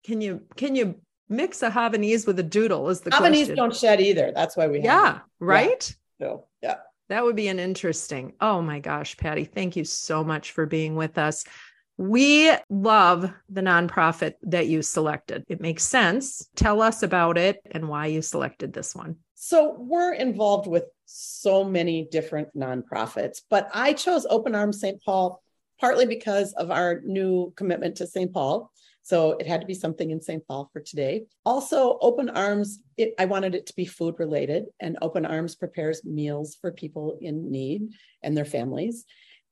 Can 0.04 0.22
you 0.22 0.42
can 0.56 0.76
you 0.76 0.96
mix 1.30 1.64
a 1.64 1.70
Havanese 1.70 2.28
with 2.28 2.40
a 2.40 2.44
doodle? 2.44 2.90
Is 2.90 3.02
the 3.02 3.12
Havanese 3.12 3.46
question. 3.46 3.56
don't 3.56 3.76
shed 3.76 4.02
either. 4.02 4.32
That's 4.34 4.58
why 4.58 4.68
we. 4.68 4.82
Yeah. 4.82 5.20
Right. 5.40 5.96
Yeah. 6.20 6.28
So 6.28 6.46
yeah. 6.62 6.76
That 7.10 7.24
would 7.24 7.36
be 7.36 7.48
an 7.48 7.60
interesting. 7.60 8.34
Oh 8.40 8.62
my 8.62 8.80
gosh, 8.80 9.18
Patti, 9.18 9.46
thank 9.46 9.76
you 9.76 9.84
so 9.84 10.24
much 10.24 10.52
for 10.52 10.66
being 10.66 10.96
with 10.96 11.18
us. 11.18 11.44
We 11.98 12.52
love 12.70 13.32
the 13.50 13.62
nonprofit 13.62 14.34
that 14.44 14.68
you 14.68 14.82
selected. 14.82 15.44
It 15.48 15.62
makes 15.62 15.84
sense. 15.84 16.48
Tell 16.56 16.82
us 16.82 17.04
about 17.04 17.38
it 17.38 17.62
and 17.72 17.88
why 17.88 18.08
you 18.08 18.22
selected 18.22 18.74
this 18.74 18.96
one. 18.96 19.18
So, 19.36 19.76
we're 19.78 20.14
involved 20.14 20.68
with 20.68 20.86
so 21.06 21.64
many 21.64 22.08
different 22.10 22.48
nonprofits, 22.58 23.42
but 23.50 23.70
I 23.74 23.94
chose 23.94 24.26
Open 24.30 24.56
Arms 24.56 24.80
St. 24.80 25.02
Paul 25.04 25.44
partly 25.80 26.06
because 26.06 26.54
of 26.54 26.72
our 26.72 27.02
new 27.04 27.52
commitment 27.56 27.98
to 27.98 28.08
St. 28.08 28.34
Paul. 28.34 28.72
So 29.02 29.32
it 29.34 29.46
had 29.46 29.60
to 29.60 29.68
be 29.68 29.74
something 29.74 30.12
in 30.12 30.22
St. 30.22 30.48
Paul 30.48 30.70
for 30.72 30.80
today. 30.80 31.26
Also, 31.46 31.98
Open 32.00 32.30
Arms, 32.30 32.80
it, 32.96 33.14
I 33.20 33.26
wanted 33.26 33.54
it 33.54 33.66
to 33.66 33.76
be 33.76 33.84
food 33.84 34.16
related, 34.18 34.64
and 34.80 34.98
Open 35.02 35.26
Arms 35.26 35.56
prepares 35.56 36.06
meals 36.06 36.56
for 36.62 36.72
people 36.72 37.18
in 37.20 37.52
need 37.52 37.90
and 38.22 38.36
their 38.36 38.46
families. 38.46 39.04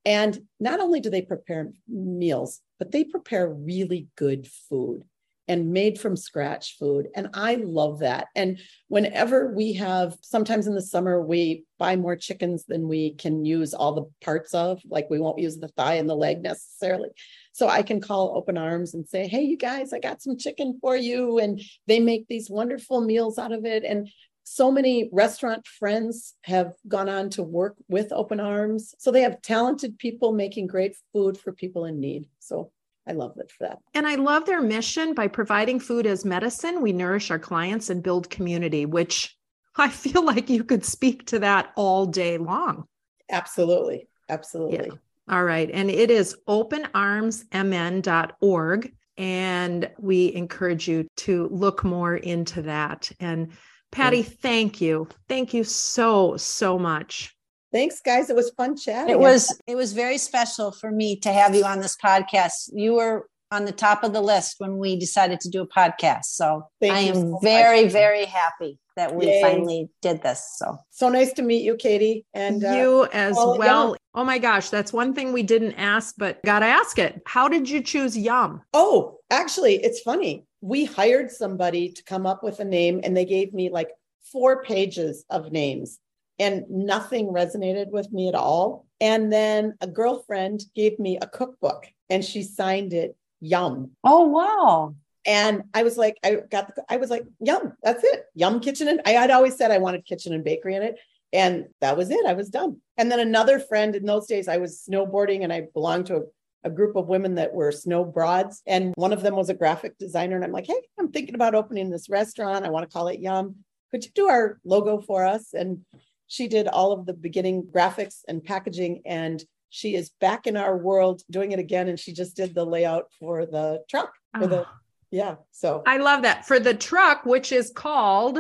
And 0.05 0.39
not 0.59 0.79
only 0.79 0.99
do 0.99 1.09
they 1.09 1.21
prepare 1.21 1.71
meals, 1.87 2.61
but 2.79 2.91
they 2.91 3.03
prepare 3.03 3.47
really 3.47 4.07
good 4.15 4.47
food 4.47 5.03
and 5.47 5.73
made 5.73 5.99
from 5.99 6.15
scratch 6.15 6.77
food. 6.77 7.07
And 7.15 7.27
I 7.33 7.55
love 7.55 7.99
that. 7.99 8.27
And 8.35 8.59
whenever 8.87 9.53
we 9.53 9.73
have, 9.73 10.15
sometimes 10.21 10.65
in 10.65 10.75
the 10.75 10.81
summer, 10.81 11.21
we 11.21 11.65
buy 11.77 11.97
more 11.97 12.15
chickens 12.15 12.63
than 12.65 12.87
we 12.87 13.15
can 13.15 13.43
use 13.43 13.73
all 13.73 13.93
the 13.93 14.09
parts 14.23 14.53
of, 14.53 14.81
like 14.87 15.09
we 15.09 15.19
won't 15.19 15.39
use 15.39 15.57
the 15.57 15.67
thigh 15.67 15.95
and 15.95 16.09
the 16.09 16.15
leg 16.15 16.41
necessarily. 16.41 17.09
So 17.51 17.67
I 17.67 17.81
can 17.81 17.99
call 17.99 18.37
Open 18.37 18.57
Arms 18.57 18.93
and 18.93 19.05
say, 19.05 19.27
hey, 19.27 19.41
you 19.41 19.57
guys, 19.57 19.91
I 19.91 19.99
got 19.99 20.21
some 20.21 20.37
chicken 20.37 20.77
for 20.79 20.95
you. 20.95 21.37
And 21.39 21.59
they 21.85 21.99
make 21.99 22.27
these 22.27 22.49
wonderful 22.49 23.01
meals 23.01 23.37
out 23.37 23.51
of 23.51 23.65
it. 23.65 23.83
And 23.83 24.09
so 24.43 24.71
many 24.71 25.09
restaurant 25.11 25.67
friends 25.67 26.35
have 26.43 26.73
gone 26.87 27.09
on 27.09 27.29
to 27.31 27.43
work 27.43 27.75
with 27.87 28.11
Open 28.11 28.39
Arms. 28.39 28.95
So 28.97 29.11
they 29.11 29.21
have 29.21 29.41
talented 29.41 29.97
people 29.97 30.33
making 30.33 30.67
great 30.67 30.95
food 31.13 31.37
for 31.37 31.53
people 31.53 31.85
in 31.85 31.99
need. 31.99 32.27
So 32.39 32.71
I 33.07 33.13
love 33.13 33.37
it 33.37 33.51
for 33.51 33.67
that. 33.67 33.79
And 33.93 34.07
I 34.07 34.15
love 34.15 34.45
their 34.45 34.61
mission 34.61 35.13
by 35.13 35.27
providing 35.27 35.79
food 35.79 36.05
as 36.05 36.25
medicine. 36.25 36.81
We 36.81 36.93
nourish 36.93 37.31
our 37.31 37.39
clients 37.39 37.89
and 37.89 38.03
build 38.03 38.29
community, 38.29 38.85
which 38.85 39.35
I 39.75 39.89
feel 39.89 40.25
like 40.25 40.49
you 40.49 40.63
could 40.63 40.85
speak 40.85 41.25
to 41.27 41.39
that 41.39 41.71
all 41.75 42.05
day 42.05 42.37
long. 42.37 42.85
Absolutely. 43.29 44.07
Absolutely. 44.29 44.87
Yeah. 44.87 44.93
All 45.29 45.43
right. 45.43 45.69
And 45.71 45.89
it 45.89 46.11
is 46.11 46.35
openarmsmn.org. 46.47 48.93
And 49.17 49.89
we 49.99 50.33
encourage 50.33 50.87
you 50.87 51.05
to 51.17 51.49
look 51.49 51.83
more 51.83 52.15
into 52.15 52.61
that. 52.63 53.11
And 53.19 53.51
Patti, 53.91 54.23
thank 54.23 54.79
you. 54.81 55.07
Thank 55.27 55.53
you 55.53 55.63
so, 55.63 56.37
so 56.37 56.79
much. 56.79 57.35
Thanks, 57.71 58.01
guys. 58.01 58.29
It 58.29 58.35
was 58.35 58.51
fun 58.51 58.75
chatting. 58.75 59.09
It 59.09 59.19
was 59.19 59.57
it 59.65 59.75
was 59.75 59.93
very 59.93 60.17
special 60.17 60.71
for 60.71 60.91
me 60.91 61.15
to 61.21 61.31
have 61.31 61.55
you 61.55 61.63
on 61.63 61.79
this 61.79 61.95
podcast. 61.95 62.69
You 62.73 62.95
were 62.95 63.27
on 63.51 63.65
the 63.65 63.71
top 63.71 64.03
of 64.03 64.13
the 64.13 64.21
list 64.21 64.55
when 64.59 64.77
we 64.77 64.97
decided 64.97 65.39
to 65.41 65.49
do 65.49 65.61
a 65.61 65.67
podcast. 65.67 66.25
So 66.25 66.63
Thank 66.79 66.93
I 66.93 66.99
am 66.99 67.15
so 67.15 67.39
very, 67.41 67.83
much. 67.83 67.91
very 67.91 68.25
happy 68.25 68.79
that 68.95 69.13
we 69.13 69.27
Yay. 69.27 69.41
finally 69.41 69.89
did 70.01 70.21
this. 70.21 70.45
So 70.57 70.77
so 70.89 71.09
nice 71.09 71.33
to 71.33 71.41
meet 71.41 71.63
you, 71.63 71.75
Katie. 71.75 72.25
And 72.33 72.63
uh, 72.63 72.71
you 72.71 73.07
as 73.13 73.35
well. 73.35 73.57
well. 73.57 73.95
Oh 74.13 74.23
my 74.23 74.39
gosh, 74.39 74.69
that's 74.69 74.91
one 74.91 75.13
thing 75.13 75.31
we 75.31 75.43
didn't 75.43 75.73
ask, 75.73 76.15
but 76.17 76.43
gotta 76.43 76.65
ask 76.65 76.97
it. 76.99 77.21
How 77.25 77.47
did 77.47 77.69
you 77.69 77.81
choose 77.81 78.17
Yum? 78.17 78.61
Oh, 78.73 79.19
actually, 79.29 79.75
it's 79.75 80.01
funny. 80.01 80.45
We 80.61 80.85
hired 80.85 81.31
somebody 81.31 81.89
to 81.89 82.03
come 82.03 82.25
up 82.25 82.43
with 82.43 82.59
a 82.59 82.65
name, 82.65 83.01
and 83.03 83.15
they 83.15 83.25
gave 83.25 83.53
me 83.53 83.69
like 83.69 83.89
four 84.31 84.63
pages 84.63 85.25
of 85.29 85.51
names 85.51 85.99
and 86.39 86.63
nothing 86.69 87.27
resonated 87.27 87.91
with 87.91 88.11
me 88.11 88.27
at 88.27 88.35
all. 88.35 88.85
And 88.99 89.31
then 89.31 89.75
a 89.81 89.87
girlfriend 89.87 90.63
gave 90.75 90.97
me 90.97 91.17
a 91.21 91.27
cookbook 91.27 91.87
and 92.09 92.23
she 92.23 92.41
signed 92.41 92.93
it 92.93 93.15
Yum. 93.41 93.91
Oh, 94.03 94.27
wow. 94.27 94.95
And 95.25 95.63
I 95.73 95.83
was 95.83 95.97
like, 95.97 96.17
I 96.23 96.37
got 96.49 96.75
the, 96.75 96.83
I 96.89 96.97
was 96.97 97.09
like, 97.09 97.25
yum, 97.39 97.73
that's 97.83 98.03
it. 98.03 98.25
Yum 98.33 98.59
kitchen. 98.59 98.87
And 98.87 99.01
I 99.05 99.11
had 99.11 99.31
always 99.31 99.55
said 99.55 99.71
I 99.71 99.79
wanted 99.79 100.05
kitchen 100.05 100.33
and 100.33 100.43
bakery 100.43 100.75
in 100.75 100.83
it. 100.83 100.97
And 101.33 101.65
that 101.79 101.97
was 101.97 102.09
it. 102.11 102.25
I 102.25 102.33
was 102.33 102.49
done. 102.49 102.77
And 102.97 103.11
then 103.11 103.19
another 103.19 103.59
friend 103.59 103.95
in 103.95 104.05
those 104.05 104.27
days, 104.27 104.47
I 104.47 104.57
was 104.57 104.83
snowboarding 104.87 105.43
and 105.43 105.51
I 105.51 105.67
belonged 105.73 106.07
to 106.07 106.17
a, 106.17 106.21
a 106.63 106.69
group 106.69 106.95
of 106.95 107.07
women 107.07 107.35
that 107.35 107.53
were 107.53 107.71
snow 107.71 108.03
broads. 108.05 108.61
And 108.67 108.93
one 108.95 109.13
of 109.13 109.21
them 109.21 109.35
was 109.35 109.49
a 109.49 109.53
graphic 109.55 109.97
designer. 109.97 110.35
And 110.35 110.45
I'm 110.45 110.51
like, 110.51 110.67
hey, 110.67 110.81
I'm 110.99 111.11
thinking 111.11 111.35
about 111.35 111.55
opening 111.55 111.89
this 111.89 112.09
restaurant. 112.09 112.65
I 112.65 112.69
want 112.69 112.87
to 112.89 112.93
call 112.93 113.07
it 113.07 113.19
Yum. 113.19 113.55
Could 113.91 114.05
you 114.05 114.11
do 114.13 114.27
our 114.29 114.59
logo 114.63 114.99
for 115.01 115.25
us? 115.25 115.53
And 115.53 115.81
she 116.27 116.47
did 116.47 116.67
all 116.67 116.91
of 116.91 117.05
the 117.05 117.13
beginning 117.13 117.63
graphics 117.63 118.19
and 118.27 118.43
packaging. 118.43 119.01
And 119.05 119.43
she 119.69 119.95
is 119.95 120.11
back 120.21 120.47
in 120.47 120.55
our 120.55 120.77
world 120.77 121.23
doing 121.31 121.51
it 121.51 121.59
again. 121.59 121.87
And 121.89 121.99
she 121.99 122.13
just 122.13 122.35
did 122.35 122.53
the 122.53 122.65
layout 122.65 123.05
for 123.19 123.45
the 123.45 123.83
truck 123.89 124.13
for 124.37 124.47
the, 124.47 124.59
Oh. 124.61 124.67
yeah. 125.11 125.35
So 125.51 125.81
I 125.85 125.97
love 125.97 126.21
that 126.23 126.45
for 126.45 126.59
the 126.59 126.73
truck, 126.73 127.25
which 127.25 127.51
is 127.51 127.71
called, 127.75 128.37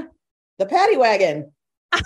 the 0.59 0.65
Patti 0.65 0.95
Wagon. 0.97 1.51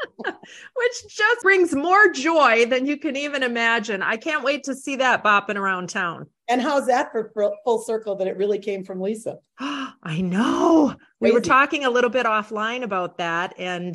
which 0.24 1.02
just 1.08 1.42
brings 1.42 1.74
more 1.74 2.10
joy 2.12 2.66
than 2.66 2.86
you 2.86 2.96
can 2.96 3.16
even 3.16 3.42
imagine. 3.42 4.02
I 4.02 4.16
can't 4.16 4.42
wait 4.44 4.64
to 4.64 4.74
see 4.74 4.96
that 4.96 5.22
bopping 5.24 5.56
around 5.56 5.88
town. 5.88 6.26
And 6.48 6.60
how's 6.60 6.86
that 6.86 7.10
for 7.12 7.30
full- 7.34 7.56
full 7.64 7.78
circle 7.82 8.16
that 8.16 8.26
it 8.26 8.36
really 8.36 8.58
came 8.58 8.84
from 8.84 9.00
Lisa? 9.00 9.38
I 9.60 10.20
know. 10.20 10.94
We 11.20 11.30
were 11.32 11.40
talking 11.40 11.84
a 11.84 11.90
little 11.90 12.10
bit 12.10 12.26
offline 12.26 12.82
about 12.82 13.18
that, 13.18 13.54
and 13.58 13.94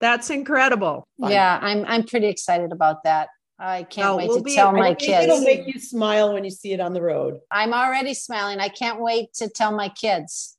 that's 0.00 0.30
incredible. 0.30 1.06
Fun. 1.20 1.32
Yeah, 1.32 1.58
I'm 1.60 1.84
I'm 1.86 2.04
pretty 2.04 2.26
excited 2.28 2.72
about 2.72 3.02
that. 3.04 3.28
I 3.58 3.82
can't 3.82 4.08
Oh, 4.08 4.16
wait 4.16 4.28
we'll 4.28 4.38
to 4.38 4.42
be- 4.42 4.54
tell 4.54 4.68
I 4.68 4.72
my 4.72 4.88
I 4.88 4.94
think 4.94 5.10
it'll 5.24 5.40
make 5.42 5.66
you 5.66 5.78
smile 5.80 6.32
when 6.32 6.44
you 6.44 6.50
see 6.50 6.72
it 6.72 6.80
on 6.80 6.92
the 6.94 7.02
road. 7.02 7.38
I'm 7.50 7.72
already 7.74 8.14
smiling. 8.14 8.58
I 8.60 8.68
can't 8.68 9.00
wait 9.00 9.32
to 9.34 9.48
tell 9.48 9.72
my 9.72 9.88
kids. 9.90 10.56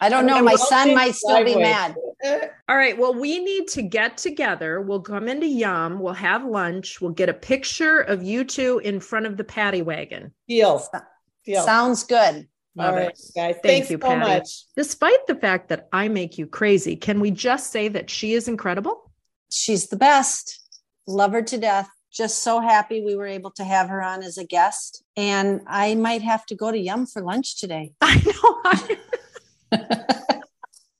I 0.00 0.08
don't 0.08 0.20
And 0.20 0.26
know. 0.28 0.34
then 0.34 0.44
My 0.44 0.54
son 0.56 0.94
might 0.94 1.14
still 1.14 1.44
be 1.44 1.54
mad. 1.56 1.94
All 2.24 2.76
right. 2.76 2.96
Well, 2.96 3.14
we 3.14 3.38
need 3.38 3.68
to 3.68 3.82
get 3.82 4.16
together. 4.16 4.80
We'll 4.80 5.02
come 5.02 5.28
into 5.28 5.46
Yum. 5.46 6.00
We'll 6.00 6.14
have 6.14 6.44
lunch. 6.44 7.00
We'll 7.00 7.12
get 7.12 7.28
a 7.28 7.34
picture 7.34 8.00
of 8.00 8.22
you 8.22 8.44
two 8.44 8.80
in 8.82 9.00
front 9.00 9.26
of 9.26 9.36
the 9.36 9.44
Patti 9.44 9.82
Wagon. 9.82 10.32
Deal. 10.48 10.82
Deal. 11.44 11.62
Sounds 11.64 12.04
good. 12.04 12.48
All 12.76 12.86
Love 12.86 12.94
right, 12.94 13.08
it. 13.08 13.20
guys. 13.36 13.54
Thank 13.54 13.62
Thanks 13.62 13.90
you, 13.90 13.98
so 14.00 14.06
Patti. 14.08 14.20
much. 14.20 14.64
Despite 14.74 15.26
the 15.26 15.34
fact 15.34 15.68
that 15.68 15.88
I 15.92 16.08
make 16.08 16.38
you 16.38 16.46
crazy, 16.46 16.96
can 16.96 17.20
we 17.20 17.30
just 17.30 17.70
say 17.70 17.88
that 17.88 18.10
she 18.10 18.32
is 18.32 18.48
incredible? 18.48 19.12
She's 19.50 19.88
the 19.88 19.96
best. 19.96 20.60
Love 21.06 21.32
her 21.32 21.42
to 21.42 21.58
death. 21.58 21.88
Just 22.10 22.42
so 22.42 22.60
happy 22.60 23.02
we 23.02 23.16
were 23.16 23.26
able 23.26 23.50
to 23.52 23.64
have 23.64 23.88
her 23.88 24.02
on 24.02 24.22
as 24.22 24.38
a 24.38 24.44
guest. 24.44 25.04
And 25.16 25.60
I 25.66 25.94
might 25.94 26.22
have 26.22 26.46
to 26.46 26.54
go 26.54 26.70
to 26.70 26.78
Yum 26.78 27.06
for 27.06 27.22
lunch 27.22 27.60
today. 27.60 27.92
I 28.00 28.80
know. 29.72 29.80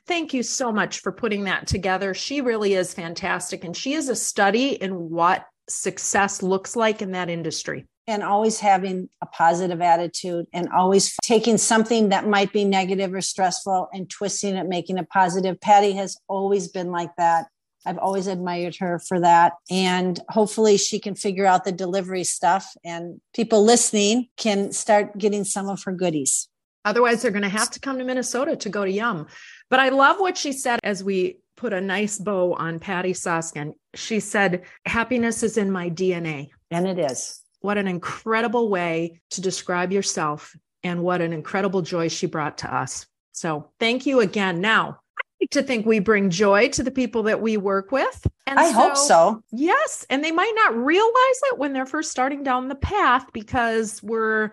Thank 0.07 0.35
you 0.35 0.43
so 0.43 0.73
much 0.73 1.01
for 1.01 1.13
putting 1.13 1.45
that 1.45 1.67
together. 1.67 2.13
She 2.13 2.41
really 2.41 2.75
is 2.75 2.93
fantastic. 2.93 3.63
And 3.65 3.77
she 3.77 3.95
is 3.95 4.09
a 4.09 4.17
study 4.17 4.71
in 4.71 5.11
what 5.11 5.47
success 5.69 6.43
looks 6.43 6.75
like 6.75 7.01
in 7.03 7.13
that 7.13 7.31
industry. 7.31 7.87
and 8.07 8.23
always 8.23 8.59
having 8.59 9.09
a 9.21 9.27
positive 9.27 9.81
attitude 9.81 10.47
and 10.53 10.69
always 10.71 11.17
taking 11.23 11.57
something 11.57 12.09
that 12.09 12.27
might 12.27 12.53
be 12.53 12.65
negative 12.65 13.15
or 13.15 13.21
stressful 13.21 13.89
and 13.93 14.11
twisting 14.11 14.57
it, 14.57 14.69
making 14.69 14.99
it 14.99 15.09
positive. 15.09 15.61
Patti 15.61 15.93
has 15.93 16.17
always 16.29 16.69
been 16.69 16.91
like 16.91 17.15
that. 17.17 17.47
I've 17.87 17.99
always 17.99 18.27
admired 18.27 18.77
her 18.77 19.01
for 19.01 19.21
that. 19.21 19.55
And 19.71 20.19
hopefully 20.29 20.77
she 20.77 20.99
can 20.99 21.15
figure 21.15 21.47
out 21.47 21.65
the 21.65 21.73
delivery 21.73 22.25
stuff 22.25 22.67
and 22.85 23.21
people 23.35 23.65
listening 23.65 24.29
can 24.37 24.73
start 24.73 25.17
getting 25.19 25.45
some 25.45 25.69
of 25.69 25.83
her 25.85 25.93
goodies. 25.93 26.49
Otherwise, 26.85 27.23
they're 27.23 27.31
going 27.31 27.43
to 27.43 27.49
have 27.49 27.71
to 27.71 27.79
come 27.79 27.99
to 27.99 28.05
Minnesota 28.05 28.57
to 28.57 28.69
go 28.69 28.85
to 28.85 28.91
Yum. 28.91 29.29
But 29.73 29.81
I 29.81 29.89
love 29.89 30.21
what 30.21 30.37
she 30.37 30.53
said 30.53 30.81
as 30.85 31.03
we 31.03 31.39
put 31.57 31.73
a 31.73 31.81
nice 31.81 32.19
bow 32.19 32.53
on 32.53 32.79
Patti 32.79 33.15
Soskin. 33.15 33.73
She 33.95 34.21
said, 34.21 34.65
Happiness 34.85 35.43
is 35.43 35.57
in 35.57 35.71
my 35.71 35.89
DNA. 35.89 36.51
And 36.71 36.87
it 36.87 36.99
is. 36.99 37.41
What 37.61 37.79
an 37.79 37.89
incredible 37.89 38.69
way 38.69 39.23
to 39.31 39.41
describe 39.41 39.91
yourself, 39.91 40.55
and 40.85 41.03
what 41.03 41.23
an 41.23 41.33
incredible 41.33 41.81
joy 41.81 42.09
she 42.09 42.27
brought 42.27 42.59
to 42.59 42.75
us. 42.75 43.07
So, 43.33 43.71
thank 43.81 44.05
you 44.05 44.21
again. 44.21 44.61
Now, 44.61 44.99
I 45.19 45.23
like 45.41 45.51
to 45.53 45.63
think 45.63 45.87
we 45.87 46.01
bring 46.01 46.29
joy 46.29 46.69
to 46.69 46.83
the 46.83 46.91
people 46.91 47.23
that 47.23 47.41
we 47.41 47.57
work 47.57 47.93
with. 47.93 48.27
And 48.47 48.59
I 48.59 48.73
hope 48.73 48.99
so. 48.99 49.43
Yes. 49.53 50.05
And 50.11 50.23
they 50.23 50.33
might 50.33 50.53
not 50.55 50.77
realize 50.77 51.41
it 51.51 51.59
when 51.59 51.73
they're 51.73 51.87
first 51.87 52.11
starting 52.11 52.43
down 52.43 52.69
the 52.69 52.75
path 52.75 53.25
because 53.33 54.03
we're 54.03 54.51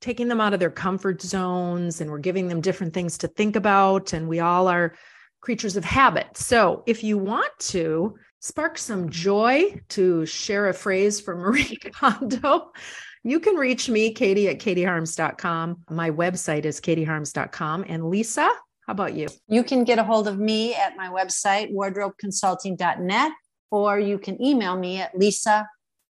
taking 0.00 0.28
them 0.28 0.40
out 0.40 0.54
of 0.54 0.60
their 0.60 0.70
comfort 0.70 1.20
zones 1.20 2.00
and 2.00 2.10
we're 2.10 2.18
giving 2.18 2.48
them 2.48 2.60
different 2.60 2.94
things 2.94 3.18
to 3.18 3.28
think 3.28 3.56
about. 3.56 4.12
And 4.12 4.28
we 4.28 4.40
all 4.40 4.68
are 4.68 4.94
creatures 5.40 5.76
of 5.76 5.84
habit. 5.84 6.36
So 6.36 6.82
if 6.86 7.04
you 7.04 7.18
want 7.18 7.52
to 7.58 8.16
spark 8.40 8.78
some 8.78 9.10
joy 9.10 9.80
to 9.90 10.24
share 10.26 10.68
a 10.68 10.74
phrase 10.74 11.20
from 11.20 11.38
Marie 11.40 11.76
Kondo, 11.76 12.72
you 13.22 13.38
can 13.40 13.56
reach 13.56 13.88
me, 13.88 14.12
Katie 14.12 14.48
at 14.48 14.58
katieharms.com. 14.58 15.84
My 15.90 16.10
website 16.10 16.64
is 16.64 16.80
katieharms.com. 16.80 17.84
And 17.86 18.08
Lisa, 18.08 18.48
how 18.86 18.92
about 18.92 19.14
you? 19.14 19.28
You 19.46 19.62
can 19.62 19.84
get 19.84 19.98
a 19.98 20.04
hold 20.04 20.26
of 20.26 20.38
me 20.38 20.74
at 20.74 20.96
my 20.96 21.08
website, 21.08 21.72
wardrobeconsulting.net, 21.72 23.32
or 23.70 23.98
you 23.98 24.18
can 24.18 24.42
email 24.42 24.76
me 24.76 25.00
at 25.00 25.16
lisa 25.16 25.68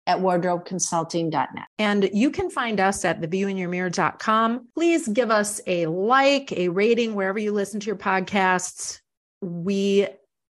at 0.09 0.17
wardrobeconsulting.net. 0.17 1.67
And 1.77 2.09
you 2.11 2.31
can 2.31 2.49
find 2.49 2.79
us 2.79 3.05
at 3.05 3.21
theviewinyourmirror.com. 3.21 4.67
Please 4.73 5.07
give 5.07 5.29
us 5.29 5.61
a 5.67 5.85
like, 5.85 6.51
a 6.53 6.69
rating 6.69 7.13
wherever 7.13 7.37
you 7.37 7.51
listen 7.51 7.79
to 7.79 7.85
your 7.85 7.95
podcasts. 7.95 9.01
We 9.41 10.07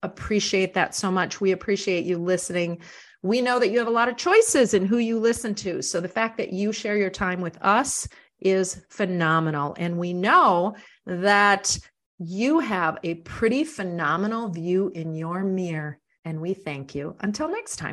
appreciate 0.02 0.74
that 0.74 0.96
so 0.96 1.09
much. 1.09 1.40
We 1.40 1.52
appreciate 1.52 2.05
you 2.05 2.18
listening. 2.18 2.80
We 3.22 3.40
know 3.40 3.61
that 3.61 3.70
you 3.70 3.78
have 3.78 3.86
a 3.86 3.92
lot 3.92 4.09
of 4.09 4.16
choices 4.16 4.74
in 4.74 4.86
who 4.86 4.98
you 4.98 5.20
listen 5.20 5.55
to. 5.57 5.82
So 5.82 6.00
the 6.00 6.09
fact 6.09 6.36
that 6.38 6.52
you 6.52 6.72
share 6.72 6.96
your 6.96 7.09
time 7.09 7.40
with 7.40 7.57
us 7.62 8.09
is 8.40 8.84
phenomenal. 8.90 9.76
And 9.78 9.98
we 9.98 10.12
know 10.12 10.74
that 11.07 11.78
you 12.18 12.59
have 12.59 12.98
a 13.05 13.14
pretty 13.14 13.62
phenomenal 13.62 14.48
view 14.48 14.90
in 14.96 15.14
your 15.14 15.44
mirror. 15.44 16.00
And 16.25 16.41
we 16.41 16.55
thank 16.55 16.95
you. 16.95 17.16
Until 17.20 17.49
next 17.49 17.77
time. 17.77 17.93